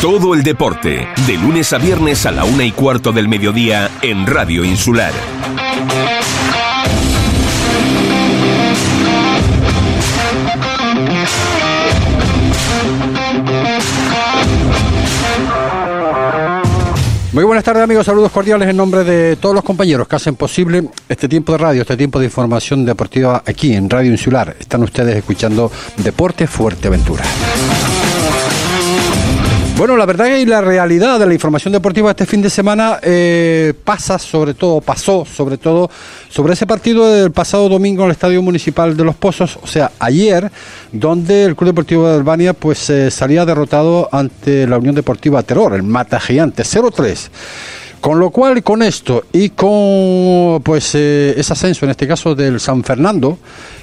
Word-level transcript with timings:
Todo 0.00 0.32
el 0.32 0.44
deporte, 0.44 1.08
de 1.26 1.36
lunes 1.38 1.72
a 1.72 1.78
viernes 1.78 2.24
a 2.24 2.30
la 2.30 2.44
una 2.44 2.64
y 2.64 2.70
cuarto 2.70 3.10
del 3.10 3.26
mediodía 3.26 3.90
en 4.00 4.28
Radio 4.28 4.64
Insular. 4.64 5.12
Muy 17.32 17.42
buenas 17.42 17.64
tardes 17.64 17.82
amigos, 17.82 18.06
saludos 18.06 18.30
cordiales 18.30 18.68
en 18.68 18.76
nombre 18.76 19.02
de 19.02 19.34
todos 19.34 19.52
los 19.52 19.64
compañeros 19.64 20.06
que 20.06 20.14
hacen 20.14 20.36
posible 20.36 20.90
este 21.08 21.28
tiempo 21.28 21.50
de 21.50 21.58
radio, 21.58 21.82
este 21.82 21.96
tiempo 21.96 22.20
de 22.20 22.26
información 22.26 22.84
deportiva 22.84 23.42
aquí 23.44 23.74
en 23.74 23.90
Radio 23.90 24.12
Insular. 24.12 24.54
Están 24.60 24.84
ustedes 24.84 25.16
escuchando 25.16 25.72
Deporte 25.96 26.46
Fuerteventura. 26.46 27.24
Bueno, 29.78 29.96
la 29.96 30.06
verdad 30.06 30.26
y 30.34 30.44
la 30.44 30.60
realidad 30.60 31.20
de 31.20 31.26
la 31.26 31.32
información 31.32 31.72
deportiva 31.72 32.10
este 32.10 32.26
fin 32.26 32.42
de 32.42 32.50
semana 32.50 32.98
eh, 33.00 33.72
pasa 33.84 34.18
sobre 34.18 34.52
todo, 34.52 34.80
pasó 34.80 35.24
sobre 35.24 35.56
todo 35.56 35.88
sobre 36.28 36.54
ese 36.54 36.66
partido 36.66 37.08
del 37.08 37.30
pasado 37.30 37.68
domingo 37.68 38.02
en 38.02 38.06
el 38.06 38.10
Estadio 38.10 38.42
Municipal 38.42 38.96
de 38.96 39.04
Los 39.04 39.14
Pozos, 39.14 39.56
o 39.62 39.68
sea, 39.68 39.92
ayer, 40.00 40.50
donde 40.90 41.44
el 41.44 41.54
Club 41.54 41.68
Deportivo 41.68 42.08
de 42.08 42.16
Albania 42.16 42.54
pues 42.54 42.90
eh, 42.90 43.08
salía 43.12 43.46
derrotado 43.46 44.08
ante 44.10 44.66
la 44.66 44.78
Unión 44.78 44.96
Deportiva 44.96 45.44
Terror, 45.44 45.72
el 45.74 45.84
Mata 45.84 46.18
Gigante, 46.18 46.64
0-3. 46.64 47.28
Con 48.00 48.18
lo 48.18 48.30
cual, 48.30 48.64
con 48.64 48.82
esto 48.82 49.26
y 49.32 49.50
con 49.50 50.60
pues 50.64 50.92
eh, 50.94 51.34
ese 51.36 51.52
ascenso, 51.52 51.84
en 51.84 51.92
este 51.92 52.08
caso 52.08 52.34
del 52.34 52.58
San 52.58 52.82
Fernando, 52.82 53.38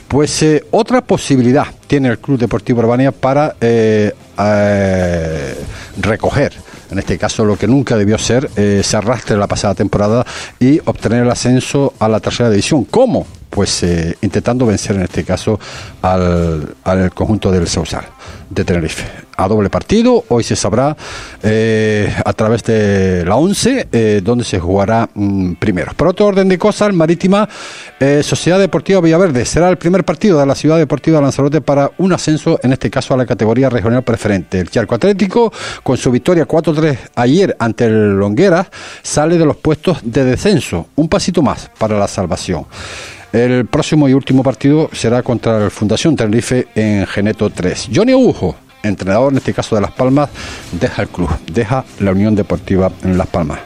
pues 0.07 0.41
eh, 0.43 0.63
otra 0.71 1.01
posibilidad 1.01 1.65
tiene 1.87 2.09
el 2.09 2.19
Club 2.19 2.39
Deportivo 2.39 2.79
Urbania 2.79 3.11
para 3.11 3.55
eh, 3.59 4.13
eh, 4.37 5.55
recoger, 5.99 6.53
en 6.91 6.99
este 6.99 7.17
caso 7.17 7.43
lo 7.45 7.57
que 7.57 7.67
nunca 7.67 7.97
debió 7.97 8.17
ser, 8.17 8.49
se 8.49 8.97
arrastre 8.97 9.37
la 9.37 9.47
pasada 9.47 9.73
temporada 9.73 10.25
y 10.59 10.79
obtener 10.85 11.23
el 11.23 11.31
ascenso 11.31 11.93
a 11.99 12.07
la 12.07 12.19
tercera 12.19 12.49
división. 12.49 12.85
¿Cómo? 12.85 13.25
Pues 13.49 13.83
intentando 14.21 14.65
vencer 14.65 14.97
en 14.97 15.03
este 15.03 15.23
caso 15.23 15.59
al, 16.01 16.75
al 16.83 17.13
conjunto 17.13 17.51
del 17.51 17.67
Sausal 17.67 18.05
de 18.49 18.63
Tenerife 18.63 19.24
a 19.35 19.47
doble 19.47 19.69
partido. 19.69 20.23
Hoy 20.29 20.43
se 20.43 20.55
sabrá 20.55 20.95
eh, 21.43 22.13
a 22.23 22.33
través 22.33 22.63
de 22.63 23.23
la 23.25 23.35
11 23.35 23.87
eh, 23.91 24.21
dónde 24.23 24.43
se 24.43 24.59
jugará 24.59 25.09
mm, 25.13 25.53
primero. 25.53 25.91
Por 25.95 26.07
otro 26.07 26.27
orden 26.27 26.49
de 26.49 26.57
cosas, 26.57 26.93
Marítima 26.93 27.47
eh, 27.99 28.21
Sociedad 28.23 28.59
Deportiva 28.59 29.01
Villaverde 29.01 29.45
será 29.45 29.69
el 29.69 29.77
primer 29.77 30.03
partido 30.03 30.39
de 30.39 30.45
la 30.45 30.55
Ciudad 30.55 30.77
Deportiva 30.77 31.17
de 31.17 31.23
Lanzarote 31.23 31.61
para 31.61 31.91
un 31.97 32.13
ascenso, 32.13 32.59
en 32.63 32.73
este 32.73 32.89
caso 32.89 33.13
a 33.13 33.17
la 33.17 33.25
categoría 33.25 33.69
regional 33.69 34.03
preferente. 34.03 34.59
El 34.59 34.69
Charco 34.69 34.95
Atlético, 34.95 35.51
con 35.83 35.97
su 35.97 36.11
victoria 36.11 36.47
4-3 36.47 36.97
ayer 37.15 37.55
ante 37.59 37.85
el 37.85 38.17
Longuera, 38.17 38.67
sale 39.01 39.37
de 39.37 39.45
los 39.45 39.57
puestos 39.57 39.99
de 40.03 40.23
descenso. 40.23 40.87
Un 40.95 41.09
pasito 41.09 41.41
más 41.41 41.69
para 41.77 41.97
la 41.97 42.07
salvación. 42.07 42.65
El 43.31 43.65
próximo 43.65 44.07
y 44.07 44.13
último 44.13 44.43
partido 44.43 44.89
será 44.93 45.21
contra 45.21 45.65
el 45.65 45.71
Fundación 45.71 46.15
Tenerife 46.15 46.67
en 46.73 47.05
Geneto 47.05 47.49
3. 47.49 47.89
Johnny 47.93 48.13
Ujo 48.13 48.55
entrenador, 48.85 49.31
en 49.31 49.37
este 49.37 49.53
caso 49.53 49.75
de 49.75 49.81
Las 49.81 49.91
Palmas, 49.91 50.29
deja 50.71 51.01
el 51.01 51.07
club, 51.09 51.29
deja 51.51 51.83
la 51.99 52.11
Unión 52.11 52.35
Deportiva 52.35 52.91
en 53.03 53.17
Las 53.17 53.27
Palmas. 53.27 53.59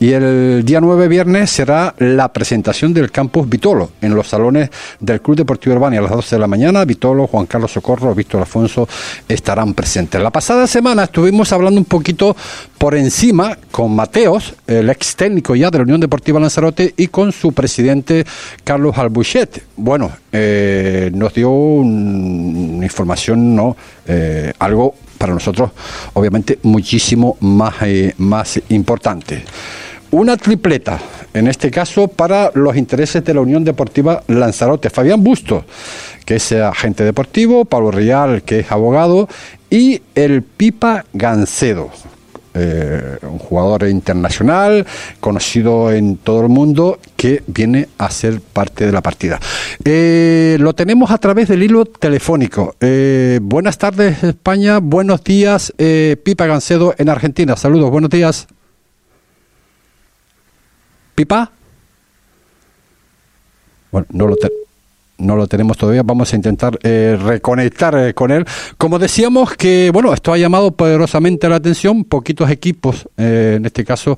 Y 0.00 0.12
el 0.12 0.64
día 0.64 0.80
9 0.80 1.08
viernes 1.08 1.50
será 1.50 1.94
la 1.98 2.32
presentación 2.32 2.92
del 2.92 3.10
campus 3.10 3.48
Vitolo 3.48 3.90
en 4.00 4.14
los 4.14 4.28
salones 4.28 4.70
del 5.00 5.20
Club 5.20 5.36
Deportivo 5.36 5.76
Urbania 5.76 6.00
a 6.00 6.02
las 6.02 6.12
12 6.12 6.36
de 6.36 6.40
la 6.40 6.46
mañana. 6.46 6.84
Vitolo, 6.84 7.26
Juan 7.26 7.46
Carlos 7.46 7.72
Socorro, 7.72 8.14
Víctor 8.14 8.40
Alfonso 8.40 8.88
estarán 9.28 9.74
presentes. 9.74 10.20
La 10.20 10.30
pasada 10.30 10.66
semana 10.66 11.04
estuvimos 11.04 11.52
hablando 11.52 11.80
un 11.80 11.84
poquito 11.84 12.36
por 12.78 12.94
encima 12.96 13.56
con 13.70 13.94
Mateos, 13.94 14.54
el 14.66 14.90
ex 14.90 15.14
técnico 15.14 15.54
ya 15.54 15.70
de 15.70 15.78
la 15.78 15.84
Unión 15.84 16.00
Deportiva 16.00 16.40
Lanzarote, 16.40 16.94
y 16.96 17.08
con 17.08 17.32
su 17.32 17.52
presidente 17.52 18.24
Carlos 18.64 18.98
Albuchet. 18.98 19.64
Bueno, 19.76 20.10
eh, 20.32 21.10
nos 21.14 21.34
dio 21.34 21.50
una 21.50 22.84
información, 22.84 23.54
¿no? 23.54 23.76
Eh, 24.06 24.52
algo 24.58 24.94
para 25.18 25.32
nosotros, 25.32 25.70
obviamente, 26.14 26.58
muchísimo 26.62 27.36
más, 27.40 27.74
eh, 27.82 28.14
más 28.18 28.60
importante. 28.70 29.44
Una 30.10 30.36
tripleta, 30.36 30.98
en 31.32 31.46
este 31.48 31.70
caso, 31.70 32.08
para 32.08 32.50
los 32.54 32.76
intereses 32.76 33.24
de 33.24 33.32
la 33.32 33.40
Unión 33.40 33.64
Deportiva 33.64 34.22
Lanzarote. 34.26 34.90
Fabián 34.90 35.22
Busto, 35.22 35.64
que 36.26 36.36
es 36.36 36.52
agente 36.52 37.04
deportivo, 37.04 37.64
Pablo 37.64 37.90
Real, 37.90 38.42
que 38.42 38.60
es 38.60 38.72
abogado, 38.72 39.28
y 39.70 40.02
el 40.14 40.42
Pipa 40.42 41.06
Gancedo, 41.14 41.90
eh, 42.54 43.18
un 43.22 43.38
jugador 43.38 43.88
internacional, 43.88 44.86
conocido 45.20 45.92
en 45.92 46.16
todo 46.16 46.42
el 46.42 46.48
mundo, 46.48 46.98
que 47.16 47.42
viene 47.46 47.88
a 47.98 48.10
ser 48.10 48.40
parte 48.40 48.86
de 48.86 48.92
la 48.92 49.00
partida. 49.00 49.40
Eh, 49.84 50.56
lo 50.60 50.74
tenemos 50.74 51.10
a 51.10 51.18
través 51.18 51.48
del 51.48 51.62
hilo 51.62 51.84
telefónico. 51.84 52.74
Eh, 52.80 53.38
buenas 53.42 53.78
tardes, 53.78 54.22
España. 54.22 54.78
Buenos 54.78 55.24
días, 55.24 55.72
Pipa 56.22 56.46
Gancedo 56.46 56.94
en 56.98 57.08
Argentina. 57.08 57.56
Saludos, 57.56 57.90
buenos 57.90 58.10
días. 58.10 58.46
Pipa. 61.14 61.52
Bueno, 63.90 64.06
no 64.10 64.26
lo 64.26 64.36
tenemos 64.36 64.71
no 65.22 65.36
lo 65.36 65.46
tenemos 65.46 65.76
todavía, 65.76 66.02
vamos 66.02 66.32
a 66.32 66.36
intentar 66.36 66.78
eh, 66.82 67.18
reconectar 67.20 67.96
eh, 67.96 68.14
con 68.14 68.30
él. 68.30 68.44
Como 68.76 68.98
decíamos 68.98 69.56
que, 69.56 69.90
bueno, 69.92 70.12
esto 70.12 70.32
ha 70.32 70.38
llamado 70.38 70.72
poderosamente 70.72 71.48
la 71.48 71.56
atención, 71.56 72.04
poquitos 72.04 72.50
equipos, 72.50 73.08
eh, 73.16 73.54
en 73.56 73.66
este 73.66 73.84
caso, 73.84 74.16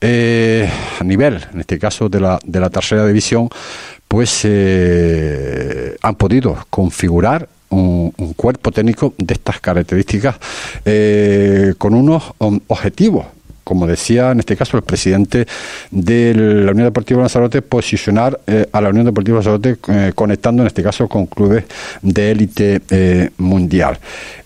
a 0.00 1.04
nivel, 1.04 1.40
en 1.52 1.60
este 1.60 1.78
caso 1.78 2.08
de 2.08 2.20
la, 2.20 2.38
de 2.44 2.60
la 2.60 2.70
tercera 2.70 3.04
división, 3.06 3.48
pues 4.06 4.44
han 4.44 6.14
podido 6.14 6.56
configurar 6.70 7.48
un, 7.70 8.14
un, 8.16 8.32
cuerpo 8.34 8.70
técnico 8.70 9.12
de 9.18 9.34
estas 9.34 9.60
características 9.60 10.36
con 11.78 11.94
unos 11.94 12.32
objetivos 12.38 13.26
como 13.68 13.86
decía 13.86 14.30
en 14.30 14.38
este 14.38 14.56
caso 14.56 14.78
el 14.78 14.82
presidente 14.82 15.46
de 15.90 16.32
la 16.64 16.70
Unión 16.70 16.86
Deportiva 16.86 17.20
Lanzarote, 17.20 17.60
posicionar 17.60 18.40
eh, 18.46 18.66
a 18.72 18.80
la 18.80 18.88
Unión 18.88 19.04
Deportiva 19.04 19.36
Lanzarote 19.36 19.76
eh, 19.88 20.12
conectando 20.14 20.62
en 20.62 20.68
este 20.68 20.82
caso 20.82 21.06
con 21.06 21.26
clubes 21.26 21.64
de 22.00 22.30
élite 22.30 22.80
eh, 22.88 23.28
mundial. 23.36 23.98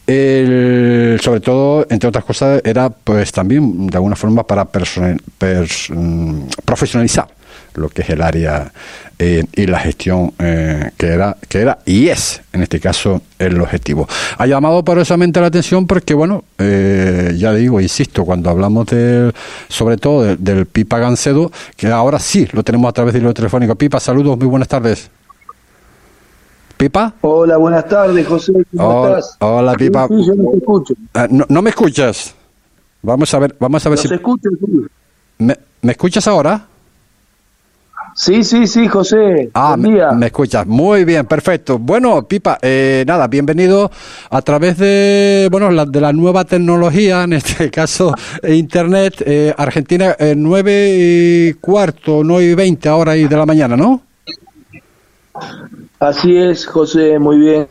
sobre 0.05 1.41
todo, 1.41 1.87
entre 1.89 2.09
otras 2.09 2.25
cosas, 2.25 2.61
era 2.65 2.91
pues 2.91 3.31
también 3.31 3.87
de 3.87 3.97
alguna 3.97 4.17
forma 4.17 4.45
para 4.45 4.65
mm, 4.65 6.41
profesionalizar 6.65 7.29
lo 7.75 7.89
que 7.89 8.03
es 8.03 8.11
el 8.11 8.23
área 8.23 8.73
eh, 9.19 9.45
y 9.53 9.67
la 9.67 9.79
gestión 9.79 10.33
eh, 10.39 10.91
que 10.97 11.07
era 11.07 11.37
que 11.49 11.61
era 11.61 11.79
y 11.87 12.09
es 12.09 12.41
en 12.53 12.63
este 12.63 12.81
caso 12.81 13.23
el 13.39 13.61
objetivo. 13.61 14.09
Ha 14.39 14.47
llamado 14.47 14.85
poderosamente 14.85 15.41
la 15.41 15.47
atención 15.47 15.87
porque 15.87 16.15
bueno 16.15 16.45
eh, 16.59 17.35
ya 17.37 17.53
digo 17.55 17.81
insisto 17.81 18.25
cuando 18.25 18.51
hablamos 18.51 18.87
del 18.87 19.33
sobre 19.69 19.97
todo 19.97 20.37
del, 20.37 20.67
Pipa 20.67 20.99
Gancedo 20.99 21.53
que 21.77 21.89
ahora 21.89 22.19
sí 22.19 22.49
lo 22.53 22.63
tenemos 22.63 22.89
a 22.89 22.93
través 22.93 23.15
del 23.15 23.23
hilo 23.23 23.35
telefónico. 23.35 23.75
Pipa 23.75 24.01
saludos 24.01 24.37
muy 24.39 24.47
buenas 24.47 24.69
tardes. 24.69 25.11
Pipa. 26.77 27.15
Hola 27.21 27.59
buenas 27.59 27.87
tardes 27.89 28.27
José 28.27 28.53
¿cómo 28.77 29.07
estás? 29.07 29.37
hola 29.39 29.75
Pipa. 29.75 30.09
Ah, 31.15 31.29
no, 31.31 31.63
me 31.63 31.71
escuchas. 31.71 32.35
Vamos 33.03 33.33
a 33.35 33.39
ver 33.39 33.57
vamos 33.59 33.87
a 33.87 33.89
ver 33.89 33.99
si 33.99 34.09
¿Me, 35.39 35.57
¿Me 35.81 35.93
escuchas 35.93 36.27
ahora? 36.27 36.72
Sí, 38.15 38.45
sí, 38.45 38.67
sí, 38.67 38.89
José. 38.89 39.51
Ah, 39.55 39.77
me, 39.77 40.27
escuchas. 40.27 40.67
Muy 40.67 41.05
bien, 41.05 41.25
perfecto. 41.27 41.79
Bueno, 41.79 42.27
Pipa, 42.29 42.59
eh, 42.61 43.05
nada, 43.07 43.27
bienvenido 43.27 43.91
a 44.31 44.43
través 44.43 44.77
de, 44.79 45.49
bueno, 45.51 45.71
la, 45.71 45.87
de 45.87 46.01
la 46.01 46.13
nueva 46.13 46.45
tecnología, 46.45 47.25
en 47.25 47.33
este 47.33 47.71
caso 47.73 48.15
Internet, 48.47 49.23
eh, 49.25 49.55
Argentina, 49.57 50.15
eh, 50.19 50.35
9 50.37 50.95
y 50.95 51.55
cuarto, 51.55 52.23
9 52.23 52.45
y 52.45 52.55
20 52.55 52.89
ahora 52.89 53.17
y 53.17 53.27
de 53.27 53.37
la 53.37 53.47
mañana, 53.47 53.77
¿no? 53.77 54.03
Así 55.99 56.37
es, 56.37 56.67
José, 56.67 57.19
muy 57.19 57.39
bien. 57.39 57.67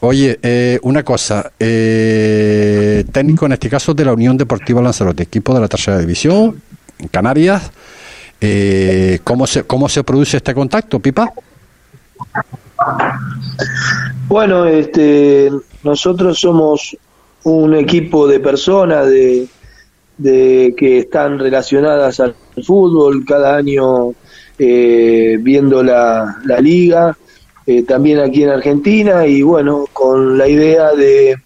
Oye, 0.00 0.38
eh, 0.42 0.78
una 0.82 1.02
cosa, 1.02 1.50
eh, 1.58 3.04
técnico 3.10 3.46
en 3.46 3.52
este 3.52 3.68
caso 3.68 3.94
de 3.94 4.04
la 4.04 4.12
Unión 4.12 4.36
Deportiva 4.36 4.80
Lanzarote, 4.80 5.22
equipo 5.22 5.54
de 5.54 5.60
la 5.60 5.68
tercera 5.68 5.98
división, 5.98 6.62
en 6.98 7.08
Canarias. 7.08 7.72
Eh, 8.48 9.18
¿cómo, 9.24 9.44
se, 9.44 9.64
¿Cómo 9.64 9.88
se 9.88 10.04
produce 10.04 10.36
este 10.36 10.54
contacto, 10.54 11.00
Pipa? 11.00 11.32
Bueno, 14.28 14.66
este, 14.66 15.50
nosotros 15.82 16.38
somos 16.38 16.96
un 17.42 17.74
equipo 17.74 18.28
de 18.28 18.38
personas 18.38 19.08
de, 19.08 19.48
de 20.16 20.74
que 20.76 20.98
están 20.98 21.40
relacionadas 21.40 22.20
al 22.20 22.36
fútbol, 22.64 23.24
cada 23.26 23.56
año 23.56 24.12
eh, 24.60 25.38
viendo 25.40 25.82
la, 25.82 26.36
liga, 26.60 27.18
eh, 27.66 27.82
también 27.82 28.20
aquí 28.20 28.44
en 28.44 28.50
Argentina, 28.50 29.26
y 29.26 29.42
bueno, 29.42 29.86
con 29.92 30.38
la 30.38 30.46
idea 30.46 30.92
de, 30.92 31.36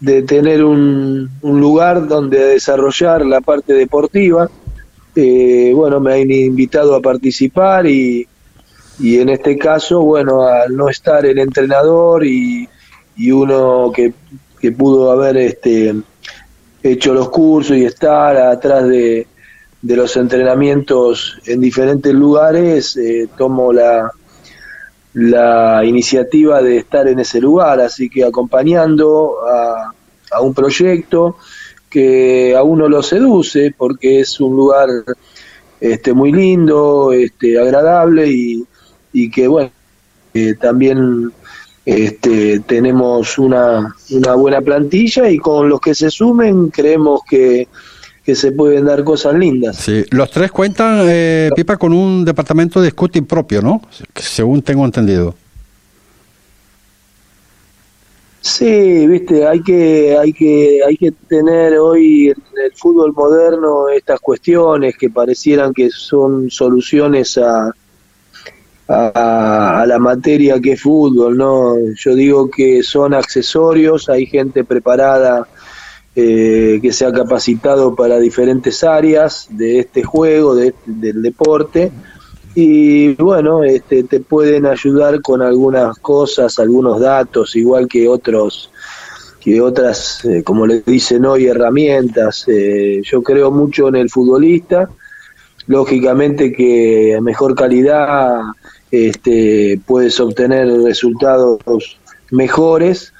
de 0.00 0.22
tener 0.22 0.64
un, 0.64 1.30
un, 1.42 1.60
lugar 1.60 2.08
donde 2.08 2.38
desarrollar 2.46 3.24
la 3.24 3.40
parte 3.40 3.74
deportiva. 3.74 4.50
Eh, 5.18 5.72
bueno, 5.74 5.98
me 5.98 6.12
han 6.12 6.30
invitado 6.30 6.94
a 6.94 7.00
participar 7.00 7.86
y, 7.86 8.28
y 8.98 9.18
en 9.18 9.30
este 9.30 9.56
caso, 9.56 10.02
bueno, 10.02 10.42
al 10.42 10.76
no 10.76 10.90
estar 10.90 11.24
el 11.24 11.38
entrenador 11.38 12.26
y, 12.26 12.68
y 13.16 13.30
uno 13.30 13.90
que, 13.94 14.12
que, 14.60 14.72
pudo 14.72 15.10
haber 15.10 15.38
este, 15.38 15.94
hecho 16.82 17.14
los 17.14 17.30
cursos 17.30 17.78
y 17.78 17.86
estar 17.86 18.36
atrás 18.36 18.86
de, 18.88 19.26
de 19.80 19.96
los 19.96 20.14
entrenamientos 20.18 21.38
en 21.46 21.62
diferentes 21.62 22.12
lugares, 22.12 22.94
eh, 22.98 23.26
tomo 23.38 23.72
la, 23.72 24.10
la 25.14 25.82
iniciativa 25.82 26.60
de 26.60 26.76
estar 26.76 27.08
en 27.08 27.20
ese 27.20 27.40
lugar, 27.40 27.80
así 27.80 28.10
que 28.10 28.22
acompañando 28.22 29.36
a, 29.48 29.94
a 30.30 30.40
un 30.42 30.52
proyecto 30.52 31.36
que 31.96 32.54
a 32.54 32.62
uno 32.62 32.90
lo 32.90 33.02
seduce 33.02 33.74
porque 33.74 34.20
es 34.20 34.38
un 34.38 34.54
lugar 34.54 34.86
este 35.80 36.12
muy 36.12 36.30
lindo, 36.30 37.10
este 37.10 37.58
agradable 37.58 38.30
y, 38.30 38.62
y 39.14 39.30
que 39.30 39.48
bueno, 39.48 39.70
eh, 40.34 40.56
también 40.60 41.32
este, 41.86 42.60
tenemos 42.60 43.38
una, 43.38 43.96
una 44.10 44.34
buena 44.34 44.60
plantilla 44.60 45.30
y 45.30 45.38
con 45.38 45.70
los 45.70 45.80
que 45.80 45.94
se 45.94 46.10
sumen 46.10 46.68
creemos 46.68 47.22
que, 47.26 47.66
que 48.22 48.34
se 48.34 48.52
pueden 48.52 48.84
dar 48.84 49.02
cosas 49.02 49.32
lindas. 49.32 49.76
Sí, 49.76 50.04
los 50.10 50.30
tres 50.30 50.52
cuentan, 50.52 50.98
eh, 51.08 51.48
Pipa, 51.56 51.78
con 51.78 51.94
un 51.94 52.26
departamento 52.26 52.82
de 52.82 52.90
scouting 52.90 53.24
propio, 53.24 53.62
¿no? 53.62 53.80
Según 54.14 54.60
tengo 54.60 54.84
entendido. 54.84 55.34
Sí, 58.46 59.08
viste, 59.08 59.44
hay 59.44 59.60
que, 59.60 60.16
hay 60.16 60.32
que, 60.32 60.80
hay 60.86 60.96
que 60.96 61.10
tener 61.10 61.76
hoy 61.78 62.28
en 62.28 62.36
el 62.64 62.72
fútbol 62.76 63.12
moderno 63.12 63.88
estas 63.88 64.20
cuestiones 64.20 64.96
que 64.96 65.10
parecieran 65.10 65.74
que 65.74 65.90
son 65.90 66.48
soluciones 66.48 67.38
a, 67.38 67.72
a, 68.86 69.80
a, 69.82 69.86
la 69.86 69.98
materia 69.98 70.60
que 70.60 70.74
es 70.74 70.80
fútbol, 70.80 71.36
¿no? 71.36 71.74
Yo 71.96 72.14
digo 72.14 72.48
que 72.48 72.84
son 72.84 73.14
accesorios, 73.14 74.08
hay 74.08 74.26
gente 74.26 74.62
preparada 74.62 75.48
eh, 76.14 76.78
que 76.80 76.92
se 76.92 77.04
ha 77.04 77.12
capacitado 77.12 77.96
para 77.96 78.20
diferentes 78.20 78.84
áreas 78.84 79.48
de 79.50 79.80
este 79.80 80.04
juego, 80.04 80.54
de, 80.54 80.72
del 80.86 81.20
deporte, 81.20 81.90
y 82.58 83.14
bueno, 83.16 83.62
este, 83.62 84.04
te 84.04 84.20
pueden 84.20 84.64
ayudar 84.64 85.20
con 85.20 85.42
algunas 85.42 85.98
cosas, 85.98 86.58
algunos 86.58 86.98
datos, 86.98 87.54
igual 87.54 87.86
que 87.86 88.08
otros 88.08 88.70
que 89.38 89.60
otras, 89.60 90.24
eh, 90.24 90.42
como 90.42 90.66
le 90.66 90.80
dicen 90.80 91.26
hoy, 91.26 91.46
herramientas. 91.46 92.46
Eh, 92.48 93.02
yo 93.04 93.22
creo 93.22 93.50
mucho 93.50 93.88
en 93.88 93.96
el 93.96 94.08
futbolista, 94.08 94.88
lógicamente 95.66 96.50
que 96.50 97.14
a 97.14 97.20
mejor 97.20 97.54
calidad 97.54 98.40
este, 98.90 99.78
puedes 99.86 100.18
obtener 100.18 100.66
resultados 100.82 101.60
mejores 102.30 103.12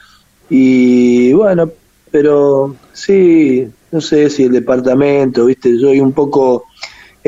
y 0.48 1.34
bueno, 1.34 1.70
pero 2.10 2.74
sí, 2.94 3.68
no 3.92 4.00
sé 4.00 4.30
si 4.30 4.44
el 4.44 4.52
departamento, 4.52 5.44
viste, 5.44 5.78
soy 5.78 6.00
un 6.00 6.12
poco 6.12 6.64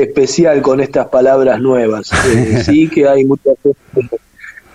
especial 0.01 0.61
con 0.61 0.79
estas 0.79 1.07
palabras 1.07 1.59
nuevas. 1.59 2.11
Eh, 2.27 2.61
sí 2.65 2.87
que 2.89 3.07
hay 3.07 3.25
mucha 3.25 3.51
gente 3.63 4.19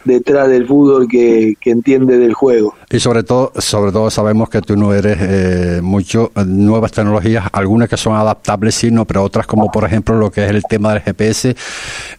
detrás 0.05 0.49
del 0.49 0.67
fútbol 0.67 1.09
que, 1.09 1.55
que, 1.61 1.71
entiende 1.71 2.19
del 2.19 2.35
juego. 2.35 2.75
Y 2.91 3.01
sobre 3.01 3.23
todo, 3.23 3.53
sobre 3.59 3.91
todo 3.91 4.11
sabemos 4.11 4.49
que 4.49 4.61
tú 4.61 4.77
no 4.77 4.93
eres 4.93 5.19
eh, 5.21 5.81
mucho 5.83 6.31
eh, 6.37 6.45
nuevas 6.47 6.93
tecnologías, 6.93 7.47
algunas 7.53 7.89
que 7.89 7.97
son 7.97 8.15
adaptables, 8.15 8.75
sí, 8.75 8.91
no, 8.91 9.07
pero 9.07 9.23
otras 9.23 9.47
como 9.47 9.71
por 9.71 9.85
ejemplo 9.85 10.17
lo 10.17 10.31
que 10.31 10.45
es 10.45 10.51
el 10.51 10.63
tema 10.65 10.93
del 10.93 11.03
GPS. 11.03 11.51
Eh, 11.51 11.57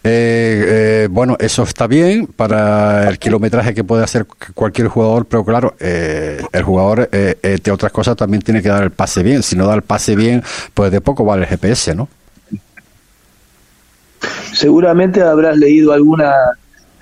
eh, 0.04 1.08
bueno, 1.10 1.36
eso 1.38 1.62
está 1.62 1.86
bien 1.86 2.26
para 2.26 3.08
el 3.08 3.18
kilometraje 3.18 3.74
que 3.74 3.84
puede 3.84 4.04
hacer 4.04 4.26
cualquier 4.54 4.88
jugador, 4.88 5.26
pero 5.26 5.44
claro, 5.44 5.74
eh, 5.80 6.42
el 6.52 6.62
jugador 6.62 7.08
de 7.10 7.70
otras 7.70 7.92
cosas 7.92 8.16
también 8.16 8.42
tiene 8.42 8.62
que 8.62 8.68
dar 8.68 8.82
el 8.82 8.90
pase 8.90 9.22
bien. 9.22 9.42
Si 9.42 9.56
no 9.56 9.66
da 9.66 9.74
el 9.74 9.82
pase 9.82 10.16
bien, 10.16 10.42
pues 10.74 10.90
de 10.90 11.00
poco 11.00 11.24
vale 11.24 11.42
el 11.42 11.48
GPS, 11.48 11.94
¿no? 11.94 12.08
Seguramente 14.52 15.22
habrás 15.22 15.56
leído 15.56 15.92
alguna 15.92 16.32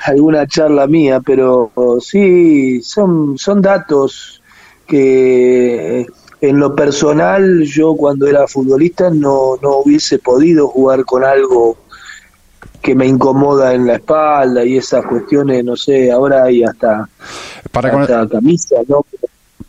alguna 0.07 0.47
charla 0.47 0.87
mía, 0.87 1.21
pero 1.25 1.71
sí, 2.01 2.83
son, 2.83 3.39
son 3.39 3.63
datos 3.63 4.43
que 4.87 6.07
en 6.41 6.59
lo 6.59 6.75
personal 6.75 7.63
yo 7.63 7.95
cuando 7.95 8.27
era 8.27 8.47
futbolista 8.47 9.09
no, 9.09 9.57
no 9.63 9.79
hubiese 9.79 10.19
podido 10.19 10.69
jugar 10.69 11.05
con 11.05 11.25
algo 11.25 11.79
que 12.83 12.95
me 12.95 13.07
incomoda 13.07 13.73
en 13.73 13.87
la 13.87 13.95
espalda 13.95 14.63
y 14.63 14.77
esas 14.77 15.07
cuestiones, 15.07 15.65
no 15.65 15.75
sé, 15.75 16.13
ahora 16.13 16.45
hay 16.45 16.63
hasta, 16.63 17.09
Para 17.73 17.99
hasta 17.99 18.29
camisa, 18.29 18.77
¿no? 18.87 19.07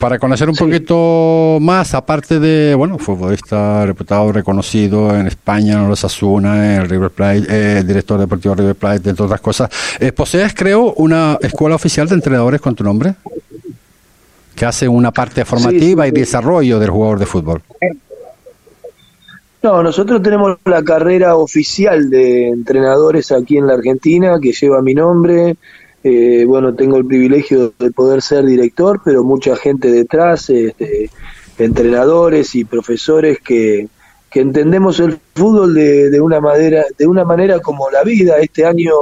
Para 0.05 0.19
conocer 0.19 0.47
un 0.47 0.53
sí. 0.53 0.63
poquito 0.63 1.57
más, 1.59 1.95
aparte 1.95 2.39
de, 2.39 2.75
bueno, 2.75 2.99
futbolista 2.99 3.87
reputado, 3.87 4.31
reconocido 4.31 5.09
en 5.09 5.25
España, 5.25 5.81
en 5.81 5.89
los 5.89 6.05
Asuna, 6.05 6.75
en 6.75 6.87
River 6.87 7.09
Plate, 7.09 7.47
eh, 7.49 7.83
director 7.83 8.19
deportivo 8.19 8.53
de 8.53 8.61
River 8.61 8.75
Plate, 8.75 9.09
entre 9.09 9.25
otras 9.25 9.41
cosas, 9.41 9.67
eh, 9.99 10.11
¿posees, 10.11 10.53
creo, 10.53 10.93
una 10.97 11.39
escuela 11.41 11.73
oficial 11.73 12.07
de 12.07 12.13
entrenadores 12.13 12.61
con 12.61 12.75
tu 12.75 12.83
nombre? 12.83 13.15
Que 14.55 14.67
hace 14.67 14.87
una 14.87 15.09
parte 15.09 15.43
formativa 15.43 16.03
sí, 16.03 16.11
sí, 16.11 16.15
y 16.15 16.19
desarrollo 16.19 16.77
del 16.77 16.91
jugador 16.91 17.17
de 17.17 17.25
fútbol. 17.25 17.63
No, 19.63 19.81
nosotros 19.81 20.21
tenemos 20.21 20.59
la 20.65 20.83
carrera 20.83 21.35
oficial 21.35 22.11
de 22.11 22.49
entrenadores 22.49 23.31
aquí 23.31 23.57
en 23.57 23.65
la 23.65 23.73
Argentina, 23.73 24.35
que 24.39 24.51
lleva 24.51 24.83
mi 24.83 24.93
nombre, 24.93 25.55
eh, 26.07 26.45
bueno, 26.45 26.75
tengo 26.75 26.97
el 26.97 27.05
privilegio 27.07 27.73
de 27.79 27.89
poder 27.89 28.21
ser 28.21 28.45
director, 28.45 29.01
pero 29.03 29.23
mucha 29.23 29.55
gente 29.55 29.89
detrás, 29.89 30.51
este, 30.51 31.09
entrenadores 31.57 32.53
y 32.53 32.63
profesores 32.63 33.39
que, 33.39 33.87
entendemos 34.35 34.99
el 34.99 35.17
fútbol 35.33 35.73
de, 35.73 36.09
de, 36.09 36.19
una 36.19 36.41
manera, 36.41 36.83
de 36.97 37.07
una 37.07 37.23
manera 37.23 37.59
como 37.59 37.89
la 37.89 38.03
vida. 38.03 38.37
Este 38.37 38.65
año 38.65 38.93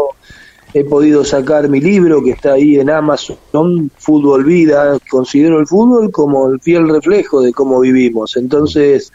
he 0.73 0.85
podido 0.85 1.25
sacar 1.25 1.67
mi 1.67 1.81
libro 1.81 2.23
que 2.23 2.29
está 2.29 2.53
ahí 2.53 2.79
en 2.79 2.89
Amazon, 2.89 3.91
Fútbol 3.97 4.45
Vida. 4.45 4.97
Considero 5.09 5.59
el 5.59 5.67
fútbol 5.67 6.09
como 6.11 6.51
el 6.51 6.61
fiel 6.61 6.87
reflejo 6.87 7.41
de 7.41 7.51
cómo 7.51 7.79
vivimos. 7.79 8.37
Entonces, 8.37 9.11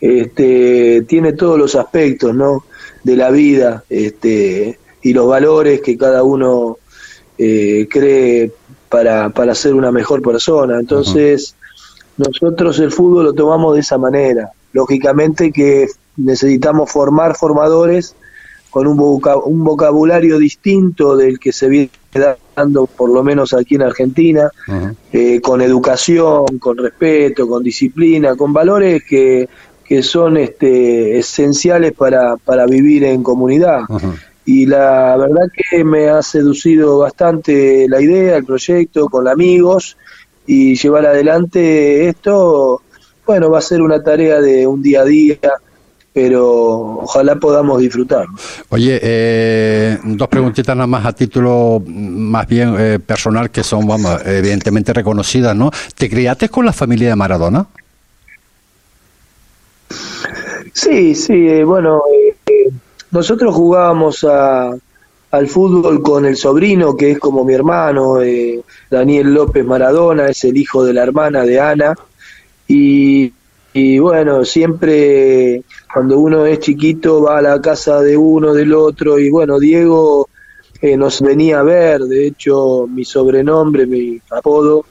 este, 0.00 1.04
tiene 1.08 1.32
todos 1.32 1.56
los 1.56 1.74
aspectos, 1.74 2.34
¿no? 2.34 2.64
De 3.04 3.16
la 3.16 3.30
vida, 3.30 3.84
este, 3.88 4.78
y 5.00 5.12
los 5.14 5.28
valores 5.28 5.80
que 5.80 5.96
cada 5.96 6.24
uno 6.24 6.78
eh, 7.38 7.86
cree 7.88 8.52
para, 8.88 9.30
para 9.30 9.54
ser 9.54 9.74
una 9.74 9.92
mejor 9.92 10.22
persona. 10.22 10.78
Entonces, 10.78 11.54
uh 12.18 12.22
-huh. 12.22 12.26
nosotros 12.26 12.78
el 12.80 12.90
fútbol 12.90 13.24
lo 13.26 13.32
tomamos 13.32 13.74
de 13.74 13.80
esa 13.80 13.98
manera. 13.98 14.50
Lógicamente 14.72 15.52
que 15.52 15.86
necesitamos 16.16 16.90
formar 16.90 17.36
formadores 17.36 18.14
con 18.70 18.86
un, 18.86 18.96
vocab 18.96 19.46
un 19.46 19.64
vocabulario 19.64 20.38
distinto 20.38 21.16
del 21.16 21.38
que 21.38 21.52
se 21.52 21.68
viene 21.68 21.90
dando, 22.54 22.86
por 22.86 23.10
lo 23.10 23.22
menos 23.22 23.54
aquí 23.54 23.76
en 23.76 23.82
Argentina, 23.82 24.50
uh 24.66 24.72
-huh. 24.72 24.94
eh, 25.12 25.40
con 25.40 25.60
educación, 25.62 26.58
con 26.58 26.76
respeto, 26.76 27.46
con 27.46 27.62
disciplina, 27.62 28.34
con 28.36 28.52
valores 28.52 29.04
que, 29.04 29.48
que 29.84 30.02
son 30.02 30.36
este, 30.36 31.18
esenciales 31.18 31.92
para, 31.92 32.36
para 32.36 32.66
vivir 32.66 33.04
en 33.04 33.22
comunidad. 33.22 33.82
Uh 33.88 33.98
-huh 33.98 34.27
y 34.48 34.64
la 34.64 35.14
verdad 35.18 35.46
que 35.54 35.84
me 35.84 36.08
ha 36.08 36.22
seducido 36.22 37.00
bastante 37.00 37.86
la 37.86 38.00
idea, 38.00 38.38
el 38.38 38.46
proyecto, 38.46 39.10
con 39.10 39.28
amigos 39.28 39.98
y 40.46 40.74
llevar 40.74 41.04
adelante 41.04 42.08
esto, 42.08 42.80
bueno, 43.26 43.50
va 43.50 43.58
a 43.58 43.60
ser 43.60 43.82
una 43.82 44.02
tarea 44.02 44.40
de 44.40 44.66
un 44.66 44.80
día 44.80 45.02
a 45.02 45.04
día, 45.04 45.38
pero 46.14 46.46
ojalá 47.02 47.36
podamos 47.36 47.78
disfrutar. 47.78 48.24
Oye, 48.70 48.98
eh, 49.02 49.98
dos 50.02 50.28
preguntitas 50.28 50.74
nada 50.74 50.86
más 50.86 51.04
a 51.04 51.12
título 51.12 51.82
más 51.86 52.48
bien 52.48 52.74
eh, 52.78 52.98
personal 53.00 53.50
que 53.50 53.62
son, 53.62 53.86
vamos, 53.86 54.18
evidentemente 54.24 54.94
reconocidas, 54.94 55.54
¿no? 55.54 55.70
¿Te 55.94 56.08
criaste 56.08 56.48
con 56.48 56.64
la 56.64 56.72
familia 56.72 57.10
de 57.10 57.16
Maradona? 57.16 57.66
Sí, 60.72 61.14
sí, 61.14 61.34
eh, 61.34 61.64
bueno, 61.64 62.00
nosotros 63.10 63.54
jugábamos 63.54 64.24
a, 64.24 64.74
al 65.30 65.48
fútbol 65.48 66.02
con 66.02 66.24
el 66.24 66.36
sobrino, 66.36 66.96
que 66.96 67.12
es 67.12 67.18
como 67.18 67.44
mi 67.44 67.54
hermano, 67.54 68.20
eh, 68.22 68.60
Daniel 68.90 69.34
López 69.34 69.64
Maradona, 69.64 70.28
es 70.28 70.44
el 70.44 70.56
hijo 70.56 70.84
de 70.84 70.92
la 70.92 71.02
hermana 71.02 71.42
de 71.42 71.60
Ana, 71.60 71.94
y, 72.66 73.32
y, 73.72 73.98
bueno, 73.98 74.44
siempre 74.44 75.62
cuando 75.92 76.18
uno 76.18 76.46
es 76.46 76.60
chiquito 76.60 77.22
va 77.22 77.38
a 77.38 77.42
la 77.42 77.60
casa 77.60 78.00
de 78.00 78.16
uno, 78.16 78.52
del 78.54 78.74
otro, 78.74 79.18
y 79.18 79.30
bueno, 79.30 79.58
Diego 79.58 80.28
eh, 80.80 80.96
nos 80.96 81.20
venía 81.20 81.60
a 81.60 81.62
ver, 81.62 82.02
de 82.02 82.26
hecho 82.26 82.86
mi 82.86 83.04
sobrenombre, 83.04 83.86
mi 83.86 84.20
apodo, 84.30 84.84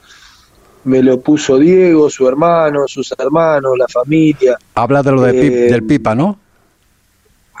me 0.84 1.02
lo 1.02 1.20
puso 1.20 1.58
Diego, 1.58 2.08
su 2.08 2.26
hermano, 2.26 2.86
sus 2.86 3.12
hermanos, 3.18 3.72
la 3.76 3.88
familia. 3.88 4.56
Habla 4.74 5.02
de 5.02 5.12
lo 5.12 5.22
de 5.22 5.46
Eh, 5.46 5.70
del 5.70 5.82
Pipa, 5.84 6.14
¿no? 6.14 6.38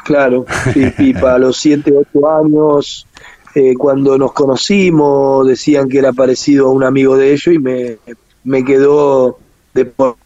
Claro, 0.08 0.46
sí, 0.72 0.86
Pipa, 0.96 1.34
a 1.34 1.38
los 1.38 1.58
7, 1.58 1.92
8 1.94 2.30
años, 2.30 3.06
eh, 3.54 3.74
cuando 3.74 4.16
nos 4.16 4.32
conocimos, 4.32 5.46
decían 5.46 5.86
que 5.86 5.98
era 5.98 6.14
parecido 6.14 6.68
a 6.68 6.70
un 6.70 6.82
amigo 6.82 7.14
de 7.18 7.32
ellos 7.32 7.54
y 7.54 7.58
me, 7.58 7.98
me 8.42 8.64
quedó 8.64 9.38
de 9.74 9.84
por 9.84 10.16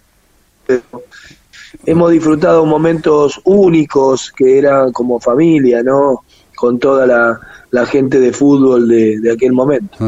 Hemos 1.84 2.12
disfrutado 2.12 2.64
momentos 2.64 3.40
únicos 3.42 4.30
que 4.30 4.56
eran 4.56 4.92
como 4.92 5.18
familia, 5.18 5.82
¿no? 5.82 6.22
Con 6.62 6.78
toda 6.78 7.08
la, 7.08 7.40
la 7.72 7.86
gente 7.86 8.20
de 8.20 8.32
fútbol 8.32 8.86
de, 8.86 9.18
de 9.18 9.32
aquel 9.32 9.52
momento. 9.52 9.98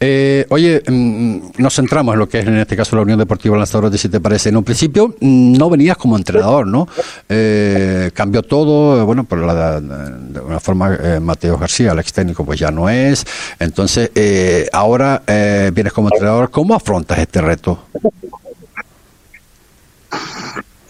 Eh, 0.00 0.44
oye, 0.48 0.82
mm, 0.84 1.52
nos 1.58 1.76
centramos 1.76 2.14
en 2.14 2.18
lo 2.18 2.28
que 2.28 2.40
es 2.40 2.46
en 2.48 2.56
este 2.56 2.74
caso 2.74 2.96
la 2.96 3.02
Unión 3.02 3.20
Deportiva 3.20 3.56
Lanzarote, 3.56 3.96
si 3.96 4.08
te 4.08 4.18
parece. 4.18 4.48
En 4.48 4.56
un 4.56 4.64
principio 4.64 5.14
mm, 5.20 5.52
no 5.52 5.70
venías 5.70 5.96
como 5.96 6.16
entrenador, 6.16 6.66
¿no? 6.66 6.88
Eh, 7.28 8.10
cambió 8.14 8.42
todo, 8.42 9.00
eh, 9.00 9.04
bueno, 9.04 9.22
por 9.22 9.38
la, 9.38 9.80
de 9.80 10.40
una 10.40 10.58
forma 10.58 10.98
eh, 11.00 11.20
Mateo 11.20 11.56
García, 11.56 11.92
el 11.92 12.00
ex 12.00 12.12
técnico, 12.12 12.44
pues 12.44 12.58
ya 12.58 12.72
no 12.72 12.88
es. 12.88 13.24
Entonces, 13.60 14.10
eh, 14.16 14.68
ahora 14.72 15.22
eh, 15.24 15.70
vienes 15.72 15.92
como 15.92 16.08
entrenador. 16.08 16.50
¿Cómo 16.50 16.74
afrontas 16.74 17.16
este 17.20 17.40
reto? 17.40 17.78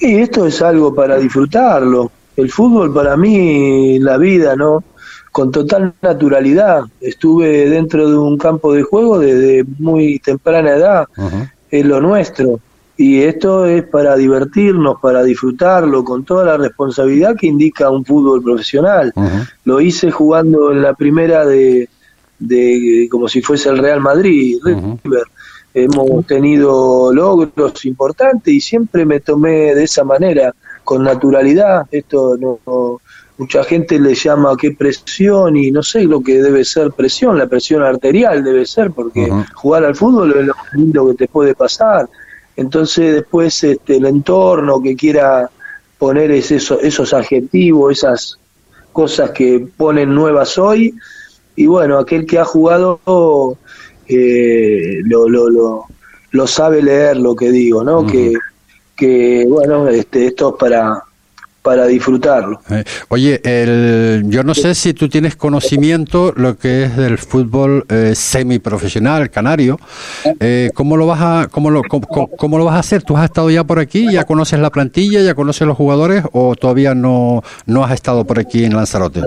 Y 0.00 0.20
esto 0.20 0.46
es 0.46 0.62
algo 0.62 0.94
para 0.94 1.18
disfrutarlo. 1.18 2.10
El 2.34 2.50
fútbol 2.50 2.94
para 2.94 3.14
mí, 3.14 3.98
la 3.98 4.16
vida, 4.16 4.56
¿no? 4.56 4.82
Con 5.32 5.50
total 5.50 5.94
naturalidad. 6.02 6.84
Estuve 7.00 7.68
dentro 7.68 8.08
de 8.08 8.16
un 8.16 8.38
campo 8.38 8.72
de 8.72 8.82
juego 8.82 9.18
desde 9.18 9.64
muy 9.78 10.18
temprana 10.18 10.76
edad. 10.76 11.08
Ajá. 11.16 11.52
Es 11.70 11.84
lo 11.84 12.00
nuestro. 12.00 12.60
Y 12.98 13.22
esto 13.22 13.64
es 13.64 13.82
para 13.84 14.14
divertirnos, 14.16 14.96
para 15.00 15.22
disfrutarlo, 15.24 16.04
con 16.04 16.24
toda 16.24 16.44
la 16.44 16.56
responsabilidad 16.58 17.34
que 17.34 17.46
indica 17.46 17.90
un 17.90 18.04
fútbol 18.04 18.42
profesional. 18.42 19.12
Lo 19.64 19.80
hice 19.80 20.10
jugando 20.10 20.70
en 20.70 20.82
la 20.82 20.92
primera 20.92 21.46
de, 21.46 21.88
de 22.38 23.08
como 23.10 23.26
si 23.28 23.40
fuese 23.40 23.70
el 23.70 23.78
Real 23.78 24.00
Madrid. 24.00 24.58
River. 24.62 25.24
Hemos 25.74 26.26
tenido 26.26 27.10
logros 27.14 27.82
importantes 27.86 28.52
y 28.52 28.60
siempre 28.60 29.06
me 29.06 29.20
tomé 29.20 29.74
de 29.74 29.84
esa 29.84 30.04
manera, 30.04 30.54
con 30.84 31.02
naturalidad. 31.02 31.86
Esto 31.90 32.36
no, 32.38 32.58
no- 32.66 33.00
mucha 33.42 33.64
gente 33.64 33.98
le 33.98 34.14
llama 34.14 34.56
qué 34.56 34.70
presión 34.70 35.56
y 35.56 35.72
no 35.72 35.82
sé 35.82 36.04
lo 36.04 36.20
que 36.22 36.40
debe 36.40 36.64
ser 36.64 36.92
presión, 36.92 37.36
la 37.36 37.48
presión 37.48 37.82
arterial 37.82 38.44
debe 38.44 38.64
ser, 38.64 38.92
porque 38.92 39.28
jugar 39.54 39.84
al 39.84 39.96
fútbol 39.96 40.30
es 40.38 40.46
lo 40.46 40.54
más 40.54 40.72
lindo 40.74 41.08
que 41.08 41.14
te 41.14 41.28
puede 41.28 41.54
pasar. 41.54 42.08
Entonces 42.56 43.14
después 43.14 43.64
este, 43.64 43.96
el 43.96 44.06
entorno 44.06 44.80
que 44.80 44.94
quiera 44.94 45.50
poner 45.98 46.30
es 46.30 46.52
eso, 46.52 46.78
esos 46.80 47.12
adjetivos, 47.12 47.98
esas 47.98 48.38
cosas 48.92 49.30
que 49.30 49.66
ponen 49.76 50.14
nuevas 50.14 50.56
hoy, 50.56 50.94
y 51.56 51.66
bueno, 51.66 51.98
aquel 51.98 52.24
que 52.24 52.38
ha 52.38 52.44
jugado 52.44 53.58
eh, 54.06 55.00
lo, 55.04 55.28
lo, 55.28 55.50
lo, 55.50 55.84
lo 56.30 56.46
sabe 56.46 56.80
leer 56.80 57.16
lo 57.16 57.34
que 57.34 57.50
digo, 57.50 57.82
¿no? 57.82 58.06
Que, 58.06 58.34
que 58.96 59.44
bueno, 59.48 59.88
este, 59.88 60.26
esto 60.26 60.50
es 60.50 60.54
para, 60.60 61.02
para 61.62 61.86
disfrutarlo. 61.86 62.60
Eh, 62.70 62.82
Oye, 63.08 63.40
el, 63.44 64.24
yo 64.26 64.42
no 64.42 64.52
sé 64.52 64.74
si 64.74 64.94
tú 64.94 65.08
tienes 65.08 65.36
conocimiento 65.36 66.32
lo 66.36 66.58
que 66.58 66.84
es 66.84 66.96
del 66.96 67.18
fútbol 67.18 67.86
eh, 67.88 68.14
semiprofesional 68.16 69.30
canario. 69.30 69.78
Eh, 70.40 70.70
¿Cómo 70.74 70.96
lo 70.96 71.06
vas 71.06 71.20
a 71.22 71.48
cómo 71.48 71.70
lo 71.70 71.82
cómo, 71.84 72.06
cómo- 72.36 72.58
lo 72.58 72.64
vas 72.64 72.74
a 72.76 72.80
hacer? 72.80 73.02
¿Tú 73.04 73.16
has 73.16 73.24
estado 73.24 73.48
ya 73.50 73.62
por 73.64 73.78
aquí? 73.78 74.10
¿Ya 74.12 74.24
conoces 74.24 74.58
la 74.58 74.70
plantilla? 74.70 75.20
¿Ya 75.22 75.34
conoces 75.34 75.66
los 75.66 75.76
jugadores? 75.76 76.24
¿O 76.32 76.56
todavía 76.56 76.94
no 76.94 77.42
no 77.66 77.84
has 77.84 77.92
estado 77.92 78.24
por 78.24 78.38
aquí 78.40 78.64
en 78.64 78.74
Lanzarote? 78.74 79.22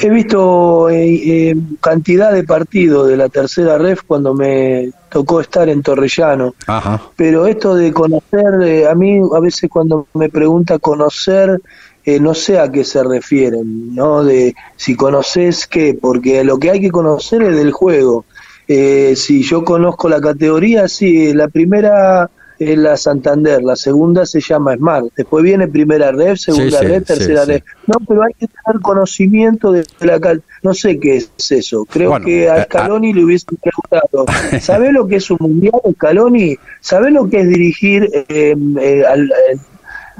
He 0.00 0.10
visto 0.10 0.88
eh, 0.88 1.50
eh, 1.50 1.56
cantidad 1.80 2.32
de 2.32 2.44
partidos 2.44 3.08
de 3.08 3.16
la 3.16 3.28
tercera 3.28 3.78
ref 3.78 4.02
cuando 4.06 4.32
me 4.32 4.90
tocó 5.08 5.40
estar 5.40 5.68
en 5.68 5.82
Torrellano. 5.82 6.54
Ajá. 6.66 7.02
Pero 7.16 7.46
esto 7.46 7.74
de 7.74 7.92
conocer, 7.92 8.62
eh, 8.62 8.88
a 8.88 8.94
mí 8.94 9.20
a 9.34 9.40
veces 9.40 9.68
cuando 9.68 10.06
me 10.14 10.28
pregunta 10.28 10.78
conocer, 10.78 11.60
eh, 12.04 12.20
no 12.20 12.32
sé 12.34 12.58
a 12.58 12.70
qué 12.70 12.84
se 12.84 13.02
refieren, 13.02 13.94
¿no? 13.94 14.22
De 14.24 14.54
si 14.76 14.94
conoces 14.94 15.66
qué, 15.66 15.98
porque 16.00 16.44
lo 16.44 16.58
que 16.58 16.70
hay 16.70 16.80
que 16.80 16.90
conocer 16.90 17.42
es 17.42 17.56
del 17.56 17.72
juego. 17.72 18.24
Eh, 18.68 19.14
si 19.16 19.42
yo 19.42 19.64
conozco 19.64 20.08
la 20.08 20.20
categoría, 20.20 20.88
sí, 20.88 21.32
la 21.34 21.48
primera 21.48 22.30
es 22.58 22.76
la 22.78 22.96
Santander, 22.96 23.62
la 23.62 23.76
segunda 23.76 24.26
se 24.26 24.40
llama 24.40 24.74
Smart, 24.76 25.06
después 25.16 25.44
viene 25.44 25.68
primera 25.68 26.10
red, 26.12 26.36
segunda 26.36 26.78
Sí, 26.80 26.86
sí, 26.86 26.92
red, 26.92 27.02
tercera 27.04 27.44
sí, 27.44 27.52
red. 27.52 27.62
No, 27.86 27.94
pero 28.06 28.22
hay 28.22 28.32
que 28.34 28.46
tener 28.48 28.80
conocimiento 28.82 29.70
de 29.72 29.84
la 30.00 30.18
cal- 30.18 30.42
no 30.62 30.74
sé 30.74 30.98
qué 30.98 31.16
es 31.18 31.30
eso. 31.50 31.84
Creo 31.84 32.10
Bueno, 32.10 32.26
que 32.26 32.44
eh, 32.44 32.50
a 32.50 32.64
Scaloni 32.64 33.12
le 33.12 33.24
hubiese 33.24 33.46
preguntado, 33.60 34.26
¿sabe 34.60 34.92
lo 34.92 35.06
que 35.06 35.16
es 35.16 35.30
un 35.30 35.38
mundial, 35.40 35.80
Scaloni? 35.94 36.56
¿Sabe 36.80 37.10
lo 37.10 37.28
que 37.30 37.40
es 37.40 37.48
dirigir 37.48 38.08
eh, 38.28 38.54
eh, 38.80 39.04
al- 39.08 39.32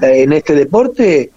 eh, 0.03 0.23
en 0.23 0.33
este 0.33 0.55
deporte? 0.55 1.31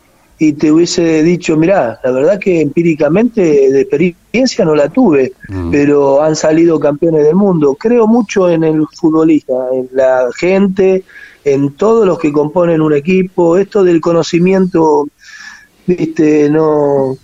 Y 0.43 0.53
te 0.53 0.71
hubiese 0.71 1.21
dicho, 1.21 1.55
mirá, 1.55 1.99
la 2.03 2.09
verdad 2.09 2.39
que 2.39 2.61
empíricamente 2.61 3.41
de 3.41 3.81
experiencia 3.81 4.65
no 4.65 4.73
la 4.73 4.89
tuve, 4.89 5.33
Mm. 5.47 5.69
pero 5.69 6.19
han 6.23 6.35
salido 6.35 6.79
campeones 6.79 7.25
del 7.25 7.35
mundo. 7.35 7.75
Creo 7.79 8.07
mucho 8.07 8.49
en 8.49 8.63
el 8.63 8.83
futbolista, 8.99 9.53
en 9.71 9.87
la 9.93 10.27
gente, 10.35 11.03
en 11.45 11.73
todos 11.73 12.07
los 12.07 12.17
que 12.17 12.31
componen 12.31 12.81
un 12.81 12.91
equipo. 12.95 13.55
Esto 13.55 13.83
del 13.83 14.01
conocimiento, 14.01 15.07
viste, 15.85 16.49
no, 16.49 17.17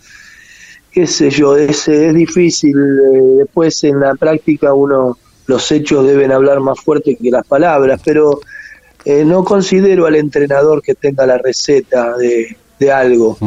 qué 0.91 1.07
sé 1.07 1.31
yo, 1.31 1.57
es, 1.57 1.87
es 1.87 2.13
difícil. 2.13 2.75
eh, 2.77 3.19
después 3.39 3.83
en 3.83 3.99
la 3.99 4.13
práctica 4.13 4.75
uno, 4.75 5.17
los 5.47 5.71
hechos 5.71 6.05
deben 6.05 6.31
hablar 6.31 6.59
más 6.59 6.79
fuerte 6.79 7.15
que 7.19 7.31
las 7.31 7.47
palabras, 7.47 7.99
pero 8.05 8.41
eh, 9.05 9.25
no 9.25 9.43
considero 9.43 10.05
al 10.05 10.15
entrenador 10.17 10.83
que 10.83 10.93
tenga 10.93 11.25
la 11.25 11.39
receta 11.39 12.15
de, 12.15 12.55
de 12.79 12.91
algo. 12.91 13.37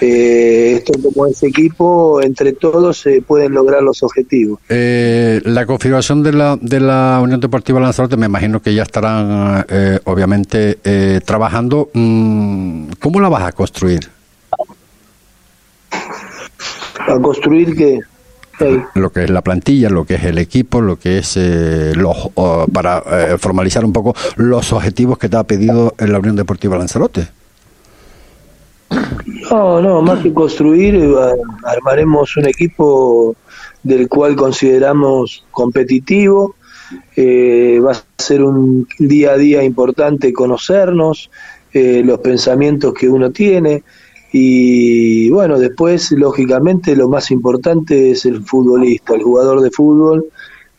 Eh, 0.00 0.74
esto 0.78 0.92
como 1.02 1.26
ese 1.26 1.46
equipo, 1.48 2.20
entre 2.22 2.52
todos 2.52 2.98
se 2.98 3.22
pueden 3.22 3.52
lograr 3.52 3.82
los 3.82 4.02
objetivos. 4.02 4.58
Eh, 4.68 5.40
la 5.44 5.66
configuración 5.66 6.22
de 6.22 6.32
la, 6.32 6.58
de 6.60 6.80
la 6.80 7.20
Unión 7.22 7.40
Deportiva 7.40 7.80
Lanzarote, 7.80 8.16
me 8.16 8.26
imagino 8.26 8.60
que 8.60 8.74
ya 8.74 8.82
estarán, 8.82 9.64
eh, 9.68 10.00
obviamente, 10.04 10.78
eh, 10.84 11.20
trabajando. 11.24 11.90
Mm, 11.92 12.90
¿Cómo 13.00 13.20
la 13.20 13.28
vas 13.28 13.42
a 13.44 13.52
construir? 13.52 14.08
A 15.90 17.18
construir 17.20 17.76
que... 17.76 17.98
hey, 18.58 18.82
Lo 18.94 19.10
que 19.10 19.24
es 19.24 19.30
la 19.30 19.42
plantilla, 19.42 19.88
lo 19.90 20.04
que 20.04 20.14
es 20.14 20.24
el 20.24 20.38
equipo, 20.38 20.80
lo 20.80 20.98
que 20.98 21.18
es 21.18 21.36
eh, 21.36 21.92
los, 21.94 22.16
para 22.72 23.02
eh, 23.06 23.38
formalizar 23.38 23.84
un 23.84 23.92
poco 23.92 24.14
los 24.36 24.72
objetivos 24.72 25.18
que 25.18 25.28
te 25.28 25.36
ha 25.36 25.44
pedido 25.44 25.94
la 25.98 26.18
Unión 26.18 26.36
Deportiva 26.36 26.78
Lanzarote. 26.78 27.28
No, 29.52 29.82
no, 29.82 30.00
más 30.00 30.22
que 30.22 30.32
construir, 30.32 30.94
eh, 30.94 31.14
armaremos 31.64 32.38
un 32.38 32.46
equipo 32.46 33.36
del 33.82 34.08
cual 34.08 34.34
consideramos 34.34 35.44
competitivo. 35.50 36.54
Eh, 37.14 37.78
va 37.84 37.92
a 37.92 38.02
ser 38.16 38.42
un 38.42 38.88
día 38.98 39.32
a 39.32 39.36
día 39.36 39.62
importante 39.62 40.32
conocernos, 40.32 41.30
eh, 41.70 42.00
los 42.02 42.20
pensamientos 42.20 42.94
que 42.94 43.10
uno 43.10 43.30
tiene. 43.30 43.82
Y 44.32 45.28
bueno, 45.28 45.58
después, 45.58 46.12
lógicamente, 46.12 46.96
lo 46.96 47.10
más 47.10 47.30
importante 47.30 48.12
es 48.12 48.24
el 48.24 48.42
futbolista, 48.42 49.14
el 49.14 49.22
jugador 49.22 49.60
de 49.60 49.70
fútbol, 49.70 50.24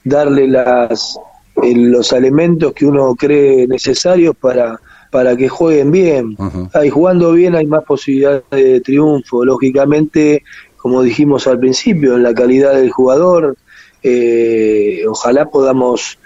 darle 0.03 0.47
las, 0.47 1.19
los 1.61 2.11
elementos 2.11 2.73
que 2.73 2.87
uno 2.87 3.13
cree 3.13 3.67
necesarios 3.67 4.35
para, 4.35 4.79
para 5.13 5.37
que 5.37 5.47
jueguen 5.47 5.91
bien. 5.91 6.35
Ahí 6.73 6.89
jugando 6.89 7.33
bien 7.33 7.53
hay 7.53 7.67
más 7.67 7.83
posibilidades 7.83 8.41
de 8.49 8.81
triunfo. 8.81 9.45
Lógicamente, 9.45 10.41
como 10.75 11.03
dijimos 11.03 11.45
al 11.45 11.59
principio, 11.59 12.15
en 12.15 12.23
la 12.23 12.33
calidad 12.33 12.73
del 12.73 12.89
jugador, 12.89 13.55
eh, 14.01 15.03
ojalá 15.07 15.45
podamos 15.45 16.17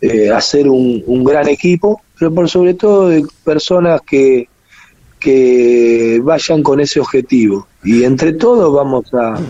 eh, 0.00 0.30
hacer 0.30 0.68
un, 0.68 1.02
un 1.08 1.24
gran 1.24 1.48
equipo, 1.48 2.00
pero 2.16 2.32
por 2.32 2.48
sobre 2.48 2.74
todo 2.74 3.08
de 3.08 3.24
personas 3.42 4.00
que, 4.02 4.48
que 5.18 6.20
vayan 6.22 6.62
con 6.62 6.78
ese 6.78 7.00
objetivo. 7.00 7.66
Y 7.82 8.04
entre 8.04 8.32
todos 8.34 8.72
vamos 8.72 9.12
a 9.12 9.40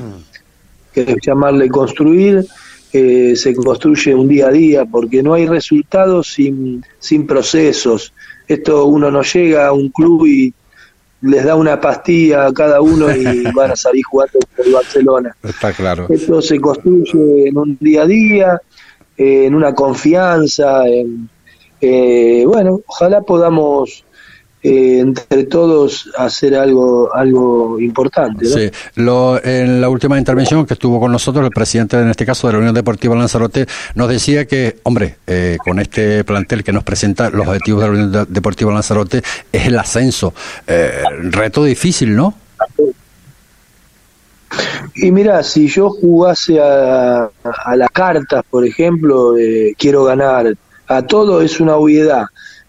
que 0.94 1.16
llamarle 1.20 1.68
construir, 1.68 2.46
eh, 2.94 3.36
se 3.36 3.54
construye 3.54 4.14
un 4.14 4.26
día 4.26 4.48
a 4.48 4.52
día, 4.52 4.86
porque 4.86 5.22
no 5.22 5.34
hay 5.34 5.44
resultados 5.44 6.28
sin, 6.28 6.82
sin 6.98 7.26
procesos. 7.26 8.14
Esto 8.48 8.86
uno 8.86 9.10
no 9.10 9.22
llega 9.22 9.66
a 9.66 9.72
un 9.72 9.88
club 9.90 10.26
y 10.26 10.54
les 11.22 11.44
da 11.44 11.56
una 11.56 11.80
pastilla 11.80 12.46
a 12.46 12.52
cada 12.52 12.80
uno 12.80 13.14
y 13.14 13.42
van 13.54 13.72
a 13.72 13.76
salir 13.76 14.04
jugando 14.04 14.38
por 14.56 14.70
Barcelona. 14.70 15.36
Está 15.42 15.72
claro. 15.72 16.06
Esto 16.08 16.40
se 16.40 16.60
construye 16.60 17.48
en 17.48 17.58
un 17.58 17.76
día 17.80 18.02
a 18.02 18.06
día, 18.06 18.60
en 19.16 19.54
una 19.54 19.74
confianza, 19.74 20.84
en, 20.86 21.28
bueno, 22.46 22.80
ojalá 22.86 23.22
podamos 23.22 24.04
eh, 24.68 24.98
entre 24.98 25.44
todos 25.44 26.10
hacer 26.18 26.56
algo 26.56 27.14
algo 27.14 27.78
importante. 27.78 28.46
Sí, 28.46 28.68
lo, 28.96 29.40
en 29.44 29.80
la 29.80 29.88
última 29.88 30.18
intervención 30.18 30.66
que 30.66 30.74
estuvo 30.74 30.98
con 30.98 31.12
nosotros, 31.12 31.44
el 31.44 31.52
presidente, 31.52 31.96
en 32.00 32.10
este 32.10 32.26
caso, 32.26 32.48
de 32.48 32.54
la 32.54 32.58
Unión 32.58 32.74
Deportiva 32.74 33.14
Lanzarote, 33.14 33.68
nos 33.94 34.08
decía 34.08 34.44
que, 34.46 34.78
hombre, 34.82 35.18
eh, 35.28 35.56
con 35.62 35.78
este 35.78 36.24
plantel 36.24 36.64
que 36.64 36.72
nos 36.72 36.82
presenta 36.82 37.30
los 37.30 37.46
objetivos 37.46 37.80
de 37.80 37.86
la 37.86 37.92
Unión 37.92 38.26
Deportiva 38.28 38.72
Lanzarote, 38.72 39.22
es 39.52 39.66
el 39.66 39.78
ascenso. 39.78 40.34
Eh, 40.66 41.00
reto 41.30 41.62
difícil, 41.62 42.16
¿no? 42.16 42.34
Y 44.96 45.12
mira, 45.12 45.44
si 45.44 45.68
yo 45.68 45.90
jugase 45.90 46.58
a, 46.60 47.30
a 47.44 47.76
las 47.76 47.90
cartas, 47.90 48.42
por 48.50 48.66
ejemplo, 48.66 49.34
quiero 49.78 50.02
ganar, 50.02 50.56
a 50.88 51.02
todo 51.02 51.40
es 51.40 51.60
una 51.60 51.76
obviedad 51.76 52.26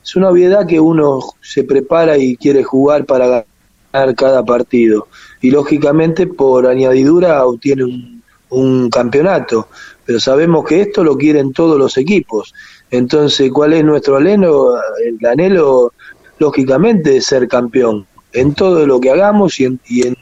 es 0.08 0.16
una 0.16 0.30
obviedad 0.30 0.66
que 0.66 0.80
uno 0.80 1.20
se 1.42 1.66
prepara 1.66 2.18
y 2.18 2.38
quiere 2.38 2.64
jugar 2.64 3.06
para 3.06 3.46
ganar 3.92 4.16
cada 4.16 4.46
partido. 4.46 5.10
Y 5.42 5.52
lógicamente 5.52 6.28
por 6.28 6.66
añadidura 6.66 7.46
obtiene 7.46 8.22
un, 8.50 8.90
campeonato. 8.90 9.68
Pero 10.06 10.22
sabemos 10.22 10.64
que 10.64 10.80
esto 10.80 11.04
lo 11.04 11.18
quieren 11.18 11.52
todos 11.52 11.78
los 11.78 11.98
equipos. 11.98 12.54
Entonces, 12.90 13.52
¿cuál 13.52 13.74
es 13.74 13.84
nuestro 13.84 14.16
anhelo? 14.16 14.78
El 15.06 15.26
anhelo, 15.26 15.92
lógicamente, 16.40 17.18
es 17.18 17.26
ser 17.26 17.50
campeón. 17.50 18.08
En 18.32 18.54
todo 18.54 18.88
lo 18.88 19.02
que 19.02 19.12
hagamos 19.12 19.60
y 19.60 19.66
en, 19.66 19.80
y 19.90 20.08
en, 20.08 20.16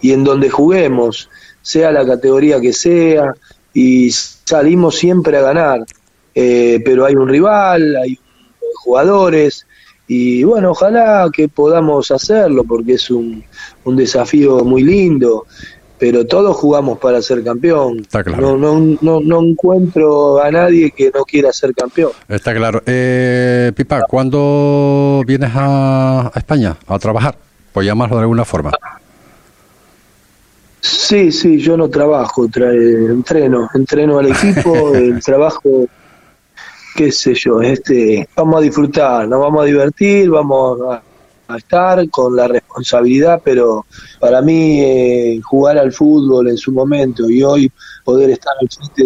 y 0.00 0.12
en 0.12 0.24
donde 0.24 0.48
juguemos, 0.48 1.28
sea 1.60 1.92
la 1.92 2.06
categoría 2.06 2.58
que 2.58 2.72
sea, 2.72 3.34
y 3.74 4.10
salimos 4.10 4.96
siempre 4.96 5.36
a 5.36 5.42
ganar. 5.42 5.84
Eh, 6.34 6.80
pero 6.82 7.04
hay 7.04 7.14
un 7.14 7.28
rival, 7.28 7.96
hay 7.96 8.18
jugadores 8.86 9.66
y 10.08 10.44
bueno, 10.44 10.70
ojalá 10.70 11.28
que 11.32 11.48
podamos 11.48 12.10
hacerlo 12.12 12.62
porque 12.62 12.94
es 12.94 13.10
un, 13.10 13.42
un 13.84 13.96
desafío 13.96 14.64
muy 14.64 14.84
lindo, 14.84 15.46
pero 15.98 16.24
todos 16.26 16.56
jugamos 16.56 16.98
para 16.98 17.20
ser 17.20 17.42
campeón. 17.42 18.06
no, 18.38 18.56
no, 18.56 18.96
no, 19.00 19.20
no, 19.20 19.42
encuentro 19.42 20.40
a 20.40 20.50
nadie 20.52 20.92
que 20.92 21.10
no 21.12 21.24
quiera 21.24 21.52
ser 21.52 21.74
campeón. 21.74 22.12
Está 22.28 22.54
claro. 22.54 22.82
Eh, 22.86 23.72
Pipa, 23.74 24.02
¿cuándo 24.02 25.24
vienes 25.26 25.50
a, 25.54 26.30
España 26.36 26.76
a 26.86 26.98
trabajar? 27.00 27.36
Por 27.72 27.82
llamarlo 27.82 28.16
de 28.16 28.22
alguna 28.22 28.44
forma. 28.44 28.70
Sí, 30.80 31.32
sí, 31.32 31.58
yo 31.58 31.76
no 31.76 31.88
trabajo, 31.88 32.44
entreno, 32.44 33.68
entreno 33.74 34.18
al 34.20 34.28
equipo, 34.28 34.92
el 34.94 35.20
trabajo 35.20 35.88
qué 36.96 37.12
sé 37.12 37.34
yo, 37.34 37.60
este, 37.60 38.26
vamos 38.34 38.56
a 38.56 38.60
disfrutar, 38.62 39.28
nos 39.28 39.40
vamos 39.40 39.62
a 39.62 39.66
divertir, 39.66 40.30
vamos 40.30 40.80
a, 40.90 41.02
estar 41.56 42.10
con 42.10 42.34
la 42.34 42.48
responsabilidad, 42.48 43.40
pero 43.44 43.86
para 44.18 44.42
mí 44.42 44.80
eh, 44.80 45.40
jugar 45.44 45.78
al 45.78 45.92
fútbol 45.92 46.48
en 46.48 46.56
su 46.56 46.72
momento 46.72 47.30
y 47.30 47.40
hoy 47.40 47.70
poder 48.02 48.30
estar 48.30 48.52
al 48.60 48.68
frente 48.68 49.04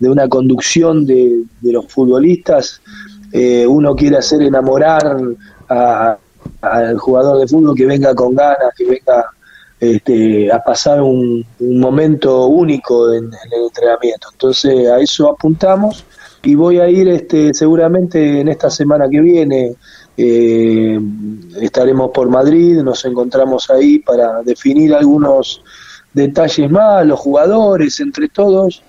de, 0.00 0.08
una 0.10 0.28
conducción 0.28 1.06
de, 1.06 1.44
los 1.62 1.86
futbolistas, 1.86 2.80
eh, 3.30 3.64
uno 3.64 3.94
quiere 3.94 4.16
hacer 4.16 4.42
enamorar 4.42 5.20
al 5.68 6.98
jugador 6.98 7.38
de 7.38 7.46
fútbol 7.46 7.76
que 7.76 7.86
venga 7.86 8.12
con 8.12 8.34
ganas, 8.34 8.74
que 8.76 8.84
venga 8.84 9.26
este, 9.78 10.50
a 10.50 10.58
pasar 10.58 11.00
un, 11.00 11.46
momento 11.60 12.46
único 12.46 13.12
en, 13.12 13.26
el 13.26 13.64
entrenamiento. 13.66 14.28
Entonces 14.32 14.88
a 14.88 14.98
eso 14.98 15.30
apuntamos 15.30 16.04
y 16.42 16.54
voy 16.54 16.78
a 16.78 16.88
ir 16.88 17.08
este, 17.08 17.52
seguramente 17.52 18.40
en 18.40 18.48
esta 18.48 18.70
semana 18.70 19.08
que 19.08 19.20
viene. 19.20 19.74
Eh, 20.16 20.98
estaremos 21.60 22.10
por 22.10 22.28
Madrid, 22.28 22.82
nos 22.82 23.04
encontramos 23.04 23.70
ahí 23.70 24.00
para 24.00 24.42
definir 24.42 24.92
algunos 24.94 25.62
detalles 26.12 26.70
más, 26.70 27.06
los 27.06 27.20
jugadores, 27.20 28.00
entre 28.00 28.28
todos, 28.28 28.82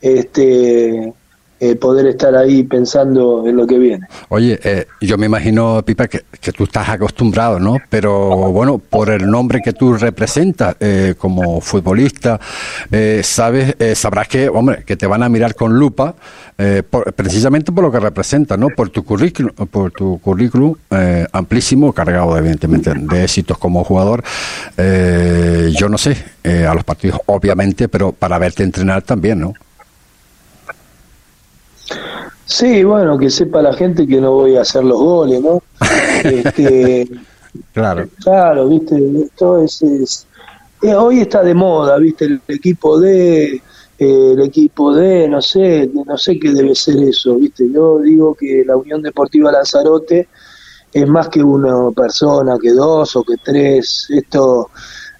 este, 0.00 1.12
eh, 1.60 1.74
poder 1.74 2.06
estar 2.06 2.36
ahí 2.36 2.62
pensando 2.62 3.44
en 3.44 3.56
lo 3.56 3.66
que 3.66 3.80
viene. 3.80 4.06
Oye, 4.28 4.60
eh, 4.62 4.86
yo 5.00 5.18
me 5.18 5.26
imagino, 5.26 5.82
Pipa, 5.84 6.06
que, 6.06 6.22
tú 6.56 6.62
estás 6.62 6.88
acostumbrado, 6.88 7.58
¿no? 7.58 7.78
Pero 7.90 8.52
bueno, 8.52 8.78
por 8.78 9.10
el 9.10 9.28
nombre 9.28 9.60
que 9.60 9.72
tú 9.72 9.94
representas 9.94 10.76
eh, 10.78 11.16
como 11.18 11.60
futbolista, 11.60 12.38
sabes, 13.22 13.74
sabrás 13.98 14.28
que, 14.28 14.48
hombre, 14.48 14.84
que 14.84 14.96
te 14.96 15.08
van 15.08 15.24
a 15.24 15.28
mirar 15.28 15.56
con 15.56 15.76
lupa, 15.76 16.14
precisamente 17.16 17.72
por 17.72 17.82
lo 17.82 17.90
que 17.90 18.00
representa, 18.00 18.56
¿no? 18.56 18.68
Por 18.68 18.90
tu 18.90 19.04
currículum, 19.04 19.52
por 19.52 19.90
tu 19.90 20.20
currículum 20.20 20.74
amplísimo, 21.32 21.92
cargado 21.92 22.38
evidentemente 22.38 22.94
de 22.94 23.24
éxitos 23.24 23.58
como 23.58 23.82
jugador. 23.82 24.22
yo 24.76 25.88
no 25.88 25.98
sé, 25.98 26.16
a 26.44 26.72
los 26.74 26.84
partidos, 26.84 27.20
obviamente, 27.26 27.88
pero 27.88 28.12
para 28.12 28.38
verte 28.38 28.62
entrenar 28.62 29.02
también, 29.02 29.40
¿no? 29.40 29.54
Sí, 32.48 32.82
bueno, 32.82 33.18
que 33.18 33.28
sepa 33.28 33.60
la 33.60 33.74
gente 33.74 34.06
que 34.06 34.20
no 34.22 34.32
voy 34.32 34.56
a 34.56 34.62
hacer 34.62 34.82
los 34.82 34.98
goles, 34.98 35.42
¿no? 35.42 35.62
este, 36.24 37.06
claro. 37.74 38.08
Claro, 38.22 38.68
viste, 38.68 38.96
esto 39.22 39.62
es, 39.62 40.26
eh, 40.82 40.94
hoy 40.94 41.20
está 41.20 41.42
de 41.42 41.54
moda, 41.54 41.98
viste, 41.98 42.24
el 42.24 42.40
equipo 42.48 42.98
de 42.98 43.60
eh, 43.98 44.32
el 44.32 44.40
equipo 44.40 44.94
de, 44.94 45.28
no 45.28 45.42
sé, 45.42 45.90
no 45.92 46.16
sé 46.16 46.38
qué 46.38 46.52
debe 46.52 46.74
ser 46.74 46.96
eso, 47.02 47.34
viste. 47.36 47.70
Yo 47.70 47.98
digo 47.98 48.34
que 48.34 48.64
la 48.64 48.76
Unión 48.76 49.02
Deportiva 49.02 49.52
Lanzarote 49.52 50.28
es 50.92 51.06
más 51.06 51.28
que 51.28 51.42
una 51.42 51.90
persona, 51.90 52.56
que 52.62 52.70
dos 52.70 53.14
o 53.16 53.24
que 53.24 53.34
tres. 53.44 54.06
Esto 54.08 54.70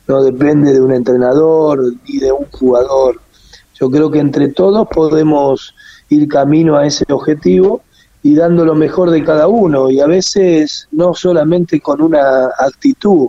no 0.07 0.23
depende 0.23 0.73
de 0.73 0.81
un 0.81 0.93
entrenador 0.93 1.93
ni 2.09 2.19
de 2.19 2.33
un 2.33 2.47
jugador. 2.53 3.21
Yo 3.75 3.91
creo 3.91 4.11
que 4.11 4.21
entre 4.21 4.49
todos 4.49 4.88
podemos 4.88 5.75
ir 6.11 6.29
camino 6.29 6.77
a 6.77 6.87
ese 6.87 7.05
objetivo 7.11 7.83
y 8.23 8.35
dando 8.35 8.64
lo 8.64 8.75
mejor 8.75 9.11
de 9.11 9.25
cada 9.25 9.49
uno 9.49 9.90
y 9.90 10.01
a 10.01 10.07
veces 10.07 10.88
no 10.92 11.14
solamente 11.14 11.81
con 11.81 12.03
una 12.03 12.47
actitud, 12.59 13.29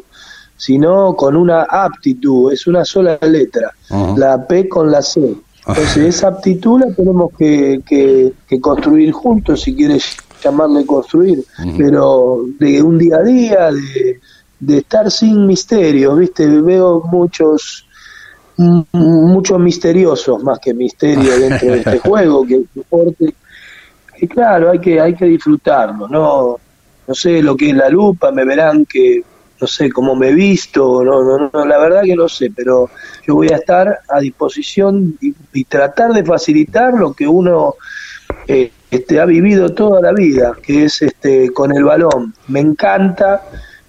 sino 0.57 1.15
con 1.15 1.35
una 1.35 1.63
aptitud, 1.63 2.51
es 2.51 2.67
una 2.67 2.83
sola 2.83 3.17
letra, 3.21 3.73
la 4.17 4.45
P 4.45 4.67
con 4.67 4.91
la 4.91 5.01
C. 5.01 5.35
Entonces 5.67 5.97
esa 5.97 6.29
aptitud 6.29 6.81
la 6.81 6.93
tenemos 6.93 7.31
que, 7.37 7.81
que, 7.85 8.59
construir 8.59 9.11
juntos, 9.11 9.61
si 9.61 9.75
quieres 9.75 10.17
llamarle 10.43 10.85
construir, 10.85 11.43
pero 11.77 12.45
de 12.59 12.81
un 12.81 12.97
día 12.97 13.17
a 13.17 13.23
día, 13.23 13.71
de, 13.71 14.19
de 14.59 14.77
estar 14.79 15.11
sin 15.11 15.45
misterio, 15.45 16.15
¿viste? 16.15 16.47
Veo 16.47 17.03
muchos 17.11 17.85
mucho 18.59 19.57
misteriosos 19.57 20.43
más 20.43 20.59
que 20.59 20.73
misterio 20.73 21.39
dentro 21.39 21.71
de 21.71 21.77
este 21.77 21.99
juego, 22.03 22.45
que 22.45 22.61
deporte. 22.73 23.33
Y 24.21 24.27
claro, 24.27 24.71
hay 24.71 24.79
que, 24.79 24.99
hay 24.99 25.15
que 25.15 25.25
disfrutarlo, 25.25 26.07
¿no? 26.07 26.59
No 27.07 27.15
sé 27.15 27.41
lo 27.41 27.55
que 27.55 27.69
es 27.69 27.75
la 27.75 27.89
lupa, 27.89 28.31
me 28.31 28.43
verán 28.43 28.85
que, 28.85 29.23
no 29.59 29.67
sé 29.67 29.89
cómo 29.91 30.15
me 30.15 30.29
he 30.29 30.33
visto, 30.33 31.03
no, 31.03 31.23
no, 31.23 31.49
no, 31.51 31.65
la 31.65 31.77
verdad 31.77 32.03
que 32.03 32.15
no 32.15 32.29
sé, 32.29 32.51
pero 32.55 32.89
yo 33.25 33.35
voy 33.35 33.49
a 33.49 33.57
estar 33.57 33.99
a 34.09 34.19
disposición 34.19 35.17
y, 35.21 35.63
tratar 35.65 36.13
de 36.13 36.23
facilitar 36.23 36.93
lo 36.93 37.13
que 37.13 37.27
uno 37.27 37.75
eh, 38.47 38.71
este, 38.91 39.19
ha 39.19 39.25
vivido 39.25 39.73
toda 39.73 40.01
la 40.01 40.13
vida, 40.13 40.53
que 40.61 40.85
es 40.85 41.01
este 41.01 41.51
con 41.51 41.75
el 41.75 41.83
balón. 41.83 42.33
Me 42.47 42.59
encanta, 42.59 43.43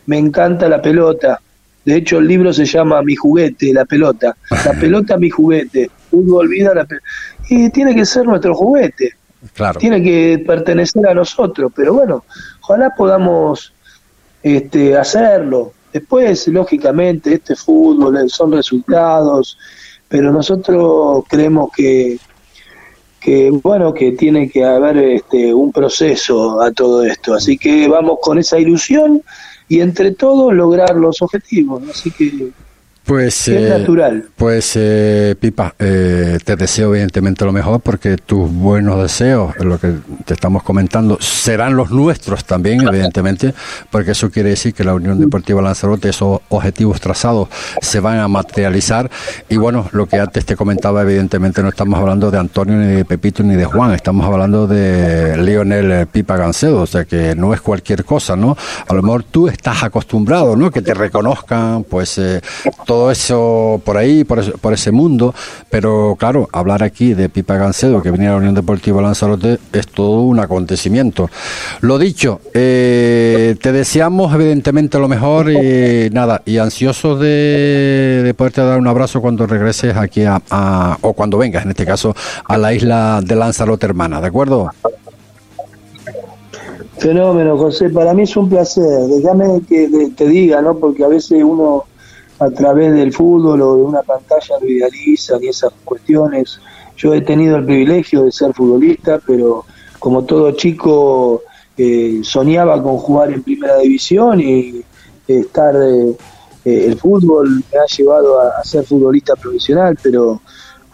me 0.07 0.19
encanta 0.19 0.69
la 0.69 0.83
pelota, 0.83 1.41
de 1.85 1.97
hecho, 1.97 2.19
el 2.19 2.27
libro 2.27 2.53
se 2.53 2.65
llama 2.65 3.03
Mi 3.03 3.17
juguete, 3.17 3.73
la 3.73 3.85
pelota. 3.85 4.37
La 4.65 4.73
pelota, 4.81 5.17
mi 5.17 5.31
juguete. 5.31 5.91
Uno 6.13 6.37
olvida 6.37 6.75
la 6.75 6.85
pelota. 6.85 7.07
Y 7.49 7.71
tiene 7.71 7.95
que 7.95 8.05
ser 8.05 8.27
nuestro 8.27 8.55
juguete. 8.55 9.15
Claro. 9.55 9.81
Tiene 9.81 10.03
que 10.03 10.43
pertenecer 10.47 11.07
a 11.07 11.15
nosotros. 11.15 11.73
Pero 11.75 11.95
bueno, 11.95 12.25
ojalá 12.63 12.91
podamos 12.97 13.73
este, 14.43 14.97
hacerlo. 14.97 15.73
Después, 15.93 16.47
lógicamente, 16.49 17.35
este 17.35 17.57
fútbol 17.57 18.17
eh, 18.17 18.29
son 18.29 18.53
resultados, 18.53 19.59
pero 20.09 20.31
nosotros 20.31 21.25
creemos 21.29 21.71
que, 21.75 22.19
que 23.19 23.51
bueno, 23.51 23.93
que 23.93 24.13
tiene 24.13 24.49
que 24.49 24.65
haber 24.65 24.99
este, 24.99 25.53
un 25.53 25.73
proceso 25.73 26.61
a 26.61 26.71
todo 26.71 27.03
esto. 27.05 27.35
Así 27.35 27.57
que 27.57 27.89
vamos 27.89 28.19
con 28.21 28.39
esa 28.39 28.59
ilusión 28.59 29.23
y 29.71 29.81
entre 29.81 30.11
todos 30.11 30.53
lograr 30.53 30.97
los 30.97 31.23
objetivos. 31.23 31.81
Así 31.89 32.11
que 32.11 32.51
Pues, 33.05 33.49
es 33.49 33.71
eh, 33.73 33.79
natural. 33.79 34.29
Pues, 34.37 34.73
eh, 34.77 35.35
Pipa, 35.39 35.75
eh, 35.79 36.39
te 36.45 36.55
deseo 36.55 36.95
evidentemente 36.95 37.45
lo 37.45 37.53
mejor 37.53 37.81
porque 37.81 38.17
tus 38.17 38.53
buenos 38.53 39.03
deseos, 39.03 39.57
lo 39.59 39.79
que 39.79 39.95
te 40.25 40.35
estamos 40.35 40.63
comentando, 40.63 41.19
serán 41.21 41.77
los 41.77 41.91
nuestros 41.91 42.45
también, 42.45 42.83
evidentemente, 42.89 43.55
porque 43.91 44.13
eso 44.13 44.31
quiere 44.31 44.51
decir 44.51 44.75
que 44.75 44.85
la 44.85 44.95
Unión 44.95 45.19
Deportiva 45.19 45.61
Lanzarote, 45.61 46.11
esos 46.11 46.41
objetivos 46.51 47.01
trazados, 47.01 47.49
se 47.81 48.01
van 48.01 48.19
a 48.19 48.29
materializar. 48.29 49.11
Y 49.49 49.57
bueno, 49.57 49.89
lo 49.93 50.07
que 50.07 50.21
antes 50.21 50.45
te 50.45 50.55
comentaba, 50.55 51.03
evidentemente, 51.03 51.63
no 51.63 51.71
estamos 51.71 51.99
hablando 51.99 52.31
de 52.31 52.39
Antonio, 52.39 52.77
ni 52.77 52.95
de 52.95 53.05
Pepito, 53.05 53.43
ni 53.43 53.57
de 53.57 53.65
Juan, 53.65 53.93
estamos 53.93 54.25
hablando 54.27 54.67
de 54.67 55.37
Lionel 55.39 56.07
Pipa 56.07 56.37
Gancedo, 56.37 56.83
o 56.83 56.87
sea 56.87 57.05
que 57.05 57.35
no 57.35 57.55
es 57.55 57.61
cualquier 57.61 58.05
cosa, 58.05 58.37
¿no? 58.37 58.57
A 58.87 58.95
lo 58.95 59.03
mejor 59.03 59.25
tú 59.25 59.49
estás 59.49 59.83
acostumbrado, 59.83 60.55
¿no? 60.55 60.71
Que 60.71 60.83
te 60.83 60.95
reconozcan, 60.95 61.85
pues, 61.85 62.19
eh, 62.19 62.41
todo 62.91 63.13
eso 63.13 63.81
por 63.85 63.97
ahí, 63.97 64.25
por, 64.25 64.41
ese, 64.73 64.91
mundo, 64.91 65.33
pero 65.71 66.17
claro, 66.19 66.49
hablar 66.53 66.83
aquí 66.83 67.15
de 67.15 67.29
Pipa 67.29 67.55
Gancedo, 67.55 68.03
que 68.03 68.11
venía 68.11 68.31
a 68.31 68.33
la 68.33 68.39
Unión 68.39 68.57
Deportiva 68.57 69.01
Lanzarote, 69.01 69.61
es 69.73 69.87
todo 69.87 70.23
un 70.23 70.41
acontecimiento. 70.41 71.31
Lo 71.83 72.01
dicho, 72.01 72.41
eh, 72.53 73.55
te 73.63 73.71
deseamos 73.71 74.35
evidentemente 74.35 74.99
lo 74.99 75.07
mejor 75.07 75.53
y 75.53 76.11
nada, 76.11 76.43
y 76.45 76.59
ansiosos 76.59 77.21
de, 77.21 78.23
de 78.25 78.35
poderte 78.35 78.61
dar 78.63 78.81
un 78.81 78.89
abrazo 78.89 79.21
cuando 79.21 79.47
regreses 79.47 79.97
aquí 79.97 80.25
a, 80.25 80.43
a, 80.51 80.99
o 81.03 81.13
cuando 81.13 81.39
vengas, 81.39 81.63
en 81.63 81.71
este 81.71 81.87
caso, 81.87 82.13
a 82.45 82.59
la 82.59 82.75
isla 82.75 83.21
de 83.25 83.37
Lanzarote 83.37 83.87
hermana, 83.87 84.21
¿de 84.21 84.27
acuerdo? 84.27 84.69
Fenómeno, 86.99 87.57
José. 87.57 87.89
Para 87.91 88.15
mí 88.15 88.25
es 88.25 88.37
un 88.37 88.49
placer. 88.49 89.07
Déjame 89.07 89.61
que 89.69 90.11
te 90.17 90.27
diga, 90.27 90.61
¿no? 90.61 90.77
Porque 90.77 91.05
a 91.05 91.09
veces 91.09 91.41
uno 91.45 91.85
a 92.41 92.51
través 92.51 92.93
del 92.95 93.13
fútbol 93.13 93.61
o 93.61 93.77
de 93.77 93.83
una 93.83 94.03
pantalla 94.03 94.57
lo 94.61 94.67
idealizan 94.67 95.45
y 95.45 95.49
esas 95.49 95.73
cuestiones. 95.85 96.59
Yo 96.97 97.15
he 97.15 97.21
tenido 97.21 97.57
el 97.57 97.67
privilegio 97.67 98.25
de 98.25 98.33
ser 98.33 98.55
futbolista, 98.55 99.21
pero 99.27 99.65
como 99.99 100.25
todo 100.25 100.53
chico 100.53 101.43
eh, 101.77 102.21
soñaba 102.23 102.83
con 102.83 102.97
jugar 102.97 103.31
en 103.33 103.43
primera 103.43 103.79
división 103.79 104.41
y 104.41 104.83
estar 105.29 105.77
eh, 105.77 106.17
eh, 106.65 106.87
el 106.87 106.99
fútbol 106.99 107.63
me 107.73 107.79
ha 107.79 107.87
llevado 107.87 108.41
a, 108.41 108.65
ser 108.65 108.85
futbolista 108.85 109.37
profesional, 109.37 109.99
pero 110.03 110.41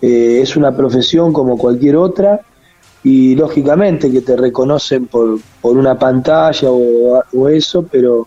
eh, 0.03 0.41
es 0.43 0.57
una 0.57 0.77
profesión 0.77 1.33
como 1.33 1.57
cualquier 1.57 1.97
otra 1.97 2.41
y 3.05 3.37
lógicamente 3.37 4.11
que 4.11 4.21
te 4.21 4.37
reconocen 4.37 5.07
por, 5.07 5.39
por 5.61 5.77
una 5.77 5.97
pantalla 5.97 6.71
o 6.71 7.49
eso, 7.49 7.87
pero 7.91 8.27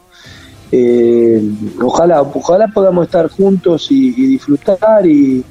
eh, 0.71 1.41
ojalá, 1.81 2.21
ojalá 2.21 2.67
podamos 2.67 3.05
estar 3.05 3.29
juntos 3.29 3.87
y, 3.91 4.11
disfrutar 4.11 5.05
y 5.05 5.43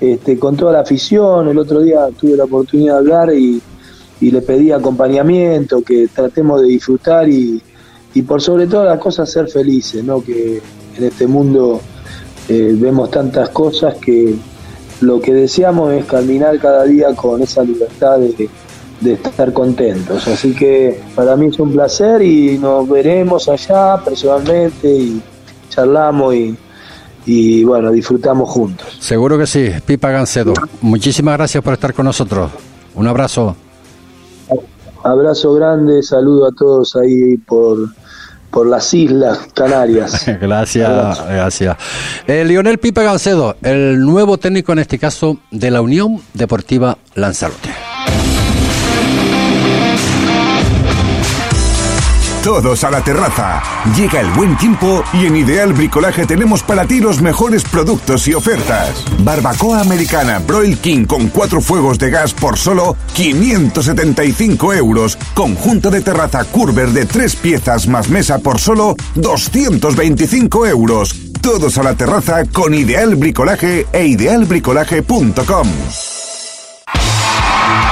este, 0.00 0.38
con 0.38 0.56
toda 0.56 0.72
la 0.72 0.80
afición. 0.80 1.48
El 1.48 1.58
otro 1.58 1.80
día 1.80 2.08
tuve 2.18 2.36
la 2.36 2.44
oportunidad 2.44 2.94
de 2.94 2.98
hablar 2.98 3.34
y, 3.34 3.60
y 4.20 4.30
le 4.30 4.42
pedí 4.42 4.72
acompañamiento, 4.72 5.82
que 5.82 6.08
tratemos 6.08 6.62
de 6.62 6.68
disfrutar 6.68 7.28
y, 7.28 7.62
y 8.14 8.22
por 8.22 8.42
sobre 8.42 8.66
todas 8.66 8.86
las 8.86 8.98
cosas 8.98 9.30
ser 9.30 9.48
felices, 9.48 10.02
¿no? 10.02 10.22
que 10.22 10.60
en 10.96 11.04
este 11.04 11.26
mundo 11.26 11.80
eh, 12.48 12.74
vemos 12.76 13.10
tantas 13.10 13.50
cosas 13.50 13.94
que 13.96 14.34
lo 15.00 15.20
que 15.20 15.32
deseamos 15.32 15.92
es 15.94 16.04
caminar 16.04 16.58
cada 16.58 16.84
día 16.84 17.14
con 17.14 17.40
esa 17.42 17.62
libertad 17.62 18.18
de, 18.18 18.50
de 19.00 19.14
estar 19.14 19.52
contentos. 19.52 20.28
Así 20.28 20.54
que 20.54 21.00
para 21.14 21.36
mí 21.36 21.46
es 21.46 21.58
un 21.58 21.72
placer 21.72 22.22
y 22.22 22.58
nos 22.58 22.88
veremos 22.88 23.48
allá 23.48 23.96
personalmente 24.04 24.88
y 24.88 25.22
charlamos 25.68 26.34
y, 26.34 26.56
y 27.26 27.64
bueno, 27.64 27.90
disfrutamos 27.90 28.48
juntos. 28.50 28.96
Seguro 29.00 29.38
que 29.38 29.46
sí, 29.46 29.70
Pipa 29.84 30.10
Gancedo. 30.10 30.52
Muchísimas 30.80 31.36
gracias 31.36 31.62
por 31.62 31.74
estar 31.74 31.94
con 31.94 32.06
nosotros. 32.06 32.50
Un 32.94 33.06
abrazo. 33.06 33.56
Abrazo 35.02 35.54
grande, 35.54 36.02
saludo 36.02 36.46
a 36.46 36.52
todos 36.52 36.94
ahí 36.96 37.38
por, 37.38 37.88
por 38.50 38.66
las 38.66 38.92
Islas 38.92 39.38
Canarias. 39.54 40.26
gracias, 40.40 41.26
gracias. 41.26 41.76
Eh, 42.26 42.44
Lionel 42.44 42.78
Pipa 42.78 43.02
Gancedo, 43.02 43.56
el 43.62 44.00
nuevo 44.00 44.36
técnico 44.36 44.72
en 44.72 44.80
este 44.80 44.98
caso 44.98 45.38
de 45.50 45.70
la 45.70 45.80
Unión 45.80 46.20
Deportiva 46.34 46.98
Lanzarote. 47.14 47.89
Todos 52.42 52.84
a 52.84 52.90
la 52.90 53.04
terraza. 53.04 53.62
Llega 53.94 54.20
el 54.20 54.30
buen 54.30 54.56
tiempo 54.56 55.04
y 55.12 55.26
en 55.26 55.36
Ideal 55.36 55.74
Bricolaje 55.74 56.24
tenemos 56.24 56.62
para 56.62 56.86
ti 56.86 56.98
los 56.98 57.20
mejores 57.20 57.64
productos 57.64 58.26
y 58.28 58.34
ofertas. 58.34 59.04
Barbacoa 59.18 59.82
americana 59.82 60.38
Broil 60.38 60.78
King 60.78 61.04
con 61.04 61.28
cuatro 61.28 61.60
fuegos 61.60 61.98
de 61.98 62.08
gas 62.08 62.32
por 62.32 62.56
solo 62.56 62.96
575 63.12 64.72
euros. 64.72 65.18
Conjunto 65.34 65.90
de 65.90 66.00
terraza 66.00 66.44
Curver 66.44 66.88
de 66.92 67.04
tres 67.04 67.36
piezas 67.36 67.86
más 67.86 68.08
mesa 68.08 68.38
por 68.38 68.58
solo 68.58 68.96
225 69.16 70.66
euros. 70.66 71.14
Todos 71.42 71.76
a 71.76 71.82
la 71.82 71.94
terraza 71.94 72.46
con 72.46 72.72
Ideal 72.72 73.16
Bricolaje 73.16 73.86
e 73.92 74.06
idealbricolaje.com. 74.06 75.68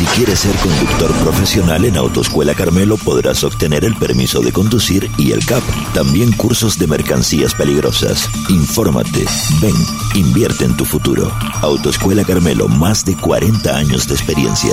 Si 0.00 0.06
quieres 0.16 0.38
ser 0.38 0.56
conductor 0.56 1.12
profesional 1.16 1.84
en 1.84 1.98
Autoescuela 1.98 2.54
Carmelo 2.54 2.96
podrás 2.96 3.44
obtener 3.44 3.84
el 3.84 3.94
permiso 3.96 4.40
de 4.40 4.50
conducir 4.50 5.10
y 5.18 5.32
el 5.32 5.44
CAP. 5.44 5.62
También 5.92 6.32
cursos 6.32 6.78
de 6.78 6.86
mercancías 6.86 7.54
peligrosas. 7.54 8.26
Infórmate, 8.48 9.26
ven, 9.60 9.74
invierte 10.14 10.64
en 10.64 10.74
tu 10.74 10.86
futuro. 10.86 11.30
Autoescuela 11.60 12.24
Carmelo, 12.24 12.66
más 12.66 13.04
de 13.04 13.14
40 13.14 13.76
años 13.76 14.08
de 14.08 14.14
experiencia. 14.14 14.72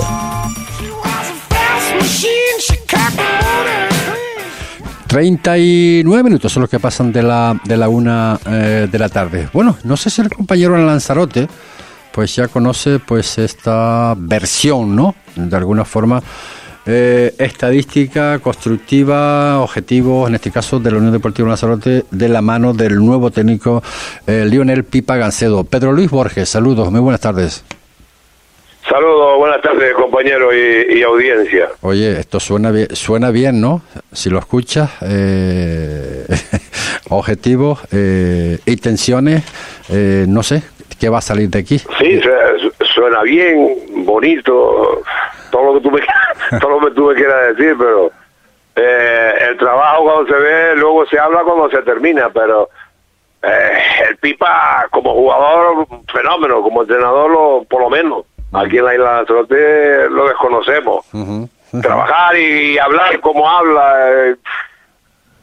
39 5.08 6.22
minutos 6.22 6.50
son 6.50 6.62
los 6.62 6.70
que 6.70 6.80
pasan 6.80 7.12
de 7.12 7.22
la, 7.22 7.60
de 7.64 7.76
la 7.76 7.90
una 7.90 8.40
eh, 8.46 8.88
de 8.90 8.98
la 8.98 9.10
tarde. 9.10 9.50
Bueno, 9.52 9.76
no 9.84 9.98
sé 9.98 10.08
si 10.08 10.22
el 10.22 10.30
compañero 10.30 10.74
en 10.74 10.86
Lanzarote 10.86 11.48
pues 12.18 12.34
ya 12.34 12.48
conoce 12.48 12.98
pues 12.98 13.38
esta 13.38 14.12
versión, 14.18 14.96
¿no? 14.96 15.14
De 15.36 15.56
alguna 15.56 15.84
forma 15.84 16.20
eh, 16.84 17.32
estadística, 17.38 18.40
constructiva, 18.40 19.60
objetivos, 19.60 20.28
en 20.28 20.34
este 20.34 20.50
caso 20.50 20.80
de 20.80 20.90
la 20.90 20.96
Unión 20.96 21.12
Deportiva 21.12 21.46
Lanzarote, 21.46 22.06
de 22.10 22.28
la 22.28 22.42
mano 22.42 22.74
del 22.74 22.96
nuevo 22.96 23.30
técnico 23.30 23.84
eh, 24.26 24.44
Lionel 24.50 24.82
Pipa 24.82 25.16
Gancedo. 25.16 25.62
Pedro 25.62 25.92
Luis 25.92 26.10
Borges, 26.10 26.48
saludos, 26.48 26.90
muy 26.90 26.98
buenas 26.98 27.20
tardes. 27.20 27.64
Saludos, 28.88 29.38
buenas 29.38 29.62
tardes 29.62 29.94
compañeros 29.94 30.52
y, 30.54 30.98
y 30.98 31.02
audiencia. 31.02 31.68
Oye, 31.82 32.18
esto 32.18 32.40
suena 32.40 32.72
bien, 32.72 32.88
suena 32.96 33.30
bien, 33.30 33.60
¿no? 33.60 33.82
Si 34.12 34.28
lo 34.28 34.40
escuchas, 34.40 34.90
eh, 35.02 36.26
objetivos, 37.10 37.78
eh, 37.92 38.58
intenciones, 38.66 39.44
eh, 39.90 40.24
no 40.26 40.42
sé, 40.42 40.62
¿qué 41.00 41.08
va 41.08 41.18
a 41.18 41.22
salir 41.22 41.48
de 41.50 41.60
aquí? 41.60 41.78
Sí, 41.78 42.20
su- 42.20 42.84
suena 42.86 43.22
bien, 43.22 44.04
bonito, 44.04 45.02
todo 45.50 45.64
lo 45.64 45.74
que 45.74 45.80
tú 45.80 45.90
me, 45.90 46.00
todo 46.60 46.78
lo 46.80 46.86
que 46.88 46.94
tú 46.94 47.06
me 47.06 47.14
quieras 47.14 47.56
decir, 47.56 47.76
pero 47.78 48.10
eh, 48.76 49.32
el 49.50 49.56
trabajo 49.58 50.04
cuando 50.04 50.26
se 50.32 50.40
ve, 50.40 50.76
luego 50.76 51.06
se 51.06 51.18
habla 51.18 51.40
cuando 51.42 51.70
se 51.70 51.82
termina, 51.82 52.30
pero 52.30 52.68
eh, 53.42 53.78
el 54.10 54.16
Pipa 54.18 54.86
como 54.90 55.12
jugador, 55.14 55.86
un 55.90 56.04
fenómeno, 56.06 56.62
como 56.62 56.82
entrenador, 56.82 57.30
lo, 57.30 57.64
por 57.64 57.82
lo 57.82 57.90
menos, 57.90 58.24
aquí 58.52 58.78
en 58.78 58.84
la 58.84 58.94
isla 58.94 59.10
de 59.10 59.16
Lanzarote 59.18 60.10
lo 60.10 60.28
desconocemos. 60.28 61.04
Trabajar 61.82 62.36
y, 62.36 62.78
hablar 62.78 63.20
como 63.20 63.48
habla, 63.48 64.10
eh, 64.10 64.36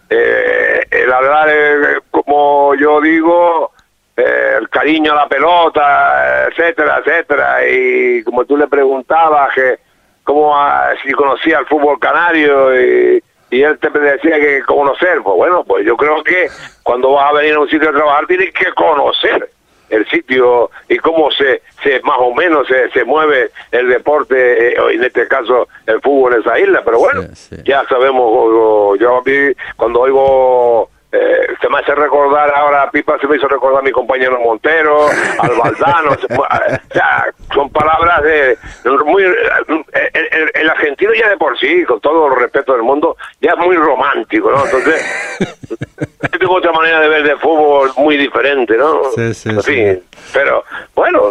eh, 0.09 0.85
el 0.91 1.11
hablar, 1.13 1.49
eh, 1.51 1.99
como 2.11 2.73
yo 2.75 2.99
digo, 3.01 3.71
eh, 4.17 4.55
el 4.59 4.69
cariño 4.69 5.11
a 5.13 5.15
la 5.15 5.27
pelota, 5.27 6.47
etcétera, 6.49 7.01
etcétera, 7.03 7.67
y 7.67 8.23
como 8.23 8.45
tú 8.45 8.57
le 8.57 8.67
preguntabas 8.67 9.53
que 9.53 9.79
cómo 10.23 10.55
ah, 10.57 10.89
si 11.03 11.11
conocía 11.11 11.59
el 11.59 11.65
fútbol 11.67 11.99
canario 11.99 12.73
y, 12.79 13.23
y 13.51 13.61
él 13.61 13.77
te 13.77 13.89
decía 13.89 14.39
que 14.39 14.61
conocer, 14.63 15.21
pues 15.23 15.35
bueno, 15.35 15.63
pues 15.63 15.85
yo 15.85 15.95
creo 15.97 16.23
que 16.23 16.47
cuando 16.83 17.11
vas 17.11 17.29
a 17.31 17.35
venir 17.37 17.53
a 17.55 17.59
un 17.59 17.69
sitio 17.69 17.89
a 17.89 17.93
trabajar 17.93 18.25
tienes 18.27 18.51
que 18.53 18.71
conocer 18.73 19.49
el 19.89 20.03
sitio 20.05 20.15
sitio 20.15 20.71
y 20.89 20.97
cómo 20.97 21.29
se, 21.29 21.61
se 21.83 22.01
más 22.01 22.17
o 22.19 22.33
menos 22.33 22.67
se, 22.67 22.89
se 22.89 23.03
mueve 23.05 23.51
el 23.71 23.87
deporte, 23.87 24.69
eh, 24.69 24.75
en 24.91 25.03
este 25.03 25.27
caso 25.27 25.67
el 25.85 26.01
fútbol 26.01 26.33
en 26.33 26.41
esa 26.41 26.57
isla. 26.59 26.81
Pero 26.83 26.97
bueno, 26.99 27.21
Sí, 27.33 27.55
sí. 27.55 27.55
ya 27.65 27.85
sabemos, 27.87 28.97
yo 28.99 29.17
a 29.17 29.21
mí 29.23 29.53
cuando 29.75 30.01
oigo 30.01 30.89
eh, 31.11 31.47
se 31.61 31.69
me 31.69 31.79
hace 31.79 31.95
recordar 31.95 32.51
ahora, 32.55 32.89
Pipa 32.91 33.17
se 33.19 33.27
me 33.27 33.37
hizo 33.37 33.47
recordar 33.47 33.79
a 33.79 33.83
mi 33.83 33.91
compañero 33.91 34.39
Montero, 34.39 35.07
al 35.39 35.51
Valdano, 35.57 36.13
eh, 36.13 36.77
o 36.89 36.93
sea, 36.93 37.25
son 37.53 37.69
palabras 37.69 38.21
de 38.23 38.57
muy 39.05 39.23
eh, 39.23 39.33
el, 40.13 40.27
el- 40.31 40.51
el 40.53 40.69
argentino 40.69 41.13
ya 41.13 41.29
de 41.29 41.37
por 41.37 41.57
sí, 41.59 41.83
con 41.85 41.99
todo 42.01 42.27
el 42.27 42.39
respeto 42.41 42.73
del 42.73 42.83
mundo, 42.83 43.15
ya 43.39 43.51
es 43.51 43.57
muy 43.57 43.75
romántico, 43.77 44.51
¿no? 44.51 44.65
Entonces, 44.65 45.37
yo 46.31 46.39
tengo 46.39 46.55
otra 46.55 46.71
manera 46.73 46.99
de 46.99 47.07
ver 47.07 47.23
de 47.23 47.35
fútbol 47.37 47.91
muy 47.97 48.17
diferente, 48.17 48.75
¿no? 48.77 49.03
Sí, 49.15 49.33
sí, 49.33 49.49
En 49.49 49.61
sí. 49.61 49.71
fin, 49.73 50.03
pero 50.33 50.63
bueno, 50.95 51.21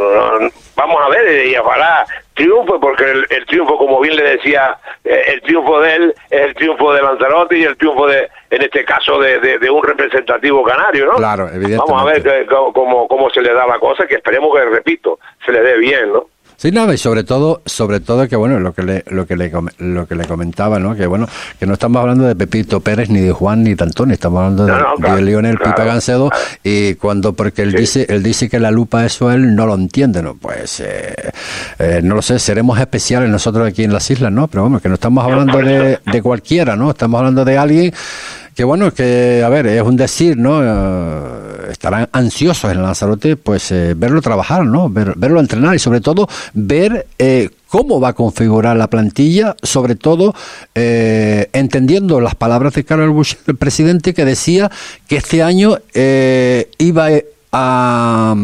no- 0.41 0.49
vamos 0.77 1.03
a 1.05 1.09
ver 1.11 1.47
y 1.47 1.57
ojalá 1.57 2.07
triunfe 2.35 2.73
porque 2.81 3.05
el, 3.11 3.27
el 3.31 3.47
triunfo, 3.47 3.77
como 3.79 4.01
bien 4.01 4.17
le 4.17 4.23
decía, 4.37 4.77
eh, 5.05 5.23
el 5.35 5.43
triunfo 5.43 5.81
de 5.81 5.95
él 5.97 6.15
es 6.31 6.41
el 6.43 6.55
triunfo 6.55 6.93
de 6.93 7.03
Lanzarote 7.03 7.57
y 7.59 7.65
el 7.65 7.77
triunfo 7.77 8.07
de, 8.07 8.29
en 8.51 8.63
este 8.63 8.85
caso, 8.85 9.19
de, 9.21 9.39
de- 9.41 9.59
de 9.59 9.71
un 9.71 9.83
representativo 9.83 10.63
canario, 10.65 11.07
¿no? 11.07 11.15
Claro, 11.15 11.45
evidentemente. 11.49 11.85
Vamos 11.93 12.03
a 12.03 12.05
ver 12.13 12.23
que- 12.23 12.47
cómo, 12.47 13.07
cómo 13.09 13.31
se 13.31 13.41
le 13.41 13.53
da 13.53 13.67
la 13.67 13.79
cosa, 13.79 14.07
que 14.07 14.17
esperemos 14.17 14.55
que, 14.57 14.65
repito, 14.65 15.19
se 15.45 15.53
le 15.53 15.61
dé 15.63 15.79
bien, 15.79 16.13
¿no? 16.13 16.27
Sí, 16.57 16.71
nada, 16.71 16.95
y 16.95 16.99
sobre 16.99 17.25
todo, 17.25 17.63
sobre 17.67 18.01
todo 18.01 18.27
que 18.29 18.37
bueno, 18.37 18.59
lo 18.61 18.73
que 18.73 18.83
le, 18.83 19.05
lo 19.09 19.27
que 19.27 19.37
le, 19.37 19.51
lo 19.79 20.07
que 20.07 20.15
le 20.15 20.25
comentaba, 20.27 20.79
¿no? 20.79 20.95
Que 20.95 21.07
bueno, 21.07 21.27
que 21.59 21.67
no 21.67 21.75
estamos 21.75 22.01
hablando 22.01 22.25
de 22.25 22.35
Pepito 22.37 22.81
Pérez, 22.81 23.11
ni 23.11 23.21
de 23.21 23.33
Juan, 23.33 23.63
ni 23.65 23.75
de 23.75 23.85
Antonio, 23.85 24.15
estamos 24.15 24.39
hablando 24.41 24.65
de, 24.67 24.73
No, 24.73 24.79
no, 24.79 24.95
claro, 24.97 25.17
de 25.17 25.23
Lionel 25.23 25.57
claro, 25.59 25.75
Pipa 25.75 25.85
Gancedo, 25.85 26.29
claro. 26.31 26.45
y 26.63 26.95
cuando, 26.95 27.33
porque 27.35 27.63
él 27.63 27.73
Sí. 27.73 27.77
dice, 27.79 28.07
él 28.09 28.23
dice 28.23 28.49
que 28.49 28.59
la 28.61 28.71
lupa 28.71 29.05
eso 29.05 29.31
él 29.33 29.55
no 29.55 29.67
lo 29.67 29.75
entiende, 29.75 30.23
¿no? 30.23 30.35
Pues, 30.37 30.81
eh, 30.81 31.15
eh, 31.79 32.01
no 32.03 32.15
lo 32.15 32.23
sé, 32.23 32.39
seremos 32.39 32.79
especiales 32.79 33.29
nosotros 33.29 33.67
aquí 33.69 33.85
en 33.85 33.93
las 33.93 34.11
islas, 34.11 34.33
¿no? 34.33 34.49
Pero 34.49 34.63
bueno, 34.63 34.81
que 34.81 34.89
no 34.89 34.95
estamos 34.95 35.25
hablando 35.25 35.59
de, 35.59 35.99
de 36.05 36.23
cualquiera, 36.23 36.77
¿no? 36.77 36.91
Estamos 36.91 37.19
hablando 37.19 37.45
de 37.45 37.59
alguien 37.59 37.93
que 38.55 38.63
bueno, 38.65 38.93
que 38.93 39.43
a 39.45 39.49
ver, 39.49 39.67
es 39.67 39.83
un 39.83 39.97
decir, 39.97 40.37
¿no? 40.37 40.61
Eh, 40.63 41.71
estarán 41.73 42.09
ansiosos 42.13 42.71
en 42.71 42.83
Lanzarote, 42.83 43.37
pues 43.37 43.73
eh, 43.73 43.95
verlo 43.97 44.23
trabajar, 44.23 44.65
¿no? 44.65 44.89
Ver- 44.89 45.15
verlo 45.17 45.41
entrenar 45.41 45.75
y 45.75 45.79
sobre 45.81 46.01
todo 46.01 46.29
ver 46.53 47.07
eh, 47.19 47.51
cómo 47.69 48.01
va 48.01 48.09
a 48.09 48.13
configurar 48.13 48.77
la 48.77 48.89
plantilla, 48.89 49.57
sobre 49.63 49.97
todo 49.97 50.35
eh, 50.75 51.49
entendiendo 51.53 52.21
las 52.21 52.37
palabras 52.37 52.75
de 52.75 52.85
Carlos 52.85 53.13
Bush, 53.13 53.35
el 53.49 53.57
presidente, 53.57 54.15
que 54.15 54.25
decía 54.25 54.71
que 55.09 55.17
este 55.17 55.43
año 55.43 55.79
eh, 55.93 56.71
iba 56.79 57.09
a 57.53 58.35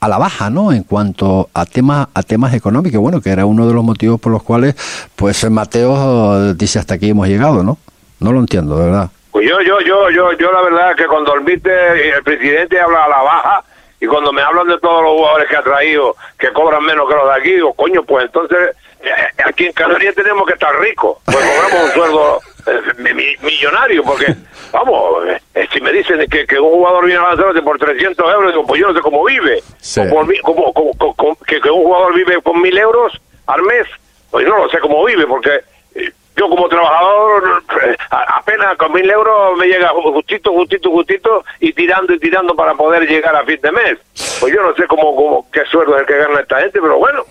a 0.00 0.08
la 0.08 0.18
baja, 0.18 0.50
¿no? 0.50 0.72
En 0.72 0.82
cuanto 0.82 1.48
a 1.54 1.64
temas 1.64 2.08
a 2.12 2.24
temas 2.24 2.52
económicos, 2.54 3.00
bueno, 3.00 3.20
que 3.20 3.30
era 3.30 3.46
uno 3.46 3.68
de 3.68 3.74
los 3.74 3.84
motivos 3.84 4.18
por 4.18 4.32
los 4.32 4.42
cuales, 4.42 4.74
pues 5.14 5.48
Mateo 5.48 6.54
dice 6.54 6.80
hasta 6.80 6.94
aquí 6.94 7.10
hemos 7.10 7.28
llegado, 7.28 7.62
¿no? 7.62 7.78
No 8.22 8.32
lo 8.32 8.38
entiendo, 8.40 8.76
de 8.78 8.86
verdad. 8.86 9.10
Pues 9.30 9.48
yo, 9.48 9.60
yo, 9.62 9.80
yo, 9.80 10.10
yo, 10.10 10.32
yo 10.32 10.52
la 10.52 10.62
verdad 10.62 10.94
que 10.96 11.06
cuando 11.06 11.34
el 11.34 11.40
mister, 11.42 11.96
el 11.96 12.22
presidente 12.22 12.78
habla 12.80 13.04
a 13.04 13.08
la 13.08 13.22
baja 13.22 13.64
y 14.00 14.06
cuando 14.06 14.32
me 14.32 14.42
hablan 14.42 14.68
de 14.68 14.78
todos 14.78 15.02
los 15.02 15.12
jugadores 15.12 15.48
que 15.48 15.56
ha 15.56 15.62
traído 15.62 16.14
que 16.38 16.52
cobran 16.52 16.84
menos 16.84 17.08
que 17.08 17.14
los 17.14 17.26
de 17.28 17.34
aquí, 17.40 17.52
digo, 17.54 17.72
coño, 17.74 18.02
pues 18.02 18.26
entonces 18.26 18.76
eh, 19.00 19.10
aquí 19.44 19.66
en 19.66 19.72
Canarias 19.72 20.14
tenemos 20.14 20.46
que 20.46 20.52
estar 20.52 20.78
ricos, 20.80 21.18
pues 21.24 21.36
cobramos 21.36 21.84
un 21.86 21.90
sueldo 21.92 22.40
eh, 22.66 22.80
mi- 23.14 23.36
millonario, 23.46 24.04
porque, 24.04 24.26
vamos, 24.72 25.26
eh, 25.28 25.40
eh, 25.54 25.68
si 25.72 25.80
me 25.80 25.92
dicen 25.92 26.18
que, 26.30 26.46
que 26.46 26.58
un 26.60 26.70
jugador 26.70 27.06
viene 27.06 27.20
a 27.20 27.28
Lanzarote 27.30 27.62
por 27.62 27.78
300 27.78 28.32
euros, 28.34 28.52
digo, 28.52 28.66
pues 28.66 28.80
yo 28.80 28.88
no 28.88 28.94
sé 28.94 29.00
cómo 29.00 29.24
vive, 29.24 29.62
Sí. 29.80 30.00
o 30.00 30.08
por 30.10 30.40
como- 30.42 30.72
como- 30.72 31.14
como- 31.16 31.36
que, 31.46 31.60
que 31.60 31.70
un 31.70 31.82
jugador 31.84 32.14
vive 32.14 32.40
con 32.42 32.60
mil 32.60 32.76
euros 32.76 33.12
al 33.46 33.62
mes, 33.62 33.86
pues 34.30 34.46
no 34.46 34.58
lo 34.58 34.68
sé 34.68 34.78
cómo 34.78 35.04
vive, 35.04 35.26
porque 35.26 35.60
eh, 35.94 36.12
yo 36.36 36.48
como 36.48 36.68
trabajador 36.68 37.62
eh, 37.84 37.96
apenas 38.10 38.76
con 38.76 38.92
mil 38.92 39.08
euros 39.10 39.56
me 39.58 39.66
llega 39.66 39.88
justito, 39.90 40.52
justito, 40.52 40.90
justito 40.90 41.44
y 41.60 41.72
tirando 41.72 42.12
y 42.14 42.18
tirando 42.18 42.54
para 42.56 42.74
poder 42.74 43.06
llegar 43.08 43.34
a 43.36 43.44
fin 43.44 43.58
de 43.62 43.72
mes. 43.72 43.98
Pues 44.40 44.54
yo 44.54 44.62
no 44.62 44.74
sé 44.74 44.86
cómo, 44.86 45.14
cómo 45.14 45.46
qué 45.52 45.64
sueldo 45.66 45.94
es 45.96 46.00
el 46.02 46.06
que 46.06 46.16
gana 46.18 46.40
esta 46.40 46.60
gente, 46.60 46.80
pero 46.80 46.98
bueno, 46.98 47.22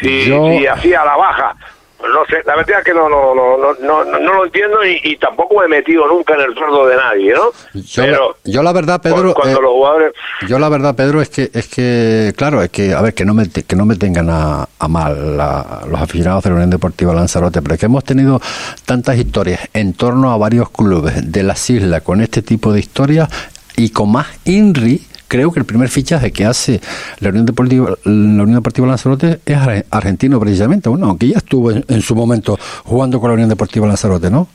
si, 0.00 0.28
Yo- 0.28 0.48
si 0.50 0.66
así 0.66 0.94
a 0.94 1.04
la 1.04 1.16
baja, 1.16 1.56
no 2.00 2.24
sé, 2.30 2.36
la 2.46 2.54
verdad 2.56 2.78
es 2.78 2.84
que 2.84 2.94
no, 2.94 3.08
no, 3.08 3.34
no, 3.34 3.56
no, 3.58 3.74
no, 4.04 4.18
no, 4.20 4.34
lo 4.34 4.44
entiendo 4.44 4.84
y, 4.84 5.00
y 5.02 5.16
tampoco 5.16 5.58
me 5.58 5.64
he 5.64 5.68
metido 5.68 6.06
nunca 6.06 6.34
en 6.34 6.40
el 6.42 6.54
sueldo 6.54 6.86
de 6.86 6.96
nadie, 6.96 7.32
¿no? 7.34 7.50
Yo, 7.80 8.02
pero 8.04 8.36
la, 8.44 8.52
yo 8.52 8.62
la 8.62 8.72
verdad, 8.72 9.00
Pedro, 9.02 9.34
cu- 9.34 9.40
cuando 9.40 9.58
eh, 9.58 9.62
los 9.62 9.72
jugadores... 9.72 10.12
yo 10.48 10.58
la 10.58 10.68
verdad, 10.68 10.94
Pedro, 10.94 11.20
es 11.20 11.28
que, 11.28 11.50
es 11.52 11.66
que, 11.68 12.32
claro, 12.36 12.62
es 12.62 12.70
que, 12.70 12.94
a 12.94 13.02
ver, 13.02 13.14
que 13.14 13.24
no 13.24 13.34
me, 13.34 13.48
que 13.50 13.76
no 13.76 13.84
me 13.84 13.96
tengan 13.96 14.30
a, 14.30 14.68
a 14.78 14.88
mal 14.88 15.36
la- 15.36 15.82
los 15.90 16.00
aficionados 16.00 16.44
de 16.44 16.50
la 16.50 16.56
Unión 16.56 16.70
Deportiva 16.70 17.12
Lanzarote, 17.12 17.60
pero 17.62 17.74
es 17.74 17.80
que 17.80 17.86
hemos 17.86 18.04
tenido 18.04 18.40
tantas 18.84 19.16
historias 19.16 19.60
en 19.74 19.92
torno 19.94 20.30
a 20.32 20.36
varios 20.36 20.70
clubes 20.70 21.30
de 21.32 21.42
las 21.42 21.68
islas 21.68 22.02
con 22.02 22.20
este 22.20 22.42
tipo 22.42 22.72
de 22.72 22.80
historias 22.80 23.28
y 23.76 23.90
con 23.90 24.12
más 24.12 24.26
INRI. 24.44 25.04
Creo 25.28 25.52
que 25.52 25.60
el 25.60 25.66
primer 25.66 25.88
fichaje 25.88 26.32
que 26.32 26.44
hace 26.46 26.80
la 27.20 27.28
Unión 27.28 27.44
Deportiva, 27.46 27.90
la 28.04 28.42
Unión 28.42 28.54
Deportiva 28.54 28.86
Lanzarote 28.86 29.40
es 29.44 29.56
ar- 29.56 29.84
argentino 29.90 30.40
precisamente, 30.40 30.88
bueno, 30.88 31.06
aunque 31.06 31.28
ya 31.28 31.36
estuvo 31.38 31.70
en, 31.70 31.84
su 32.02 32.14
momento 32.14 32.58
jugando 32.84 33.20
con 33.20 33.28
la 33.30 33.34
Unión 33.34 33.48
Deportiva 33.50 33.86
Lanzarote, 33.86 34.30
¿no? 34.30 34.48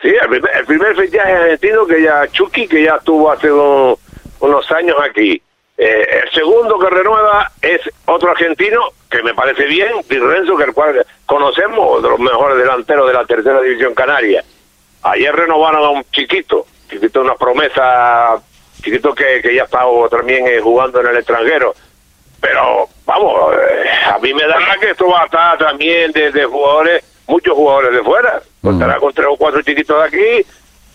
Sí, 0.00 0.08
el 0.08 0.28
primer, 0.28 0.50
el 0.56 0.64
primer 0.66 0.96
fichaje 0.96 1.32
argentino 1.32 1.86
que 1.86 2.02
ya 2.02 2.26
Chucky, 2.32 2.66
que 2.66 2.84
ya 2.84 2.94
estuvo 2.96 3.30
hace 3.30 3.52
un- 3.52 3.94
unos 4.40 4.70
años 4.72 4.96
aquí. 5.08 5.42
Eh, 5.76 6.06
el 6.24 6.30
segundo 6.32 6.78
que 6.78 6.90
renueva 6.90 7.50
es 7.62 7.80
otro 8.06 8.30
argentino, 8.30 8.80
que 9.10 9.22
me 9.22 9.34
parece 9.34 9.64
bien, 9.66 9.88
Di 10.08 10.16
que 10.18 10.64
el 10.64 10.72
cual 10.72 11.04
conocemos, 11.26 12.02
de 12.02 12.08
los 12.08 12.18
mejores 12.18 12.58
delanteros 12.58 13.06
de 13.06 13.12
la 13.12 13.24
tercera 13.26 13.60
división 13.60 13.94
canaria. 13.94 14.42
Ayer 15.02 15.34
renovaron 15.34 15.84
a 15.84 15.90
un 15.90 16.04
chiquito, 16.10 16.66
chiquito 16.90 17.20
una 17.20 17.34
promesa, 17.36 18.36
chiquito 18.82 19.14
que, 19.14 19.40
que 19.42 19.54
ya 19.54 19.64
está 19.64 19.80
también 20.10 20.46
eh, 20.46 20.60
jugando 20.60 21.00
en 21.00 21.06
el 21.08 21.16
extranjero. 21.18 21.74
Pero 22.40 22.88
vamos, 23.04 23.52
eh, 23.54 23.88
a 24.14 24.18
mí 24.18 24.32
me 24.32 24.46
da 24.46 24.58
que 24.80 24.90
esto 24.90 25.08
va 25.08 25.22
a 25.22 25.24
estar 25.24 25.58
también 25.58 26.12
de, 26.12 26.30
de 26.30 26.44
jugadores, 26.44 27.02
muchos 27.26 27.54
jugadores 27.54 27.92
de 27.92 28.02
fuera. 28.02 28.40
Contará 28.62 28.96
con 28.98 29.12
tres 29.12 29.26
o 29.30 29.36
cuatro 29.36 29.60
chiquitos 29.62 29.98
de 29.98 30.04
aquí, 30.06 30.46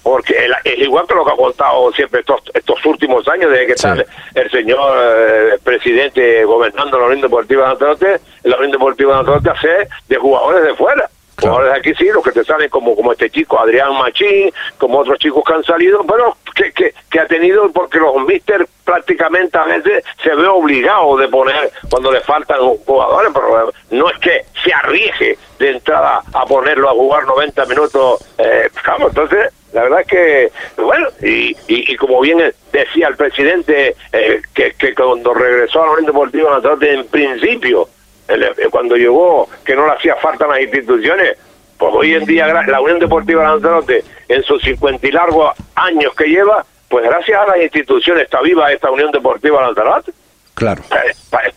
porque 0.04 0.36
es 0.64 0.78
igual 0.80 1.06
que 1.08 1.16
lo 1.16 1.26
que 1.26 1.32
ha 1.32 1.36
contado 1.36 1.92
siempre 1.94 2.22
estos, 2.22 2.42
estos 2.54 2.86
últimos 2.86 3.28
años, 3.28 3.52
desde 3.52 3.68
que 3.68 3.78
Sí. 3.78 3.88
está 3.88 3.94
el, 3.94 4.06
el 4.36 4.52
señor 4.52 4.98
eh, 5.02 5.58
presidente 5.64 6.46
gobernando 6.46 6.98
la 6.98 7.06
Unión 7.08 7.22
Deportiva 7.22 7.64
de 7.64 7.70
Lanzarote, 7.70 8.20
la 8.44 8.56
Unión 8.58 8.72
Deportiva 8.72 9.12
de 9.12 9.18
Lanzarote 9.18 9.50
hace 9.50 9.88
de 10.08 10.16
jugadores 10.18 10.64
de 10.64 10.76
fuera. 10.76 11.10
Jugadores 11.44 11.80
aquí 11.80 11.94
sí, 11.96 12.06
los 12.06 12.24
que 12.24 12.32
te 12.32 12.44
salen 12.44 12.70
como 12.70 12.96
como 12.96 13.12
este 13.12 13.30
chico 13.30 13.60
Adrián 13.60 13.94
Machín, 13.98 14.52
como 14.78 15.00
otros 15.00 15.20
chicos 15.20 15.44
que 15.46 15.54
han 15.54 15.64
salido, 15.64 16.04
pero 16.08 16.38
que, 16.56 16.72
que, 16.72 16.94
que 17.10 17.20
ha 17.20 17.28
tenido, 17.28 17.72
porque 17.72 18.00
los 18.00 18.16
mister 18.26 18.66
prácticamente 18.84 19.58
a 19.58 19.64
veces 19.64 20.04
se 20.22 20.36
ve 20.36 20.48
obligado 20.48 21.18
de 21.18 21.28
poner 21.28 21.72
cuando 21.90 22.12
le 22.12 22.22
faltan 22.22 22.60
jugadores, 22.60 23.32
pero 23.34 23.74
no 23.92 24.10
es 24.10 24.20
que 24.20 24.46
se 24.64 24.74
arriesgue 24.74 25.38
de 25.60 25.72
entrada 25.72 26.22
a 26.34 26.46
ponerlo 26.46 26.90
a 26.90 26.94
jugar 26.94 27.26
90 27.26 27.66
minutos. 27.66 28.26
Eh, 28.38 28.70
vamos, 28.86 29.10
entonces, 29.10 29.54
la 29.74 29.84
verdad 29.84 30.02
es 30.02 30.08
que, 30.08 30.52
bueno, 30.82 31.08
y, 31.22 31.52
y, 31.68 31.94
y 31.94 31.96
como 31.96 32.22
bien 32.22 32.54
decía 32.72 33.08
el 33.08 33.16
presidente, 33.16 33.96
eh, 34.12 34.42
que, 34.54 34.74
que 34.74 34.94
cuando 34.94 35.34
regresó 35.34 35.82
a 35.82 35.86
la 35.88 35.92
Unión 35.94 36.06
Deportiva 36.08 36.62
en 36.82 37.08
principio, 37.08 37.88
cuando 38.72 38.96
llegó, 38.96 39.48
que 39.66 39.76
no 39.76 39.86
le 39.86 39.94
hacía 39.94 40.16
falta 40.16 40.46
a 40.46 40.50
las 40.50 40.62
instituciones, 40.62 41.38
pues 41.78 41.94
hoy 41.96 42.14
en 42.16 42.26
día 42.26 42.48
la 42.48 42.82
Unión 42.82 43.00
Deportiva 43.00 43.44
Lanzarote, 43.44 44.04
en 44.28 44.44
sus 44.44 44.62
50 44.64 45.06
y 45.08 45.12
largos 45.12 45.54
años 45.76 46.14
que 46.16 46.26
lleva, 46.26 46.66
pues 46.88 47.04
gracias 47.06 47.40
a 47.42 47.48
las 47.48 47.62
instituciones 47.64 48.24
está 48.24 48.42
viva 48.42 48.72
esta 48.72 48.90
Unión 48.92 49.12
Deportiva 49.12 49.62
Lanzarote 49.62 50.12
Claro. 50.56 50.84
eh, 50.92 51.14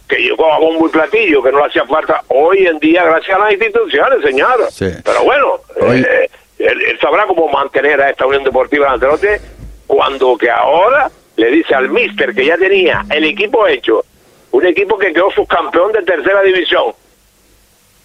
que 0.08 0.16
llegó 0.16 0.50
a 0.52 0.58
bombo 0.58 0.86
y 0.86 0.90
platillo, 0.90 1.42
que 1.42 1.52
no 1.52 1.58
le 1.60 1.66
hacía 1.66 1.84
falta 1.84 2.22
hoy 2.28 2.66
en 2.66 2.78
día 2.78 3.04
gracias 3.04 3.36
a 3.36 3.40
las 3.42 3.52
instituciones, 3.52 4.22
señor. 4.22 4.66
Sí. 4.70 4.86
Pero 5.04 5.22
bueno, 5.24 5.60
Hoy- 5.80 6.00
eh, 6.00 6.30
él, 6.58 6.80
él 6.82 6.98
sabrá 7.00 7.26
cómo 7.26 7.46
mantener 7.48 8.00
a 8.00 8.08
esta 8.10 8.24
Unión 8.26 8.42
Deportiva 8.42 8.88
Lanzarote 8.90 9.38
cuando 9.86 10.36
que 10.38 10.50
ahora 10.50 11.10
le 11.36 11.50
dice 11.50 11.74
al 11.74 11.90
míster 11.90 12.34
que 12.34 12.46
ya 12.46 12.56
tenía 12.56 13.04
el 13.10 13.24
equipo 13.24 13.66
hecho, 13.66 14.02
un 14.52 14.66
equipo 14.66 14.98
que 14.98 15.12
quedó 15.12 15.30
subcampeón 15.30 15.92
de 15.92 16.02
tercera 16.02 16.42
división. 16.42 16.94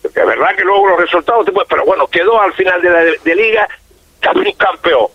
Que 0.02 0.24
verdad 0.26 0.56
que 0.56 0.64
luego 0.64 0.90
los 0.90 1.00
resultados, 1.00 1.46
pero 1.70 1.86
bueno, 1.86 2.08
quedó 2.08 2.42
al 2.42 2.54
final 2.54 2.82
de 2.82 2.90
la 2.90 3.00
de, 3.04 3.20
de 3.24 3.36
liga 3.36 3.68
campeón. 4.20 5.08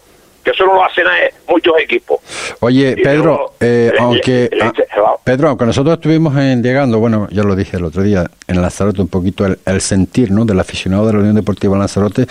Que 0.46 0.52
eso 0.52 0.64
no 0.64 0.74
lo 0.74 0.84
hacen 0.84 1.04
muchos 1.48 1.74
equipos. 1.80 2.20
Oye, 2.60 2.94
Y 2.96 3.02
Pedro, 3.02 3.54
eh, 3.58 3.90
le- 3.92 3.98
aunque 3.98 4.48
le- 4.52 4.56
le- 4.58 4.62
ah. 4.96 5.16
Pedro, 5.24 5.48
aunque 5.48 5.64
nosotros 5.66 5.94
estuvimos 5.96 6.36
llegando, 6.36 7.00
bueno, 7.00 7.26
ya 7.32 7.42
lo 7.42 7.56
dije 7.56 7.78
el 7.78 7.84
otro 7.84 8.04
día 8.04 8.24
en 8.46 8.62
Lanzarote, 8.62 9.00
un 9.00 9.08
poquito 9.08 9.44
el, 9.44 9.58
el 9.66 9.80
sentir, 9.80 10.30
¿no? 10.30 10.44
Del 10.44 10.60
aficionado 10.60 11.04
de 11.08 11.14
la 11.14 11.18
Unión 11.18 11.34
Deportiva 11.34 11.76
Lanzarote. 11.76 12.26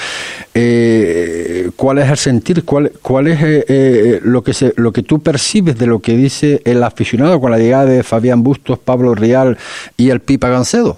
Eh, 0.53 1.69
¿Cuál 1.75 1.97
es 1.97 2.09
el 2.09 2.17
sentir? 2.17 2.63
¿Cuál, 2.63 2.93
cuál 3.01 3.27
es 3.27 3.41
eh, 3.43 3.65
eh, 3.67 4.19
lo 4.23 4.41
que 4.43 4.53
se, 4.53 4.71
lo 4.77 4.93
que 4.93 5.03
tú 5.03 5.21
percibes 5.21 5.77
de 5.77 5.87
lo 5.87 5.99
que 5.99 6.13
dice 6.13 6.61
el 6.63 6.81
aficionado 6.83 7.41
con 7.41 7.51
la 7.51 7.57
llegada 7.57 7.85
de 7.85 8.01
Fabián 8.03 8.43
Bustos, 8.43 8.79
Pablo 8.79 9.13
Rial 9.13 9.57
y 9.97 10.09
el 10.09 10.21
Pipa 10.21 10.47
Gancedo? 10.47 10.97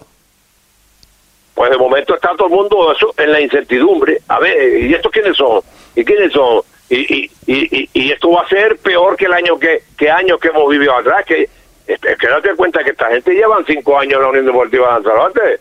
Pues 1.55 1.71
de 1.71 1.77
momento 1.77 2.13
está 2.13 2.29
todo 2.37 2.47
el 2.49 2.53
mundo 2.53 2.93
eso, 2.95 3.11
en 3.17 3.31
la 3.31 3.41
incertidumbre. 3.41 4.21
A 4.27 4.39
ver, 4.39 4.83
¿y 4.83 4.93
estos 4.93 5.11
quiénes 5.11 5.35
son? 5.35 5.61
¿Y 5.95 6.05
quiénes 6.05 6.31
son? 6.31 6.61
Y, 6.89 6.95
y, 7.23 7.31
y, 7.47 7.89
y- 7.93 8.11
esto 8.11 8.31
va 8.31 8.43
a 8.43 8.47
ser 8.47 8.77
peor 8.77 9.17
que 9.17 9.25
el 9.25 9.33
año 9.33 9.59
que, 9.59 9.83
que 9.97 10.09
años 10.09 10.39
que 10.39 10.47
hemos 10.47 10.69
vivido 10.69 10.95
atrás. 10.95 11.25
Que, 11.25 11.49
este, 11.85 12.15
que 12.17 12.27
no 12.27 12.41
te 12.41 12.55
cuenta 12.55 12.83
que 12.83 12.91
esta 12.91 13.07
gente 13.07 13.33
llevan 13.33 13.65
cinco 13.65 13.97
años 13.99 14.15
en 14.15 14.21
la 14.21 14.27
Unión 14.29 14.45
Deportiva 14.45 14.87
de 14.87 14.93
Lanzarote 14.93 15.59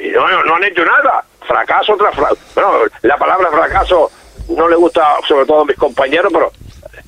y 0.00 0.08
no, 0.10 0.28
no, 0.28 0.42
no 0.44 0.54
han 0.56 0.64
hecho 0.64 0.84
nada. 0.84 1.24
Fracaso 1.46 1.96
tras 1.96 2.14
fracaso. 2.14 2.40
Bueno, 2.54 2.72
la 3.02 3.16
palabra 3.16 3.50
fracaso 3.50 4.10
no 4.50 4.68
le 4.68 4.76
gusta 4.76 5.04
sobre 5.26 5.46
todo 5.46 5.62
a 5.62 5.64
mis 5.64 5.76
compañeros, 5.76 6.32
pero 6.32 6.52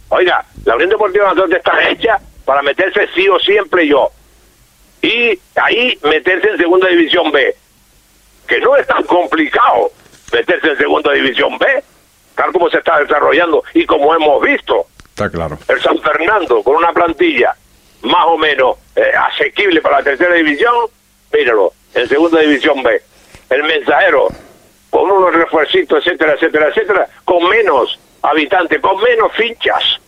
oiga, 0.08 0.44
la 0.64 0.74
Unión 0.74 0.90
Deportiva 0.90 1.24
de 1.24 1.28
Lanzarote 1.30 1.56
está 1.58 1.88
hecha 1.88 2.18
para 2.44 2.62
meterse 2.62 3.06
sí 3.14 3.28
o 3.28 3.38
siempre 3.38 3.86
yo. 3.86 4.10
Y 5.02 5.38
ahí 5.56 5.98
meterse 6.02 6.50
en 6.50 6.58
segunda 6.58 6.88
división 6.88 7.30
B 7.30 7.54
que 8.46 8.58
no 8.60 8.76
es 8.76 8.86
tan 8.86 9.04
complicado 9.04 9.90
meterse 10.32 10.68
en 10.70 10.76
segunda 10.78 11.12
división 11.12 11.56
B, 11.58 11.82
tal 12.40 12.52
como 12.52 12.70
se 12.70 12.78
está 12.78 12.98
desarrollando 12.98 13.62
y 13.74 13.84
como 13.84 14.14
hemos 14.14 14.40
visto. 14.40 14.86
Está 15.10 15.28
claro. 15.28 15.58
El 15.68 15.78
San 15.82 15.98
Fernando 15.98 16.62
con 16.62 16.76
una 16.76 16.90
plantilla 16.90 17.54
más 18.00 18.24
o 18.28 18.38
menos 18.38 18.78
eh, 18.96 19.12
asequible 19.14 19.82
para 19.82 19.98
la 19.98 20.04
tercera 20.04 20.34
división, 20.34 20.74
míralo, 21.34 21.74
en 21.94 22.08
segunda 22.08 22.40
división 22.40 22.82
B. 22.82 23.02
El 23.50 23.62
mensajero 23.64 24.28
con 24.88 25.10
unos 25.10 25.34
refuercitos, 25.34 25.98
etcétera, 25.98 26.32
etcétera, 26.32 26.68
etcétera, 26.68 27.08
con 27.26 27.46
menos 27.46 28.00
habitantes, 28.22 28.80
con 28.80 28.96
menos 29.02 29.30
fichas 29.34 30.00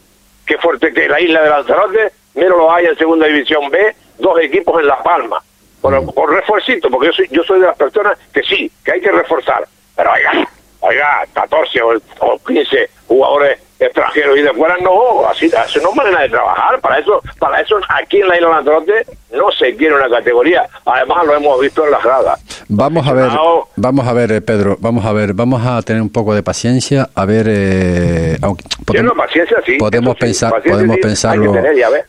que 0.47 0.57
fuerte 0.57 0.91
que 0.91 1.09
la 1.09 1.21
isla 1.21 1.43
de 1.43 1.51
Lanzarote, 1.51 2.13
míralo 2.35 2.73
hay 2.73 2.87
en 2.87 2.97
segunda 2.97 3.27
división 3.27 3.69
B, 3.69 3.95
dos 4.19 4.41
equipos 4.41 4.81
en 4.81 4.87
La 4.87 5.03
Palma. 5.03 5.39
Por, 5.83 6.15
por 6.15 6.33
refuercito, 6.33 6.89
porque 6.89 7.09
yo 7.09 7.13
soy, 7.13 7.29
yo 7.31 7.43
soy 7.43 7.61
de 7.61 7.67
las 7.67 7.77
personas 7.77 8.17
que 8.33 8.43
sí, 8.43 8.73
que 8.83 8.93
hay 8.93 9.01
que 9.03 9.13
reforzar. 9.13 9.67
Pero 9.95 10.13
oiga, 10.13 10.49
oiga, 10.83 11.27
14 11.33 11.83
o, 11.83 11.97
o 12.21 12.39
15 12.39 12.91
jugadores 13.09 13.59
extranjeros 13.81 14.39
y 14.39 14.43
de 14.43 14.53
fuera 14.53 14.77
no, 14.79 15.27
así, 15.27 15.51
así 15.57 15.81
no 15.81 15.93
manera 15.93 16.21
de 16.21 16.29
trabajar. 16.29 16.81
Para 16.81 16.99
eso, 16.99 17.21
para 17.39 17.61
eso 17.61 17.81
aquí 17.89 18.21
en 18.21 18.29
la 18.29 18.37
isla 18.37 18.49
de 18.49 18.55
Lanzarote 18.55 19.07
no 19.33 19.51
se 19.51 19.75
quiere 19.77 19.95
una 19.95 20.09
categoría. 20.09 20.69
Además 20.85 21.27
lo 21.27 21.37
hemos 21.37 21.61
visto 21.61 21.85
en 21.85 21.91
las 21.91 22.03
gradas. 22.03 22.41
Vamos 22.69 23.07
a 23.07 23.13
ver, 23.13 23.31
vamos 23.77 24.07
a 24.07 24.13
ver, 24.13 24.33
eh, 24.33 24.41
Pedro, 24.41 24.77
vamos 24.81 25.05
a 25.05 25.13
ver, 25.13 25.35
vamos 25.35 25.65
a 25.65 25.81
tener 25.83 26.03
un 26.03 26.11
poco 26.11 26.35
de 26.35 26.43
paciencia, 26.43 27.09
a 27.15 27.25
ver, 27.25 27.47
eh, 27.49 28.39
aunque 28.41 28.65
Tiene 28.87 29.11
paciencia, 29.11 29.59
sí, 29.65 29.77
podemos 29.79 30.15
sí, 30.15 30.21
pensar, 30.21 30.63
podemos 30.63 30.97
sí, 30.97 31.03
pensarlo, 31.03 31.55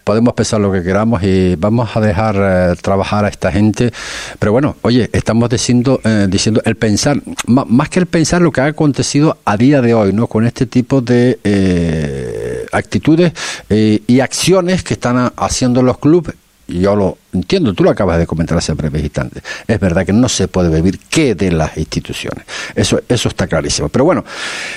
podemos 0.03 0.33
pensar 0.33 0.59
lo 0.61 0.71
que 0.71 0.83
queramos 0.83 1.23
y 1.23 1.55
vamos 1.55 1.95
a 1.95 2.01
dejar 2.01 2.35
eh, 2.37 2.75
trabajar 2.81 3.25
a 3.25 3.29
esta 3.29 3.51
gente, 3.51 3.91
pero 4.39 4.51
bueno, 4.51 4.75
oye, 4.81 5.09
estamos 5.13 5.49
diciendo, 5.49 5.99
eh, 6.03 6.27
diciendo 6.29 6.61
el 6.65 6.75
pensar, 6.75 7.17
más 7.47 7.89
que 7.89 7.99
el 7.99 8.05
pensar 8.05 8.41
lo 8.41 8.51
que 8.51 8.61
ha 8.61 8.65
acontecido 8.65 9.37
a 9.45 9.57
día 9.57 9.81
de 9.81 9.93
hoy, 9.93 10.13
¿no? 10.13 10.27
Con 10.27 10.45
este 10.45 10.65
tipo 10.65 11.01
de 11.01 11.39
eh, 11.43 12.65
actitudes 12.71 13.33
y 13.69 14.19
acciones 14.19 14.83
que 14.83 14.93
están 14.93 15.31
haciendo 15.35 15.81
los 15.81 15.97
clubes 15.97 16.35
y 16.67 16.79
yo 16.79 16.95
lo 16.95 17.17
entiendo, 17.33 17.73
tú 17.73 17.83
lo 17.83 17.89
acabas 17.89 18.17
de 18.17 18.27
comentar 18.27 18.57
hace 18.57 18.73
breves 18.73 19.03
instantes. 19.03 19.43
Es 19.67 19.79
verdad 19.79 20.05
que 20.05 20.13
no 20.13 20.29
se 20.29 20.47
puede 20.47 20.69
vivir 20.69 20.99
que 21.09 21.35
de 21.35 21.51
las 21.51 21.77
instituciones. 21.77 22.45
Eso, 22.75 22.99
eso 23.07 23.29
está 23.29 23.47
clarísimo. 23.47 23.89
Pero 23.89 24.05
bueno, 24.05 24.23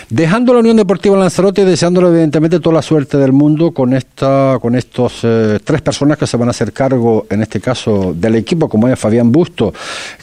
dejando 0.08 0.52
la 0.54 0.60
Unión 0.60 0.76
Deportiva 0.76 1.16
Lanzarote 1.16 1.62
y 1.62 1.64
deseándole 1.64 2.08
evidentemente 2.08 2.60
toda 2.60 2.76
la 2.76 2.82
suerte 2.82 3.18
del 3.18 3.32
mundo 3.32 3.72
con 3.72 3.94
esta, 3.94 4.58
con 4.60 4.74
estos 4.74 5.20
eh, 5.22 5.58
tres 5.62 5.82
personas 5.82 6.18
que 6.18 6.26
se 6.26 6.36
van 6.36 6.48
a 6.48 6.50
hacer 6.50 6.72
cargo, 6.72 7.26
en 7.30 7.42
este 7.42 7.60
caso, 7.60 8.14
del 8.16 8.36
equipo, 8.36 8.68
como 8.68 8.88
es 8.88 8.98
Fabián 8.98 9.30
Busto, 9.32 9.74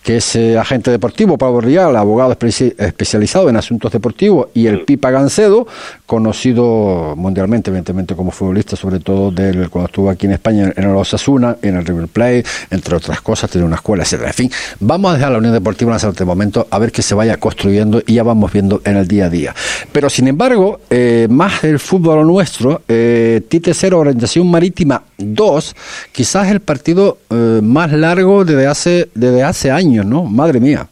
que 0.01 0.17
es 0.17 0.35
eh, 0.35 0.57
agente 0.57 0.91
deportivo, 0.91 1.37
Pablo 1.37 1.61
Rial, 1.61 1.95
abogado 1.95 2.37
especi- 2.37 2.73
especializado 2.77 3.49
en 3.49 3.57
asuntos 3.57 3.91
deportivos, 3.91 4.47
y 4.53 4.67
el 4.67 4.81
Pipa 4.81 5.11
Gancedo, 5.11 5.67
conocido 6.05 7.15
mundialmente, 7.15 7.69
evidentemente, 7.69 8.15
como 8.15 8.31
futbolista, 8.31 8.75
sobre 8.75 8.99
todo 8.99 9.31
del, 9.31 9.69
cuando 9.69 9.87
estuvo 9.87 10.09
aquí 10.09 10.25
en 10.25 10.33
España, 10.33 10.71
en 10.75 10.83
el 10.83 10.95
Osasuna, 10.95 11.57
en 11.61 11.75
el 11.77 11.85
River 11.85 12.07
Plate, 12.07 12.22
entre 12.69 12.95
otras 12.95 13.21
cosas, 13.21 13.49
tiene 13.49 13.65
una 13.65 13.75
escuela, 13.75 14.03
etcétera. 14.03 14.29
En 14.29 14.33
fin, 14.33 14.51
vamos 14.79 15.11
a 15.11 15.15
dejar 15.15 15.31
la 15.31 15.37
Unión 15.37 15.53
Deportiva 15.53 15.91
Lanzarote 15.91 16.19
de 16.19 16.25
momento 16.25 16.67
a 16.69 16.79
ver 16.79 16.91
que 16.91 17.01
se 17.01 17.15
vaya 17.15 17.37
construyendo 17.37 18.01
y 18.05 18.15
ya 18.15 18.23
vamos 18.23 18.51
viendo 18.51 18.81
en 18.85 18.97
el 18.97 19.07
día 19.07 19.25
a 19.25 19.29
día. 19.29 19.55
Pero 19.91 20.09
sin 20.09 20.27
embargo, 20.27 20.79
eh, 20.89 21.27
más 21.29 21.63
el 21.63 21.79
fútbol 21.79 22.25
nuestro, 22.25 22.81
eh, 22.87 23.41
Tite 23.47 23.73
0, 23.73 23.99
Orientación 23.99 24.49
Marítima 24.49 25.03
2, 25.17 25.75
quizás 26.11 26.49
el 26.49 26.59
partido 26.59 27.17
eh, 27.29 27.59
más 27.61 27.91
largo 27.91 28.45
desde 28.45 28.67
hace, 28.67 29.09
desde 29.13 29.43
hace 29.43 29.71
años, 29.71 30.05
¿no? 30.05 30.23
Madre 30.23 30.59
mía. 30.59 30.87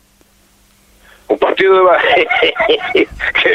un 1.27 1.37
partido 1.37 1.73
de 1.75 1.81
que, 3.33 3.49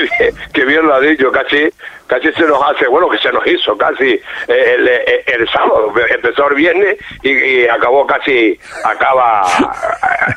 bien, 0.54 0.68
bien 0.68 0.86
lo 0.86 0.94
ha 0.94 1.00
dicho 1.00 1.30
casi 1.30 1.68
casi 2.06 2.32
se 2.32 2.42
nos 2.44 2.62
hace 2.62 2.86
bueno 2.86 3.08
que 3.08 3.18
se 3.18 3.32
nos 3.32 3.46
hizo 3.46 3.76
casi 3.76 4.12
eh, 4.48 4.74
el, 4.76 4.88
el, 4.88 5.40
el 5.40 5.48
sábado. 5.48 5.92
Empezó 6.08 6.48
el 6.48 6.54
viernes 6.54 6.96
y, 7.22 7.30
y 7.30 7.68
acabó 7.68 8.06
casi 8.06 8.58
acaba 8.84 9.42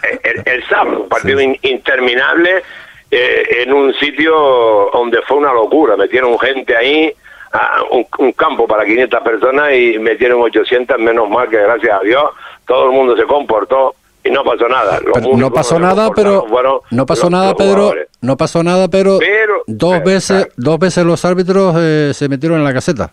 eh, 0.04 0.20
el, 0.24 0.44
el 0.54 0.68
sábado. 0.68 1.02
Un 1.02 1.10
partido 1.10 1.40
in- 1.42 1.58
interminable 1.62 2.64
eh, 3.12 3.44
en 3.64 3.74
un 3.74 3.94
sitio 3.96 4.90
donde 4.94 5.22
fue 5.24 5.38
una 5.38 5.54
locura. 5.54 5.96
Metieron 5.96 6.38
gente 6.40 6.76
ahí 6.76 7.14
a 7.52 7.82
un, 7.90 8.06
un 8.20 8.32
campo 8.34 8.68
para 8.68 8.86
500 8.86 9.22
personas 9.22 9.74
y 9.74 9.98
metieron 9.98 10.42
800 10.42 11.00
menos 11.00 11.28
mal 11.30 11.50
que 11.50 11.58
gracias 11.58 12.00
a 12.00 12.04
Dios 12.04 12.24
todo 12.68 12.86
el 12.86 12.92
mundo 12.92 13.18
se 13.18 13.24
comportó 13.24 13.96
y 14.24 14.30
no 14.32 14.44
pasó 14.44 14.68
nada 14.68 15.00
Pero 15.14 15.38
no 15.38 15.52
pasó 15.52 15.80
nada, 15.80 16.10
pero 16.14 16.46
fueron 16.48 16.80
no 16.92 17.06
pasó 17.06 17.24
los- 17.24 17.32
nada, 17.32 17.46
los 17.48 17.56
Pedro. 17.56 17.94
No 18.22 18.36
pasó 18.38 18.64
nada, 18.64 18.88
pero, 18.90 19.18
Pero- 19.20 19.64
dos 19.68 19.96
eh, 19.96 20.02
veces, 20.06 20.48
dos 20.58 20.78
veces 20.80 21.06
los 21.06 21.24
árbitros 21.26 21.76
eh, 21.80 22.12
se 22.14 22.28
metieron 22.28 22.58
en 22.60 22.64
la 22.66 22.74
caseta. 22.74 23.12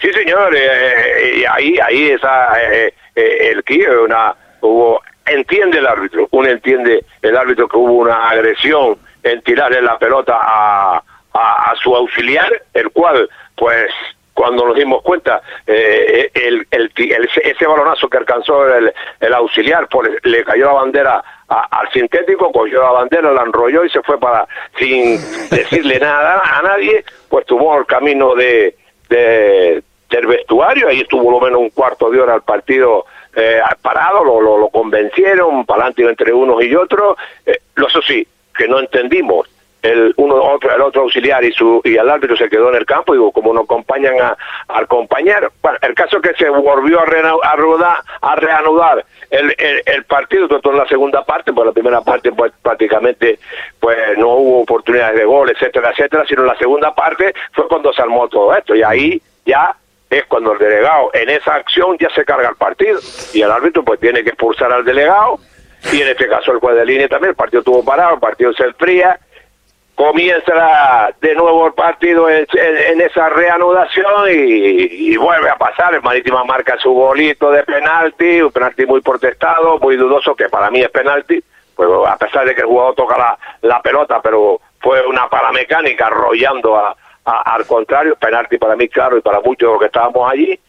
Sí, 0.00 0.12
señor, 0.12 0.54
eh, 0.54 1.38
y 1.40 1.44
ahí, 1.44 1.78
ahí 1.78 2.10
esa, 2.10 2.60
eh, 2.62 2.92
eh, 3.16 3.50
el 3.52 3.64
que 3.64 3.86
una, 3.88 4.34
hubo, 4.60 5.00
entiende 5.24 5.78
el 5.78 5.86
árbitro, 5.86 6.28
uno 6.32 6.48
entiende 6.48 7.02
el 7.22 7.36
árbitro 7.36 7.66
que 7.68 7.76
hubo 7.78 7.92
una 7.94 8.28
agresión 8.28 8.98
en 9.22 9.40
tirarle 9.42 9.80
la 9.80 9.96
pelota 9.98 10.36
a, 10.38 11.02
a, 11.32 11.70
a 11.70 11.74
su 11.82 11.96
auxiliar, 11.96 12.52
el 12.74 12.90
cual, 12.90 13.28
pues, 13.56 13.86
cuando 14.34 14.66
nos 14.66 14.76
dimos 14.76 15.00
cuenta, 15.02 15.40
eh, 15.66 16.28
el, 16.34 16.66
el, 16.70 16.90
el- 16.96 17.28
ese 17.42 17.66
balonazo 17.66 18.08
que 18.08 18.18
alcanzó 18.18 18.66
el, 18.68 18.92
el 19.20 19.34
auxiliar, 19.34 19.88
pues 19.88 20.10
le 20.24 20.42
cayó 20.44 20.66
la 20.66 20.72
bandera 20.72 21.22
a- 21.48 21.78
al 21.78 21.90
sintético, 21.92 22.50
cogió 22.52 22.82
la 22.82 22.90
bandera, 22.90 23.32
la 23.32 23.42
enrolló 23.42 23.84
y 23.84 23.90
se 23.90 24.02
fue 24.02 24.18
para, 24.18 24.46
sin 24.78 25.18
decirle 25.50 26.00
nada 26.00 26.42
a 26.44 26.62
nadie, 26.62 27.04
pues 27.28 27.46
tomó 27.46 27.78
el 27.78 27.86
camino 27.86 28.34
de, 28.34 28.76
de 29.08 29.82
del 30.10 30.26
vestuario, 30.28 30.88
ahí 30.88 31.00
estuvo 31.00 31.28
lo 31.30 31.40
menos 31.40 31.60
un 31.60 31.70
cuarto 31.70 32.08
de 32.10 32.20
hora 32.20 32.34
el 32.36 32.42
partido 32.42 33.04
eh, 33.34 33.58
parado, 33.82 34.22
lo, 34.22 34.40
lo, 34.40 34.58
lo 34.58 34.68
convencieron, 34.68 35.64
para 35.64 35.84
adelante 35.86 36.02
entre 36.08 36.32
unos 36.32 36.62
y 36.62 36.74
otros, 36.76 37.16
eh, 37.46 37.58
lo 37.76 37.88
eso 37.88 38.00
sí, 38.02 38.24
que 38.56 38.68
no 38.68 38.78
entendimos, 38.78 39.48
el 39.84 40.14
uno 40.16 40.34
otro 40.36 40.74
el 40.74 40.80
otro 40.80 41.02
auxiliar 41.02 41.44
y 41.44 41.52
su 41.52 41.80
y 41.84 41.94
el 41.96 42.08
árbitro 42.08 42.36
se 42.36 42.48
quedó 42.48 42.70
en 42.70 42.76
el 42.76 42.86
campo 42.86 43.12
digo 43.12 43.30
como 43.32 43.52
no 43.52 43.60
acompañan 43.60 44.14
a, 44.20 44.36
al 44.68 44.88
compañero. 44.88 45.52
Bueno 45.62 45.78
el 45.82 45.94
caso 45.94 46.20
que 46.20 46.32
se 46.34 46.48
volvió 46.48 47.00
a, 47.00 47.04
reana- 47.04 47.34
a, 47.42 48.34
reanudar 48.36 49.04
el, 49.30 49.54
el, 49.58 49.82
el 49.84 50.04
partido 50.04 50.48
todo 50.48 50.72
en 50.72 50.78
la 50.78 50.88
segunda 50.88 51.22
parte 51.24 51.52
pues 51.52 51.66
la 51.66 51.72
primera 51.72 52.00
parte 52.00 52.32
pues 52.32 52.52
prácticamente 52.62 53.38
pues 53.78 53.96
no 54.16 54.28
hubo 54.36 54.62
oportunidades 54.62 55.16
de 55.18 55.24
gol 55.24 55.50
etcétera 55.50 55.90
etcétera 55.90 56.24
sino 56.26 56.40
en 56.42 56.48
la 56.48 56.56
segunda 56.56 56.94
parte 56.94 57.34
fue 57.52 57.68
cuando 57.68 57.92
se 57.92 58.00
armó 58.02 58.26
todo 58.28 58.54
esto 58.56 58.74
y 58.74 58.82
ahí 58.82 59.20
ya 59.44 59.76
es 60.08 60.24
cuando 60.26 60.52
el 60.52 60.58
delegado 60.58 61.10
en 61.12 61.28
esa 61.28 61.56
acción 61.56 61.98
ya 61.98 62.08
se 62.10 62.24
carga 62.24 62.48
el 62.48 62.56
partido 62.56 63.00
y 63.34 63.42
el 63.42 63.50
árbitro 63.50 63.84
pues 63.84 64.00
tiene 64.00 64.22
que 64.22 64.30
expulsar 64.30 64.72
al 64.72 64.84
delegado 64.84 65.38
y 65.92 66.00
en 66.00 66.08
este 66.08 66.26
caso 66.26 66.52
el 66.52 66.58
juez 66.60 66.76
de 66.76 66.86
línea 66.86 67.08
también 67.08 67.30
el 67.30 67.36
partido 67.36 67.60
estuvo 67.60 67.84
parado 67.84 68.14
el 68.14 68.20
partido 68.20 68.52
se 68.54 68.64
enfría 68.64 69.18
comienza 69.94 71.10
de 71.20 71.34
nuevo 71.34 71.66
el 71.68 71.72
partido 71.74 72.28
en, 72.28 72.46
esa 73.00 73.28
reanudación 73.28 74.28
y, 74.28 75.12
y 75.12 75.16
vuelve 75.16 75.48
a 75.50 75.56
pasar. 75.56 75.94
El 75.94 76.02
Marítima 76.02 76.44
marca 76.44 76.76
su 76.78 76.92
golito 76.92 77.50
de 77.50 77.62
penalti, 77.62 78.42
un 78.42 78.52
penalti 78.52 78.86
muy 78.86 79.00
protestado, 79.00 79.78
muy 79.78 79.96
dudoso, 79.96 80.34
que 80.34 80.48
para 80.48 80.70
mí 80.70 80.80
es 80.80 80.90
penalti, 80.90 81.42
pues 81.76 81.88
a 82.06 82.16
pesar 82.16 82.46
de 82.46 82.54
que 82.54 82.62
el 82.62 82.66
jugador 82.66 82.94
toca 82.94 83.38
la, 83.62 83.80
pelota, 83.82 84.20
pero 84.22 84.60
fue 84.80 85.04
una 85.06 85.28
paramecánica 85.28 86.06
arrollando 86.06 86.76
a- 86.76 86.96
al 87.24 87.66
contrario, 87.66 88.16
penalti 88.16 88.58
para 88.58 88.76
mí, 88.76 88.86
claro, 88.88 89.16
y 89.16 89.22
para 89.22 89.40
muchos 89.40 89.66
de 89.68 89.72
los 89.72 89.80
que 89.80 89.86
estábamos 89.86 90.30
allí. 90.30 90.60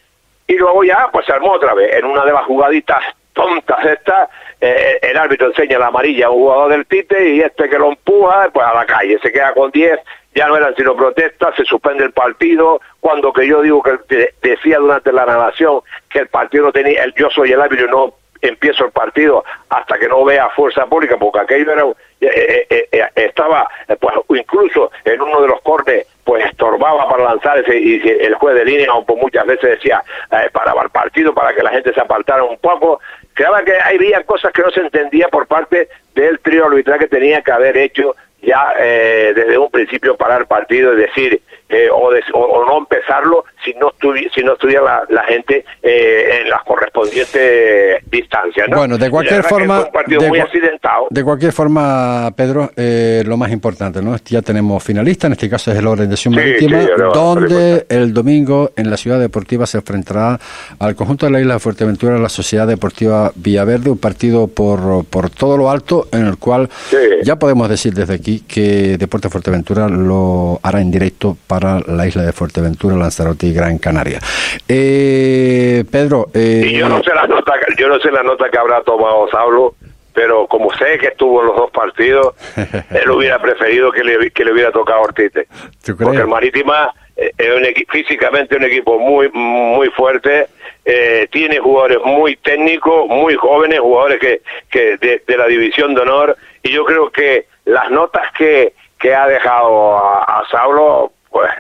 Y 0.47 0.53
luego 0.57 0.84
ya, 0.86 1.09
pues 1.11 1.26
se 1.26 1.34
armó 1.34 1.51
otra 1.53 1.73
vez. 1.73 1.95
En 1.95 2.05
una 2.05 2.23
de 2.23 2.32
las 2.32 2.45
jugaditas 2.45 3.03
tontas 3.36 3.86
estas, 3.86 4.29
eh, 4.59 4.97
el 5.03 5.17
árbitro 5.17 5.47
enseña 5.47 5.77
la 5.77 5.88
amarilla 5.88 6.27
a 6.27 6.29
un 6.31 6.39
jugador 6.39 6.71
del 6.71 6.86
Tite 6.88 7.36
y 7.36 7.41
este 7.41 7.69
que 7.69 7.77
lo 7.77 7.89
empuja, 7.89 8.49
pues 8.51 8.65
a 8.65 8.73
la 8.73 8.86
calle. 8.86 9.19
Se 9.21 9.31
queda 9.31 9.53
con 9.53 9.69
10, 9.69 9.99
ya 10.33 10.47
no 10.47 10.57
eran 10.57 10.73
sino 10.75 10.95
protestas, 10.95 11.53
se 11.55 11.65
suspende 11.65 12.05
el 12.05 12.11
partido. 12.11 12.81
Cuando 12.99 13.31
que 13.31 13.47
yo 13.47 13.61
digo 13.61 13.83
que 13.83 13.99
que 14.09 14.33
decía 14.41 14.79
durante 14.79 15.11
la 15.11 15.25
narración 15.25 15.81
que 16.09 16.19
el 16.19 16.27
partido 16.27 16.65
no 16.65 16.71
tenía, 16.71 17.03
el, 17.03 17.13
yo 17.13 17.29
soy 17.29 17.51
el 17.51 17.61
árbitro 17.61 17.88
no 17.88 18.13
empiezo 18.47 18.85
el 18.85 18.91
partido 18.91 19.43
hasta 19.69 19.97
que 19.97 20.07
no 20.07 20.23
vea 20.23 20.49
fuerza 20.49 20.85
pública, 20.85 21.17
porque 21.17 21.39
aquello 21.39 21.71
era, 21.71 21.83
eh, 22.21 22.67
eh, 22.69 22.87
eh, 22.91 23.09
estaba, 23.15 23.69
pues 23.99 24.41
incluso 24.41 24.91
en 25.03 25.21
uno 25.21 25.41
de 25.41 25.47
los 25.47 25.61
cortes, 25.61 26.07
pues 26.23 26.45
estorbaba 26.45 27.07
para 27.07 27.23
lanzar 27.23 27.59
ese, 27.59 27.77
y 27.77 28.01
el 28.01 28.35
juez 28.35 28.55
de 28.55 28.65
línea, 28.65 28.87
pues 29.05 29.21
muchas 29.21 29.45
veces 29.45 29.71
decía, 29.71 30.03
paraba 30.51 30.83
el 30.83 30.89
partido 30.89 31.33
para 31.33 31.53
que 31.53 31.61
la 31.61 31.69
gente 31.69 31.93
se 31.93 32.01
apartara 32.01 32.43
un 32.43 32.57
poco. 32.57 32.99
Creaba 33.33 33.63
que 33.63 33.77
había 33.79 34.23
cosas 34.23 34.51
que 34.51 34.63
no 34.63 34.71
se 34.71 34.81
entendía 34.81 35.27
por 35.27 35.45
parte 35.45 35.87
del 36.15 36.39
trío 36.39 36.65
arbitral 36.65 36.97
que 36.97 37.07
tenía 37.07 37.41
que 37.41 37.51
haber 37.51 37.77
hecho 37.77 38.15
ya 38.45 38.73
eh, 38.79 39.33
desde 39.35 39.57
un 39.57 39.69
principio 39.69 40.15
parar 40.15 40.41
el 40.41 40.47
partido 40.47 40.93
y 40.93 40.97
decir 40.97 41.41
eh, 41.67 41.87
o, 41.91 42.11
des- 42.11 42.23
o- 42.33 42.39
o 42.39 42.65
no 42.65 42.77
empezarlo 42.77 43.43
si 43.63 43.73
no 43.73 43.89
estuvi 43.89 44.29
si 44.35 44.41
no 44.43 44.53
estuviera 44.53 44.83
la, 44.83 45.03
la 45.09 45.23
gente 45.23 45.65
eh, 45.81 46.41
en 46.41 46.49
las 46.49 46.61
correspondientes 46.63 48.03
distancias 48.09 48.67
¿no? 48.69 48.77
Bueno, 48.77 48.97
de 48.97 49.09
cualquier 49.09 49.43
forma, 49.43 49.81
un 49.85 49.91
partido 49.91 50.21
de 50.21 50.29
muy 50.29 50.39
cua- 50.39 50.43
accidentado 50.43 51.07
De 51.09 51.23
cualquier 51.23 51.51
forma, 51.51 52.31
Pedro, 52.35 52.71
eh, 52.75 53.23
lo 53.25 53.37
más 53.37 53.51
importante, 53.51 54.01
¿no? 54.01 54.15
Ya 54.25 54.41
tenemos 54.41 54.83
finalista, 54.83 55.27
en 55.27 55.33
este 55.33 55.49
caso 55.49 55.71
es 55.71 55.77
el 55.77 55.87
Organización 55.87 56.33
Sí, 56.33 56.39
Marítima, 56.39 56.81
sí, 56.81 56.87
donde 57.13 57.85
el 57.89 58.13
domingo 58.13 58.71
en 58.75 58.89
la 58.89 58.97
ciudad 58.97 59.19
deportiva 59.19 59.65
se 59.65 59.77
enfrentará 59.77 60.39
al 60.79 60.95
conjunto 60.95 61.25
de 61.25 61.31
la 61.31 61.39
isla 61.39 61.53
de 61.55 61.59
Fuerteventura, 61.59 62.17
la 62.17 62.29
Sociedad 62.29 62.67
Deportiva 62.67 63.31
Villaverde, 63.35 63.89
un 63.89 63.97
partido 63.97 64.47
por, 64.47 65.05
por 65.05 65.29
todo 65.29 65.57
lo 65.57 65.69
alto, 65.69 66.07
en 66.11 66.25
el 66.27 66.37
cual 66.37 66.69
Sí. 66.89 66.97
ya 67.23 67.37
podemos 67.37 67.69
decir 67.69 67.93
desde 67.93 68.13
aquí 68.15 68.34
que 68.41 68.97
Deporte 68.97 69.29
Fuerteventura 69.29 69.88
lo 69.89 70.59
hará 70.63 70.81
en 70.81 70.91
directo 70.91 71.38
para 71.47 71.79
la 71.81 72.07
isla 72.07 72.23
de 72.23 72.31
Fuerteventura, 72.33 72.95
Lanzarote 72.95 73.47
y 73.47 73.53
Gran 73.53 73.77
Canaria. 73.77 74.19
Eh, 74.67 75.83
Pedro, 75.91 76.27
eh, 76.33 76.63
y 76.67 76.77
yo 76.77 76.89
no 76.89 77.01
sé 77.03 77.11
la 77.13 77.27
nota 77.27 77.53
que- 77.59 77.75
yo 77.81 77.88
no 77.88 77.99
sé 77.99 78.11
la 78.11 78.23
nota 78.23 78.49
que 78.49 78.57
habrá 78.57 78.81
tomado 78.83 79.27
Saulo 79.31 79.75
pero 80.13 80.47
como 80.47 80.73
sé 80.77 80.97
que 80.97 81.07
estuvo 81.07 81.41
en 81.41 81.47
los 81.47 81.57
dos 81.57 81.71
partidos 81.71 82.36
él 82.91 83.09
hubiera 83.11 83.41
preferido 83.41 83.91
que 83.91 84.03
le, 84.03 84.31
que 84.31 84.45
le 84.45 84.53
hubiera 84.53 84.71
tocado 84.71 84.99
a 84.99 85.01
Ortiz 85.03 85.31
¿Tú 85.83 85.97
porque 85.97 86.17
el 86.19 86.27
Marítima 86.27 86.89
eh, 87.17 87.31
es 87.38 87.49
un 87.49 87.63
físicamente 87.91 88.55
un 88.55 88.63
equipo 88.63 88.97
muy 88.99 89.29
muy 89.33 89.89
fuerte 89.89 90.47
eh, 90.86 91.27
tiene 91.31 91.57
jugadores 91.59 91.97
muy 92.05 92.36
técnicos 92.38 93.07
muy 93.07 93.36
jóvenes 93.36 93.79
jugadores 93.79 94.19
que, 94.19 94.41
que 94.69 94.97
de, 94.97 95.21
de 95.27 95.38
la 95.38 95.47
división 95.47 95.93
de 95.95 96.01
honor 96.01 96.38
y 96.63 96.69
yo 96.71 96.86
creo 96.86 97.09
que 97.11 97.47
las 97.66 97.89
notas 97.91 98.32
que, 98.38 98.74
que 98.99 99.13
ha 99.13 99.28
dejado 99.28 99.97
a, 99.97 100.24
a 100.24 100.43
Saulo 100.49 101.11
pues 101.30 101.51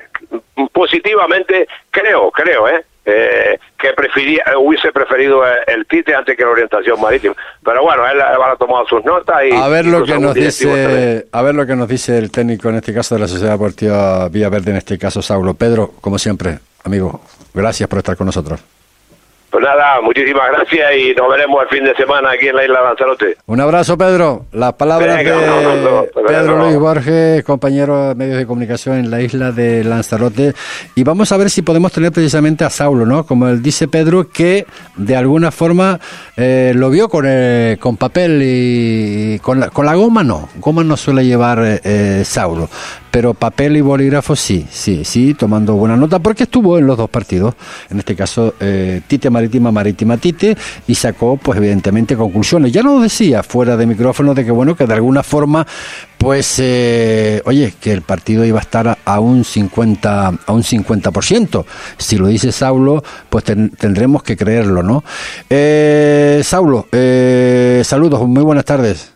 positivamente 0.71 1.67
creo 1.91 2.31
creo 2.31 2.69
eh 2.69 2.85
eh, 3.07 3.59
que 3.77 3.93
prefería, 3.93 4.43
hubiese 4.57 4.91
preferido 4.91 5.45
el, 5.45 5.57
el 5.67 5.85
Tite 5.85 6.15
antes 6.15 6.35
que 6.35 6.43
la 6.43 6.49
orientación 6.49 6.99
marítima. 6.99 7.35
Pero 7.63 7.83
bueno, 7.83 8.03
él 8.07 8.19
habrá 8.19 8.55
tomado 8.55 8.87
sus 8.87 9.05
notas 9.05 9.43
y... 9.45 9.55
A 9.55 9.67
ver 9.67 9.85
lo 9.85 10.03
que 10.03 10.13
nos 10.13 10.33
también. 10.33 10.45
dice, 10.47 11.27
a 11.31 11.41
ver 11.43 11.53
lo 11.53 11.67
que 11.67 11.75
nos 11.75 11.87
dice 11.87 12.17
el 12.17 12.31
técnico 12.31 12.69
en 12.69 12.77
este 12.77 12.93
caso 12.93 13.13
de 13.13 13.21
la 13.21 13.27
Sociedad 13.27 13.51
Deportiva 13.51 14.27
Villaverde, 14.29 14.71
en 14.71 14.77
este 14.77 14.97
caso 14.97 15.21
Saulo. 15.21 15.53
Pedro, 15.53 15.91
como 16.01 16.17
siempre, 16.17 16.57
amigo, 16.83 17.21
gracias 17.53 17.87
por 17.87 17.99
estar 17.99 18.17
con 18.17 18.25
nosotros. 18.25 18.59
Pues 19.55 19.63
nada, 19.63 20.01
muchísimas 20.01 20.51
gracias 20.51 20.91
y 20.97 21.15
nos 21.15 21.29
veremos 21.29 21.63
el 21.63 21.69
fin 21.69 21.85
de 21.85 21.95
semana 21.95 22.31
aquí 22.31 22.49
en 22.49 22.57
la 22.57 22.63
isla 22.65 22.79
de 22.79 22.85
Lanzarote. 22.87 23.37
Un 23.45 23.61
abrazo, 23.61 23.97
Pedro. 23.97 24.47
Las 24.51 24.73
palabras 24.73 25.15
Venga, 25.15 25.33
de. 25.33 26.09
Pedro. 26.27 26.57
Luis 26.57 26.77
Borges, 26.77 27.41
compañero 27.45 28.09
de 28.09 28.15
medios 28.15 28.37
de 28.37 28.45
comunicación 28.45 28.97
en 28.97 29.09
la 29.09 29.21
isla 29.21 29.53
de 29.53 29.85
Lanzarote. 29.85 30.53
Y 30.95 31.05
vamos 31.05 31.31
a 31.31 31.37
ver 31.37 31.49
si 31.49 31.61
podemos 31.61 31.93
tener 31.93 32.11
precisamente 32.11 32.65
a 32.65 32.69
Saulo, 32.69 33.05
¿no? 33.05 33.25
Como 33.25 33.47
él 33.47 33.63
dice 33.63 33.87
Pedro, 33.87 34.27
que 34.27 34.65
de 34.97 35.15
alguna 35.15 35.51
forma 35.51 36.01
eh, 36.35 36.73
lo 36.75 36.89
vio 36.89 37.07
con, 37.07 37.23
eh, 37.25 37.77
con 37.79 37.95
papel 37.95 38.41
y 38.43 39.39
con 39.39 39.61
la, 39.61 39.69
con 39.69 39.85
la 39.85 39.95
goma 39.95 40.21
no. 40.21 40.49
Goma 40.57 40.83
no 40.83 40.97
suele 40.97 41.23
llevar 41.25 41.59
eh, 41.63 41.79
eh, 41.85 42.23
Saulo. 42.25 42.67
Pero 43.09 43.33
papel 43.33 43.77
y 43.77 43.81
bolígrafo 43.81 44.35
sí, 44.35 44.67
sí, 44.69 45.05
sí, 45.05 45.33
tomando 45.35 45.75
buena 45.75 45.95
nota, 45.95 46.19
porque 46.19 46.43
estuvo 46.43 46.77
en 46.77 46.85
los 46.85 46.97
dos 46.97 47.09
partidos. 47.09 47.55
En 47.89 47.99
este 47.99 48.13
caso, 48.13 48.55
eh, 48.59 48.99
Tite 49.07 49.29
Marítima, 49.45 49.71
Marítima 49.71 50.17
Tite, 50.17 50.57
y 50.87 50.95
sacó, 50.95 51.37
pues 51.37 51.57
evidentemente, 51.57 52.15
conclusiones. 52.15 52.71
Ya 52.71 52.81
nos 52.81 53.01
decía 53.03 53.43
fuera 53.43 53.77
de 53.77 53.85
micrófono 53.85 54.33
de 54.33 54.43
que, 54.43 54.51
bueno, 54.51 54.75
que 54.75 54.85
de 54.87 54.93
alguna 54.95 55.21
forma, 55.23 55.65
pues, 56.17 56.55
eh, 56.59 57.41
oye, 57.45 57.73
que 57.79 57.91
el 57.93 58.01
partido 58.01 58.43
iba 58.43 58.57
a 58.59 58.61
estar 58.61 58.87
a, 58.87 58.97
a 59.05 59.19
un 59.19 59.43
50, 59.43 60.27
a 60.45 60.51
un 60.51 60.63
50%. 60.63 61.65
Si 61.97 62.17
lo 62.17 62.27
dice 62.27 62.51
Saulo, 62.51 63.03
pues 63.29 63.43
ten- 63.43 63.69
tendremos 63.69 64.23
que 64.23 64.35
creerlo, 64.35 64.81
¿no? 64.81 65.03
Eh, 65.49 66.41
Saulo, 66.43 66.87
eh, 66.91 67.81
saludos, 67.85 68.27
muy 68.27 68.43
buenas 68.43 68.65
tardes. 68.65 69.14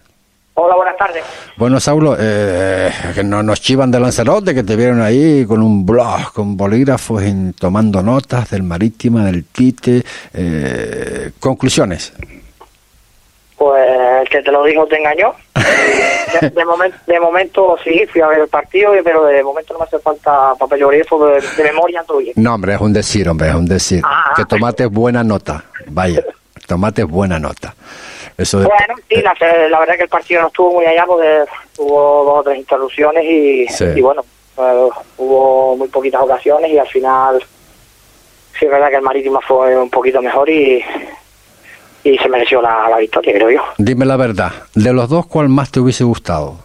Hola, 0.62 0.76
buenas 0.76 0.98
tardes. 0.98 1.24
Bueno, 1.56 1.80
Saulo, 1.80 2.18
eh, 2.20 2.92
que 3.16 3.24
no 3.24 3.42
nos 3.42 3.62
chivan 3.62 3.92
de 3.92 4.00
Lanzarote, 4.00 4.54
que 4.54 4.64
te 4.64 4.76
vieron 4.76 5.02
ahí 5.02 5.46
con 5.46 5.62
un 5.64 5.86
blog, 5.86 6.34
con 6.34 6.58
bolígrafos, 6.58 7.24
en- 7.24 7.54
tomando 7.54 8.02
notas 8.04 8.50
del 8.50 8.64
Marítima, 8.64 9.24
del 9.26 9.46
Tite. 9.46 10.04
eh, 10.34 11.32
conclusiones. 11.40 12.12
Pues 13.58 13.90
el 14.22 14.28
que 14.30 14.42
te 14.42 14.52
lo 14.52 14.64
dijo 14.66 14.86
te 14.88 14.98
engañó. 14.98 15.34
De, 16.42 16.50
de 16.52 16.64
momen- 16.64 16.94
de 17.08 17.20
momento 17.20 17.76
sí, 17.84 18.06
fui 18.12 18.22
a 18.22 18.28
ver 18.28 18.40
el 18.42 18.48
partido, 18.48 18.92
pero 19.04 19.26
de 19.26 19.42
momento 19.42 19.74
no 19.74 19.80
me 19.80 19.86
hace 19.86 19.98
falta 19.98 20.54
papel 20.60 20.84
bolígrafo, 20.84 21.26
de, 21.26 21.42
de 21.58 21.64
memoria 21.64 22.04
bien. 22.20 22.34
No, 22.36 22.54
hombre, 22.54 22.76
es 22.76 22.82
un 22.82 22.94
decir, 22.94 23.28
hombre, 23.28 23.50
es 23.50 23.56
un 23.56 23.66
decir. 23.66 24.02
Ah. 24.06 24.34
que 24.36 24.46
tomate 24.46 24.86
buena 24.86 25.24
nota. 25.24 25.64
Vaya, 25.88 26.24
tomate 26.68 27.04
buena 27.04 27.40
nota. 27.40 27.74
Eso 28.40 28.60
de, 28.60 28.66
Bueno, 28.66 28.96
sí, 29.10 29.22
la, 29.22 29.36
la 29.70 29.80
verdad 29.80 29.96
que 29.98 30.04
el 30.04 30.10
partido 30.10 30.42
no 30.42 30.48
estuvo 30.48 30.74
muy 30.74 30.86
allá 30.86 31.06
porque 31.06 31.44
hubo 31.78 32.24
dos 32.24 32.40
o 32.40 32.44
tres 32.44 32.58
interrupciones 32.58 33.24
y, 33.26 33.68
Sí. 33.68 33.86
y 33.96 34.02
bueno, 34.02 34.24
eh, 34.58 34.90
hubo 35.18 35.76
muy 35.78 35.88
poquitas 35.90 36.22
ocasiones 36.22 36.72
y 36.72 36.78
al 36.80 36.88
final 36.88 37.40
sí 38.58 38.66
es 38.66 38.72
verdad 38.72 38.90
que 38.90 38.96
el 38.96 39.02
Marítima 39.02 39.40
fue 39.42 39.78
un 39.78 39.90
poquito 39.90 40.22
mejor 40.22 40.50
y, 40.50 40.84
y 42.04 42.18
se 42.18 42.30
mereció 42.30 42.62
la, 42.62 42.88
la 42.90 42.98
victoria, 42.98 43.34
creo 43.34 43.50
yo. 43.52 43.62
Dime 43.78 44.06
la 44.06 44.16
verdad, 44.18 44.52
de 44.74 44.94
los 44.94 45.10
dos, 45.10 45.26
¿cuál 45.28 45.50
más 45.50 45.70
te 45.72 45.80
hubiese 45.82 46.04
gustado? 46.06 46.56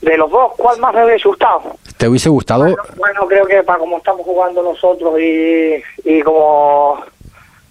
De 0.00 0.16
los 0.16 0.30
dos, 0.30 0.52
¿cuál 0.56 0.78
más 0.80 0.94
me 0.94 1.04
hubiese 1.04 1.28
gustado? 1.28 1.60
¿Te 1.98 2.08
hubiese 2.08 2.30
gustado? 2.30 2.62
Bueno, 2.64 2.82
bueno, 2.96 3.26
creo 3.28 3.44
que 3.46 3.62
para 3.62 3.78
como 3.78 3.98
estamos 3.98 4.22
jugando 4.22 4.62
nosotros 4.62 5.20
y, 5.20 5.82
y 6.04 6.22
como, 6.22 6.98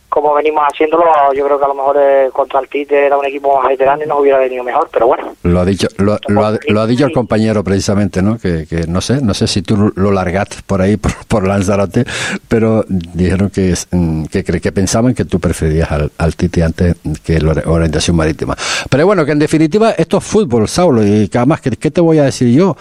como 0.09 0.33
venimos 0.33 0.63
haciéndolo, 0.71 1.03
yo 1.35 1.45
creo 1.45 1.59
que 1.59 1.65
a 1.65 1.67
lo 1.67 1.75
mejor 1.75 1.97
eh, 1.99 2.29
contra 2.33 2.59
el 2.59 2.67
Tite 2.67 3.05
era 3.05 3.17
un 3.17 3.25
equipo 3.25 3.57
más 3.59 3.67
veterano 3.69 4.03
y 4.03 4.07
nos 4.07 4.19
hubiera 4.19 4.39
venido 4.39 4.63
mejor, 4.63 4.89
pero 4.91 5.07
bueno. 5.07 5.33
Lo 5.43 5.59
ha 5.61 5.65
dicho, 5.65 5.87
lo, 5.97 6.17
lo 6.27 6.45
ha, 6.45 6.57
lo 6.67 6.81
ha 6.81 6.87
dicho 6.87 7.05
el 7.05 7.11
compañero 7.13 7.63
precisamente, 7.63 8.21
¿no? 8.21 8.37
Que, 8.37 8.65
que 8.67 8.87
no 8.87 9.01
sé, 9.01 9.21
no 9.21 9.33
sé 9.33 9.47
si 9.47 9.61
tú 9.61 9.91
lo 9.95 10.11
largaste 10.11 10.57
por 10.65 10.81
ahí 10.81 10.97
por, 10.97 11.11
por 11.27 11.47
Lanzarote, 11.47 12.05
pero 12.47 12.83
dijeron 12.87 13.49
que 13.49 13.73
mm, 13.91 14.25
que, 14.25 14.43
que 14.43 14.71
pensaban 14.71 15.13
que 15.13 15.25
tú 15.25 15.39
preferías 15.39 15.91
al, 15.91 16.11
al 16.17 16.35
Tite 16.35 16.63
antes 16.63 16.95
que 17.23 17.39
la 17.39 17.53
ori- 17.53 17.67
orientación 17.67 18.15
marítima. 18.17 18.55
Pero 18.89 19.05
bueno, 19.05 19.25
que 19.25 19.31
en 19.31 19.39
definitiva 19.39 19.91
esto 19.91 20.17
es 20.17 20.23
fútbol, 20.23 20.67
Saulo, 20.67 21.05
y 21.05 21.27
que 21.29 21.37
además, 21.37 21.61
¿qué, 21.61 21.71
qué 21.71 21.91
te 21.91 22.01
voy 22.01 22.17
a 22.19 22.23
decir 22.23 22.49
yo? 22.55 22.75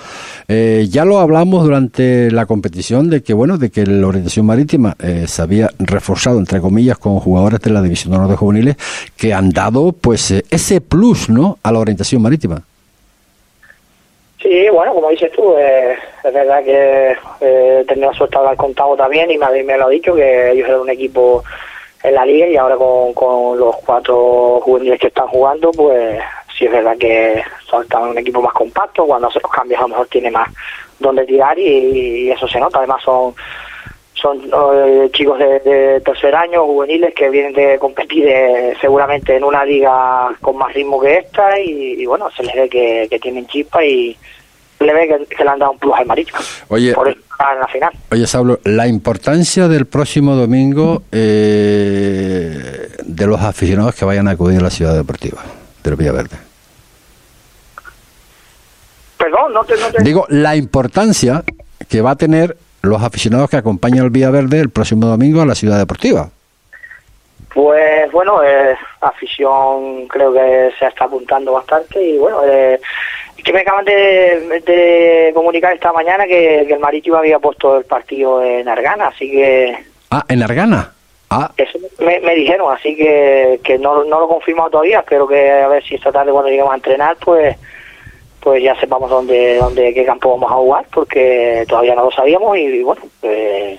Eh, 0.48 0.86
ya 0.90 1.04
lo 1.04 1.18
hablamos 1.18 1.64
durante 1.64 2.30
la 2.30 2.46
competición 2.46 3.10
de 3.10 3.22
que 3.22 3.34
bueno, 3.34 3.58
de 3.58 3.70
que 3.70 3.84
la 3.86 4.06
orientación 4.06 4.46
marítima 4.46 4.96
eh, 4.98 5.24
se 5.28 5.42
había 5.42 5.70
reforzado 5.78 6.38
entre 6.38 6.60
comillas 6.60 6.98
con 6.98 7.17
jugadores 7.22 7.60
de 7.60 7.70
la 7.70 7.82
división 7.82 8.12
de 8.12 8.18
honor 8.18 8.30
de 8.30 8.36
juveniles 8.36 8.76
que 9.16 9.32
han 9.34 9.50
dado 9.50 9.92
pues 9.92 10.30
eh, 10.30 10.44
ese 10.50 10.80
plus, 10.80 11.28
¿no? 11.28 11.58
A 11.62 11.72
la 11.72 11.78
orientación 11.78 12.22
marítima. 12.22 12.62
Sí, 14.40 14.68
bueno, 14.72 14.94
como 14.94 15.10
dices 15.10 15.32
tú, 15.32 15.54
eh, 15.58 15.96
es 16.22 16.32
verdad 16.32 16.62
que 16.62 17.16
eh, 17.40 17.84
la 17.96 18.12
suerte 18.12 18.36
de 18.36 18.38
hablar 18.38 18.56
con 18.56 18.72
Tavo 18.72 18.96
también 18.96 19.30
y 19.30 19.36
me, 19.36 19.76
lo 19.76 19.86
ha 19.86 19.90
dicho 19.90 20.14
que 20.14 20.52
ellos 20.52 20.68
eran 20.68 20.80
un 20.80 20.90
equipo 20.90 21.42
en 22.04 22.14
la 22.14 22.24
liga 22.24 22.46
y 22.46 22.56
ahora 22.56 22.76
con, 22.76 23.12
con 23.14 23.58
los 23.58 23.76
cuatro 23.84 24.60
juveniles 24.62 25.00
que 25.00 25.08
están 25.08 25.26
jugando, 25.26 25.72
pues 25.72 26.20
sí 26.56 26.66
es 26.66 26.70
verdad 26.70 26.96
que 26.96 27.42
son 27.68 27.84
un 28.10 28.18
equipo 28.18 28.40
más 28.40 28.52
compacto, 28.52 29.06
cuando 29.06 29.26
hace 29.26 29.40
los 29.42 29.50
cambios 29.50 29.80
a 29.80 29.82
lo 29.82 29.88
mejor 29.88 30.06
tiene 30.06 30.30
más 30.30 30.48
donde 31.00 31.24
tirar 31.24 31.58
y, 31.58 31.66
y 31.66 32.30
eso 32.30 32.46
se 32.46 32.60
nota, 32.60 32.78
además 32.78 33.02
son 33.02 33.34
son 34.20 34.40
eh, 34.74 35.08
chicos 35.12 35.38
de, 35.38 35.60
de 35.60 36.00
tercer 36.00 36.34
año, 36.34 36.64
juveniles, 36.64 37.14
que 37.14 37.30
vienen 37.30 37.52
de 37.52 37.78
competir 37.78 38.26
eh, 38.26 38.74
seguramente 38.80 39.36
en 39.36 39.44
una 39.44 39.64
liga 39.64 40.28
con 40.40 40.56
más 40.56 40.72
ritmo 40.74 41.00
que 41.00 41.18
esta 41.18 41.58
y, 41.58 42.02
y 42.02 42.06
bueno, 42.06 42.30
se 42.36 42.42
les 42.42 42.54
ve 42.54 42.68
que, 42.68 43.06
que 43.08 43.18
tienen 43.18 43.46
chispa 43.46 43.84
y, 43.84 44.16
le 44.80 44.94
ve 44.94 45.08
que, 45.08 45.36
que 45.36 45.44
le 45.44 45.50
han 45.50 45.58
dado 45.58 45.72
un 45.72 45.78
plus 45.78 45.94
al 45.96 46.06
Marítimo. 46.06 46.38
Oye, 46.68 46.92
Por 46.94 47.08
eso 47.08 47.18
en 47.52 47.60
la 47.60 47.66
final. 47.68 47.92
Oye, 48.10 48.26
Saulo, 48.26 48.60
la 48.64 48.86
importancia 48.86 49.68
del 49.68 49.86
próximo 49.86 50.34
domingo 50.34 51.02
eh, 51.12 52.88
de 53.04 53.26
los 53.26 53.40
aficionados 53.40 53.94
que 53.94 54.04
vayan 54.04 54.28
a 54.28 54.32
acudir 54.32 54.60
a 54.60 54.64
la 54.64 54.70
ciudad 54.70 54.94
deportiva 54.94 55.42
del 55.82 55.96
Villaverde. 55.96 56.36
Perdón, 59.16 59.52
no 59.52 59.64
te... 59.64 59.76
No 59.76 59.88
te... 59.90 60.02
Digo, 60.02 60.26
la 60.28 60.56
importancia 60.56 61.44
que 61.88 62.00
va 62.00 62.12
a 62.12 62.16
tener 62.16 62.56
los 62.82 63.02
aficionados 63.02 63.50
que 63.50 63.56
acompañan 63.56 64.04
al 64.04 64.10
Villaverde 64.10 64.60
el 64.60 64.70
próximo 64.70 65.06
domingo 65.06 65.42
a 65.42 65.46
la 65.46 65.54
ciudad 65.54 65.78
deportiva. 65.78 66.28
Pues 67.54 68.12
bueno, 68.12 68.42
eh, 68.44 68.76
afición 69.00 70.06
creo 70.08 70.32
que 70.32 70.70
se 70.78 70.86
está 70.86 71.06
apuntando 71.06 71.52
bastante 71.52 72.02
y 72.02 72.18
bueno, 72.18 72.42
eh, 72.44 72.78
es 73.36 73.42
que 73.44 73.52
me 73.52 73.60
acaban 73.60 73.84
de, 73.84 74.62
de 74.64 75.30
comunicar 75.34 75.72
esta 75.72 75.92
mañana 75.92 76.26
que, 76.26 76.64
que 76.66 76.74
el 76.74 76.80
Marítimo 76.80 77.16
había 77.16 77.38
puesto 77.38 77.78
el 77.78 77.84
partido 77.84 78.42
en 78.42 78.68
Argana, 78.68 79.08
así 79.08 79.30
que 79.30 79.76
Ah, 80.10 80.24
en 80.28 80.42
Argana. 80.42 80.92
Ah, 81.30 81.50
eso 81.56 81.78
me, 81.98 82.20
me 82.20 82.34
dijeron, 82.34 82.72
así 82.74 82.96
que, 82.96 83.60
que 83.62 83.78
no, 83.78 84.04
no 84.04 84.20
lo 84.20 84.26
he 84.26 84.28
confirmado 84.28 84.70
todavía, 84.70 85.00
espero 85.00 85.26
que 85.26 85.50
a 85.50 85.68
ver 85.68 85.84
si 85.84 85.94
esta 85.96 86.10
tarde 86.10 86.32
cuando 86.32 86.48
lleguemos 86.48 86.72
a 86.72 86.76
entrenar, 86.76 87.16
pues 87.22 87.56
pues 88.40 88.62
ya 88.62 88.78
sepamos 88.80 89.10
dónde, 89.10 89.56
dónde 89.56 89.92
qué 89.92 90.04
campo 90.04 90.30
vamos 90.30 90.50
a 90.50 90.54
jugar, 90.54 90.86
porque 90.92 91.64
todavía 91.68 91.94
no 91.94 92.04
lo 92.04 92.10
sabíamos 92.10 92.56
y, 92.56 92.82
bueno, 92.82 93.02
pues 93.20 93.78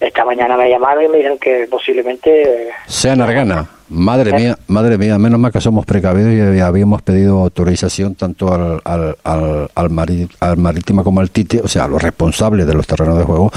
esta 0.00 0.24
mañana 0.24 0.56
me 0.56 0.68
llamaron 0.68 1.04
y 1.04 1.08
me 1.08 1.16
dijeron 1.18 1.38
que 1.38 1.66
posiblemente... 1.70 2.68
eh, 2.68 2.70
sea 2.86 3.14
en 3.14 3.20
Madre 3.88 4.32
mía, 4.32 4.58
madre 4.66 4.98
mía, 4.98 5.16
menos 5.16 5.38
mal 5.38 5.52
que 5.52 5.60
somos 5.60 5.86
precavidos 5.86 6.56
y 6.56 6.60
habíamos 6.60 7.02
pedido 7.02 7.38
autorización 7.40 8.16
tanto 8.16 8.52
al, 8.52 8.80
al, 8.84 9.16
al, 9.22 9.68
al, 9.74 10.56
Marítimo 10.58 11.04
como 11.04 11.20
al 11.20 11.30
Tite, 11.30 11.60
o 11.62 11.68
sea, 11.68 11.84
a 11.84 11.88
los 11.88 12.02
responsables 12.02 12.66
de 12.66 12.74
los 12.74 12.84
terrenos 12.84 13.16
de 13.16 13.22
juego, 13.24 13.52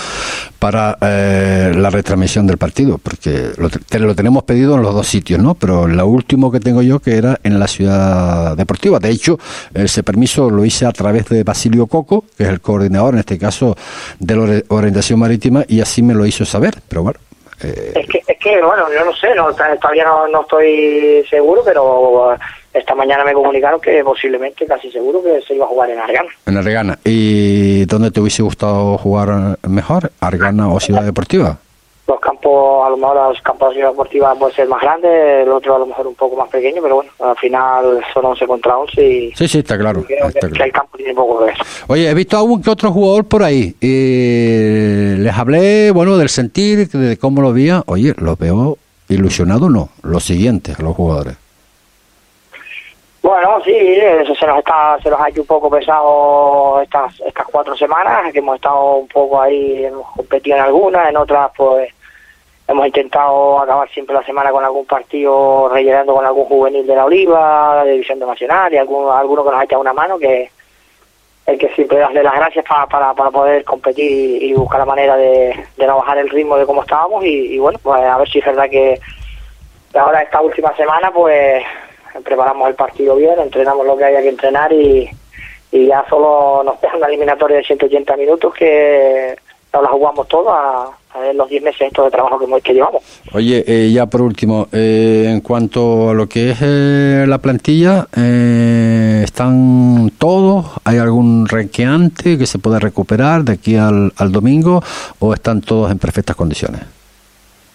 para 0.59 0.97
eh, 1.01 1.73
la 1.75 1.89
retransmisión 1.89 2.45
del 2.45 2.57
partido, 2.57 2.99
porque 2.99 3.49
lo, 3.57 3.69
te- 3.69 3.97
lo 3.99 4.13
tenemos 4.13 4.43
pedido 4.43 4.75
en 4.75 4.84
los 4.84 4.93
dos 4.93 5.07
sitios, 5.07 5.41
¿no? 5.41 5.55
Pero 5.55 5.88
lo 5.88 6.05
último 6.05 6.51
que 6.51 6.59
tengo 6.59 6.84
yo 6.84 6.99
que 6.99 7.17
era 7.17 7.39
en 7.43 7.59
la 7.59 7.67
ciudad 7.67 8.55
deportiva. 8.55 8.99
De 8.99 9.09
hecho, 9.09 9.39
ese 9.73 10.03
permiso 10.03 10.49
lo 10.51 10.63
hice 10.63 10.86
a 10.86 10.91
través 10.91 11.27
de 11.30 11.43
Basilio 11.43 11.88
Coco, 11.88 12.23
que 12.38 12.43
es 12.43 12.49
el 12.49 12.61
coordinador, 12.61 13.15
en 13.15 13.21
este 13.21 13.39
caso, 13.39 13.75
de 14.19 14.36
la 14.36 14.41
ori- 14.43 14.65
orientación 14.67 15.17
marítima, 15.19 15.63
y 15.67 15.82
así 15.82 16.03
me 16.03 16.13
lo 16.13 16.25
hizo 16.27 16.45
saber. 16.45 16.82
Pero 16.88 17.01
bueno, 17.01 17.19
Es 17.62 18.07
que, 18.07 18.22
es 18.26 18.38
que, 18.39 18.62
bueno, 18.62 18.86
yo 18.91 19.03
no 19.03 19.14
sé, 19.16 19.36
no, 19.36 19.53
todavía 19.53 20.05
no, 20.05 20.28
no 20.28 20.41
estoy 20.41 21.26
seguro, 21.30 21.62
pero 21.64 22.34
eh, 22.34 22.38
esta 22.74 22.95
mañana 22.95 23.24
me 23.24 23.34
comunicaron 23.34 23.82
que 23.82 24.03
posiblemente, 24.03 24.66
casi 24.66 24.91
seguro, 24.91 25.22
que 25.22 25.41
se 25.41 25.55
iba 25.55 25.66
a 25.66 25.70
jugar 25.70 25.89
en 25.89 25.99
Argana. 25.99 26.30
En 26.45 26.57
Argana. 26.57 26.99
¿Y 27.03 27.86
dónde 27.86 28.12
te 28.12 28.22
hubiese 28.22 28.43
gustado 28.43 28.97
jugar 28.97 29.57
mejor? 29.68 30.12
¿Argana 30.20 30.72
o 30.72 30.80
Ciudad 30.80 31.03
Deportiva? 31.03 31.57
Los 32.10 32.20
campos, 32.20 32.88
a 32.88 32.89
lo 32.89 32.97
mejor 32.97 33.30
los 33.30 33.41
campos 33.43 33.70
de 33.70 33.76
ciudad 33.76 33.91
deportiva 33.91 34.34
pueden 34.34 34.55
ser 34.55 34.68
más 34.68 34.82
grandes, 34.82 35.43
el 35.43 35.49
otro 35.51 35.76
a 35.76 35.80
lo 35.80 35.86
mejor 35.86 36.07
un 36.07 36.16
poco 36.16 36.36
más 36.36 36.49
pequeño, 36.49 36.82
pero 36.82 36.95
bueno, 36.95 37.12
al 37.20 37.36
final 37.36 38.03
son 38.12 38.26
11 38.26 38.47
contra 38.47 38.80
11 38.80 39.07
y 39.07 39.32
Sí, 39.34 39.47
sí, 39.47 39.60
está 39.60 39.78
claro. 39.78 40.03
creo 40.03 40.28
está 40.28 40.49
que, 40.49 40.64
el 40.64 40.72
campo 40.72 40.97
tiene 40.97 41.14
poco 41.14 41.38
que 41.38 41.45
ver. 41.45 41.55
Oye, 41.88 42.10
he 42.10 42.14
visto 42.16 42.36
a 42.36 42.39
algún 42.39 42.64
que 42.64 42.72
otro 42.72 42.91
jugador 42.91 43.26
por 43.26 43.43
ahí. 43.43 43.76
Eh, 43.80 45.18
les 45.20 45.38
hablé, 45.38 45.91
bueno, 45.91 46.18
del 46.18 46.30
sentir, 46.30 46.89
de 46.89 47.16
cómo 47.18 47.43
lo 47.43 47.53
veía. 47.53 47.84
Oye, 47.86 48.16
los 48.18 48.39
veo 48.39 48.80
ilusionados, 49.07 49.70
no. 49.70 49.89
Los 50.01 50.24
siguientes, 50.24 50.80
los 50.80 50.95
jugadores. 50.95 51.38
Bueno, 53.22 53.62
sí, 53.64 53.72
eso 53.72 54.34
se 54.34 54.47
nos 54.47 54.57
está, 54.57 54.97
se 55.03 55.12
nos 55.12 55.22
ha 55.22 55.30
hecho 55.30 55.41
un 55.41 55.47
poco 55.47 55.70
pesado 55.70 56.82
estas 56.82 57.20
estas 57.20 57.45
cuatro 57.51 57.78
semanas, 57.78 58.34
que 58.34 58.39
hemos 58.39 58.55
estado 58.55 58.95
un 58.95 59.07
poco 59.07 59.39
ahí, 59.39 59.86
hemos 59.86 60.10
competido 60.16 60.57
en 60.57 60.64
algunas, 60.64 61.07
en 61.07 61.18
otras 61.18 61.51
pues 61.55 61.93
hemos 62.70 62.86
intentado 62.86 63.59
acabar 63.59 63.89
siempre 63.89 64.13
la 64.13 64.24
semana 64.24 64.51
con 64.51 64.63
algún 64.63 64.86
partido 64.86 65.70
rellenando 65.74 66.13
con 66.13 66.24
algún 66.24 66.45
juvenil 66.45 66.86
de 66.86 66.95
la 66.95 67.05
Oliva, 67.05 67.84
de 67.84 67.93
División 67.93 68.20
de 68.20 68.28
Nacional 68.28 68.72
y 68.72 68.78
algún, 68.78 69.11
alguno 69.11 69.43
que 69.43 69.49
nos 69.49 69.59
ha 69.59 69.63
echado 69.63 69.82
una 69.82 69.93
mano 69.93 70.20
que 70.20 70.51
el 71.47 71.57
que 71.57 71.70
siempre 71.70 71.97
darle 71.97 72.22
las 72.22 72.36
gracias 72.36 72.63
para, 72.65 72.86
para, 72.86 73.11
para 73.15 73.32
poder 73.32 73.63
competir 73.63 74.43
y, 74.43 74.53
buscar 74.53 74.80
la 74.80 74.86
manera 74.86 75.17
de, 75.17 75.65
de 75.78 75.88
bajar 75.88 76.20
el 76.20 76.30
ritmo 76.30 76.57
de 76.57 76.67
cómo 76.67 76.84
estábamos. 76.84 77.26
Y, 77.26 77.57
bueno, 77.57 77.80
pues 77.82 78.03
a 78.03 78.20
ver 78.20 78.30
si 78.30 78.38
es 78.38 78.45
verdad 78.45 78.70
que 78.70 78.99
ahora 79.95 80.22
esta 80.22 80.39
última 80.39 80.72
semana 80.76 81.09
pues 81.11 81.63
preparamos 82.24 82.70
el 82.70 82.76
partido 82.76 83.15
bien, 83.15 83.39
entrenamos 83.39 83.84
lo 83.84 83.97
que 83.97 84.03
haya 84.03 84.22
que 84.22 84.30
entrenar 84.30 84.72
y, 84.72 85.09
ya 85.72 86.05
solo 86.07 86.61
nos 86.63 86.80
queda 86.80 86.97
una 86.97 87.07
eliminatoria 87.07 87.57
de 87.57 87.63
180 87.63 88.15
minutos 88.15 88.53
que 88.53 89.36
nos 89.74 89.82
la 89.82 89.89
jugamos 89.89 90.28
todo 90.28 90.99
ver 91.18 91.34
los 91.36 91.49
10 91.49 91.64
meses 91.64 91.82
estos 91.82 92.05
de 92.05 92.12
trabajo 92.12 92.38
que, 92.38 92.45
hemos- 92.45 92.62
que 92.62 92.74
llevamos. 92.74 93.01
Oye, 93.34 93.64
eh, 93.68 93.91
ya 93.91 94.05
por 94.05 94.22
último, 94.22 94.68
eh, 94.72 95.26
en 95.28 95.41
cuanto 95.41 96.12
a 96.12 96.14
lo 96.14 96.30
que 96.30 96.51
es 96.51 96.57
eh, 96.62 97.26
la 97.28 97.39
plantilla, 97.39 98.07
eh, 98.16 99.22
¿están 99.24 100.12
todos? 100.20 100.68
¿Hay 100.84 100.97
algún 100.99 101.47
renqueante 101.47 102.38
que 102.38 102.45
se 102.45 102.60
pueda 102.60 102.78
recuperar 102.80 103.43
de 103.43 103.53
aquí 103.53 103.76
al, 103.76 104.14
al 104.18 104.32
domingo 104.32 104.84
o 105.20 105.34
están 105.34 105.62
todos 105.62 105.89
en 105.91 105.97
perfectas 105.97 106.36
condiciones? 106.36 106.82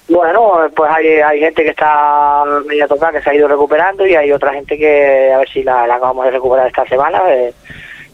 Bueno, 0.09 0.53
pues 0.77 0.91
hay, 0.93 1.07
hay 1.21 1.41
gente 1.41 1.65
que 1.65 1.71
está 1.71 2.45
media 2.67 2.87
tocada, 2.87 3.13
que 3.13 3.23
se 3.23 3.31
ha 3.31 3.35
ido 3.35 3.49
recuperando 3.49 4.07
y 4.07 4.15
hay 4.15 4.31
otra 4.33 4.53
gente 4.53 4.77
que 4.79 5.33
a 5.33 5.39
ver 5.39 5.49
si 5.49 5.63
la, 5.63 5.87
la 5.87 5.95
acabamos 5.97 6.27
de 6.27 6.31
recuperar 6.31 6.67
esta 6.67 6.87
semana. 6.87 7.21
eh, 7.33 7.53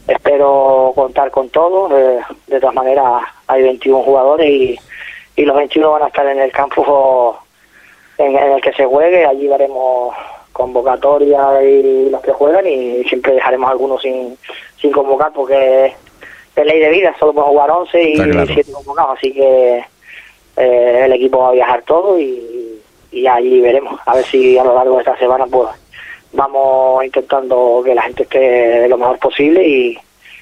espero 0.07 0.91
contar 0.95 1.29
con 1.31 1.49
todos. 1.49 1.91
eh, 1.91 2.19
de 2.47 2.59
todas 2.59 2.75
maneras, 2.75 3.05
hay 3.47 3.63
21 3.63 4.03
jugadores 4.03 4.47
y, 4.49 4.79
y 5.41 5.45
los 5.45 5.55
21 5.55 5.91
van 5.91 6.03
a 6.03 6.07
estar 6.07 6.27
en 6.27 6.39
el 6.39 6.51
campo 6.51 7.39
en, 8.17 8.37
en 8.37 8.51
el 8.51 8.61
que 8.61 8.71
se 8.73 8.85
juegue. 8.85 9.25
Allí 9.25 9.47
daremos 9.47 10.15
convocatoria 10.53 11.63
y 11.63 12.09
los 12.09 12.21
que 12.21 12.31
juegan 12.31 12.67
y 12.67 13.03
siempre 13.05 13.33
dejaremos 13.33 13.71
algunos 13.71 14.01
sin, 14.01 14.37
sin 14.79 14.91
convocar 14.91 15.31
porque 15.33 15.95
es 16.55 16.65
ley 16.65 16.79
de 16.79 16.89
vida, 16.89 17.15
solo 17.17 17.33
podemos 17.33 17.53
jugar 17.53 17.71
11 17.71 18.03
y 18.03 18.13
claro. 18.15 18.45
7 18.45 18.71
convocados. 18.71 19.17
Así 19.17 19.33
que 19.33 19.83
eh, 20.57 21.01
el 21.05 21.13
equipo 21.13 21.39
va 21.39 21.49
a 21.49 21.53
viajar 21.53 21.81
todo 21.83 22.19
y, 22.19 22.79
y 23.11 23.25
allí 23.25 23.61
veremos. 23.61 23.99
A 24.05 24.15
ver 24.15 24.25
si 24.25 24.59
a 24.59 24.63
lo 24.63 24.75
largo 24.75 24.95
de 24.95 24.99
esta 24.99 25.17
semana 25.17 25.47
pues 25.47 25.69
vamos 26.33 27.03
intentando 27.03 27.81
que 27.83 27.95
la 27.95 28.03
gente 28.03 28.23
esté 28.23 28.87
lo 28.87 28.97
mejor 28.97 29.17
posible 29.17 29.67
y, 29.67 29.97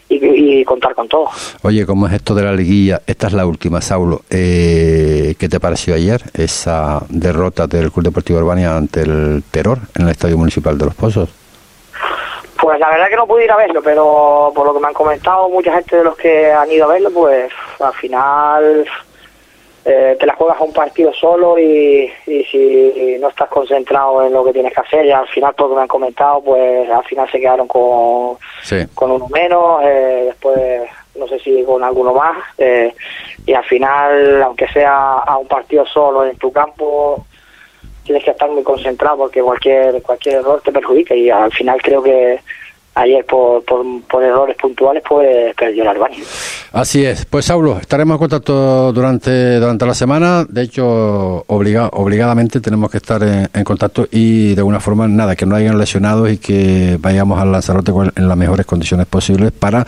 y, 0.10 0.60
y 0.60 0.66
contar 0.66 0.95
con 0.95 1.07
todo. 1.07 1.30
Oye, 1.62 1.86
¿cómo 1.86 2.07
es 2.07 2.14
esto 2.14 2.36
de 2.36 2.43
la 2.43 2.51
liguilla? 2.51 3.01
Esta 3.05 3.28
es 3.28 3.34
la 3.34 3.45
última, 3.45 3.80
Saulo. 3.80 4.22
Eh, 4.30 5.36
¿Qué 5.39 5.47
te 5.47 5.60
pareció 5.60 5.93
ayer 5.93 6.22
esa 6.34 7.03
derrota 7.10 7.68
del 7.68 7.91
Club 7.91 8.05
Deportivo 8.05 8.39
Urbania 8.39 8.76
ante 8.76 9.01
el 9.01 9.43
Terror 9.51 9.80
en 9.95 10.05
el 10.05 10.10
Estadio 10.10 10.38
Municipal 10.38 10.78
de 10.78 10.86
Los 10.86 10.95
Pozos? 10.95 11.30
Pues 12.62 12.78
la 12.80 12.89
verdad 12.89 13.07
que 13.10 13.16
no 13.16 13.26
pude 13.26 13.45
ir 13.45 13.51
a 13.51 13.55
verlo, 13.55 13.82
pero 13.82 14.51
por 14.53 14.66
lo 14.66 14.74
que 14.74 14.82
me 14.82 14.88
han 14.88 14.93
comentado 14.93 15.47
mucha 15.49 15.74
gente 15.74 15.95
de 15.95 16.03
los 16.03 16.18
que 16.18 16.51
han 16.51 16.70
ido 16.70 16.86
a 16.86 16.93
verlo, 16.93 17.10
pues 17.12 17.51
al 17.80 17.93
final 17.93 18.86
eh, 19.86 20.17
te 20.19 20.25
la 20.25 20.36
juegas 20.36 20.59
a 20.59 20.63
un 20.63 20.73
partido 20.73 21.13
solo 21.13 21.57
y, 21.57 22.11
y 22.27 22.43
si 22.45 23.17
no 23.19 23.30
estás 23.30 23.49
concentrado 23.49 24.23
en 24.25 24.34
lo 24.34 24.43
que 24.43 24.53
tienes 24.53 24.73
que 24.73 24.82
hacer, 24.82 25.05
y 25.05 25.11
al 25.11 25.27
final 25.27 25.53
por 25.53 25.67
lo 25.67 25.69
que 25.71 25.75
me 25.77 25.82
han 25.84 25.88
comentado, 25.88 26.41
pues 26.41 26.89
al 26.89 27.03
final 27.05 27.30
se 27.32 27.39
quedaron 27.39 27.67
con, 27.67 28.38
Sí. 28.63 28.86
con 28.93 29.11
uno 29.11 29.27
menos, 29.30 29.82
eh, 29.84 30.23
después 30.27 30.59
no 31.15 31.27
sé 31.27 31.39
si 31.39 31.63
con 31.63 31.84
alguno 31.84 32.13
más, 32.13 32.38
eh, 32.57 32.93
y 33.45 33.53
al 33.53 33.63
final, 33.65 34.41
aunque 34.43 34.67
sea 34.69 35.13
a 35.19 35.38
un 35.38 35.47
partido 35.47 35.86
solo 35.86 36.25
en 36.25 36.38
tu 36.38 36.51
campo, 36.51 37.25
tienes 38.03 38.23
que 38.23 38.32
estar 38.32 38.49
muy 38.49 38.63
concentrado 38.63 39.17
porque 39.17 39.41
cualquier 39.41 40.01
cualquier 40.01 40.36
error 40.36 40.61
te 40.63 40.71
perjudica 40.71 41.13
y 41.15 41.30
al 41.30 41.51
final 41.51 41.82
creo 41.82 42.01
que 42.01 42.39
ayer 42.95 43.23
por, 43.25 43.63
por, 43.65 43.86
por 44.09 44.23
errores 44.23 44.55
puntuales 44.57 45.03
pues 45.07 45.53
perdió 45.55 45.84
el 45.84 45.89
Albania. 45.89 46.23
Así 46.72 47.03
es. 47.03 47.26
Pues 47.26 47.45
Saulo, 47.45 47.80
estaremos 47.80 48.15
en 48.15 48.20
contacto 48.20 48.93
durante, 48.93 49.59
durante 49.59 49.86
la 49.86 49.93
semana. 49.95 50.45
De 50.47 50.61
hecho, 50.61 51.43
obliga, 51.47 51.88
obligadamente 51.93 52.61
tenemos 52.61 52.91
que 52.91 52.97
estar 52.97 53.24
en, 53.24 53.49
en 53.51 53.63
contacto 53.63 54.07
y 54.11 54.53
de 54.53 54.59
alguna 54.59 54.80
forma, 54.80 55.07
nada, 55.07 55.36
que 55.36 55.45
no 55.47 55.55
hayan 55.55 55.78
lesionados 55.80 56.30
y 56.32 56.38
que 56.38 56.97
vayamos 56.99 57.39
al 57.39 57.51
Lanzarote 57.51 57.91
en 58.15 58.28
las 58.28 58.38
mejores 58.38 58.65
condiciones 58.65 59.07
posibles 59.07 59.51
para, 59.51 59.86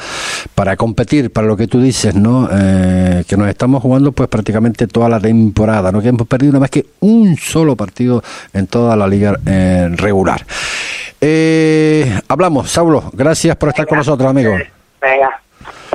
para 0.55 0.75
competir, 0.75 1.31
para 1.31 1.45
lo 1.45 1.55
que 1.55 1.67
tú 1.67 1.79
dices, 1.81 2.15
¿no? 2.15 2.49
Eh, 2.51 3.23
que 3.27 3.37
nos 3.37 3.47
estamos 3.47 3.81
jugando 3.81 4.11
pues 4.11 4.27
prácticamente 4.27 4.87
toda 4.87 5.07
la 5.07 5.19
temporada, 5.19 5.91
¿no? 5.91 6.01
Que 6.01 6.09
hemos 6.09 6.27
perdido 6.27 6.53
nada 6.53 6.61
más 6.61 6.71
que 6.71 6.85
un 7.01 7.37
solo 7.37 7.75
partido 7.75 8.23
en 8.53 8.65
toda 8.67 8.95
la 8.95 9.07
liga 9.07 9.37
eh, 9.45 9.89
regular. 9.91 10.45
Eh, 11.19 12.19
hablamos, 12.27 12.71
Saulo, 12.71 13.11
gracias 13.13 13.55
por 13.55 13.69
estar 13.69 13.85
con 13.85 13.99
nosotros, 13.99 14.27
amigos. 14.27 14.59
Venga, 14.99 15.41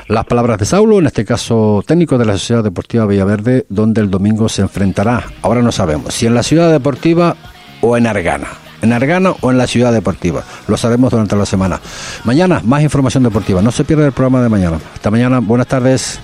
Las 0.08 0.24
palabras 0.24 0.58
de 0.58 0.66
Saulo, 0.66 1.00
en 1.00 1.06
este 1.06 1.24
caso 1.24 1.82
técnico 1.84 2.16
de 2.16 2.24
la 2.24 2.34
Sociedad 2.34 2.62
Deportiva 2.62 3.06
Villaverde, 3.06 3.66
donde 3.68 4.00
el 4.00 4.08
domingo 4.08 4.48
se 4.48 4.62
enfrentará, 4.62 5.24
ahora 5.42 5.62
no 5.62 5.72
sabemos, 5.72 6.14
si 6.14 6.26
en 6.26 6.34
la 6.34 6.44
Ciudad 6.44 6.70
Deportiva 6.70 7.34
o 7.80 7.96
en 7.96 8.06
Argana. 8.06 8.46
en 8.82 8.92
Argana 8.92 9.32
o 9.40 9.50
en 9.50 9.58
la 9.58 9.66
ciudad 9.66 9.92
deportiva. 9.92 10.44
Lo 10.68 10.76
haremos 10.80 11.10
durante 11.10 11.34
la 11.34 11.46
semana. 11.46 11.80
Mañana, 12.24 12.60
más 12.64 12.82
información 12.82 13.24
deportiva. 13.24 13.62
No 13.62 13.72
se 13.72 13.84
pierda 13.84 14.06
el 14.06 14.12
programa 14.12 14.42
de 14.42 14.48
mañana. 14.48 14.78
Hasta 14.94 15.10
mañana. 15.10 15.40
Buenas 15.40 15.66
tardes. 15.66 16.14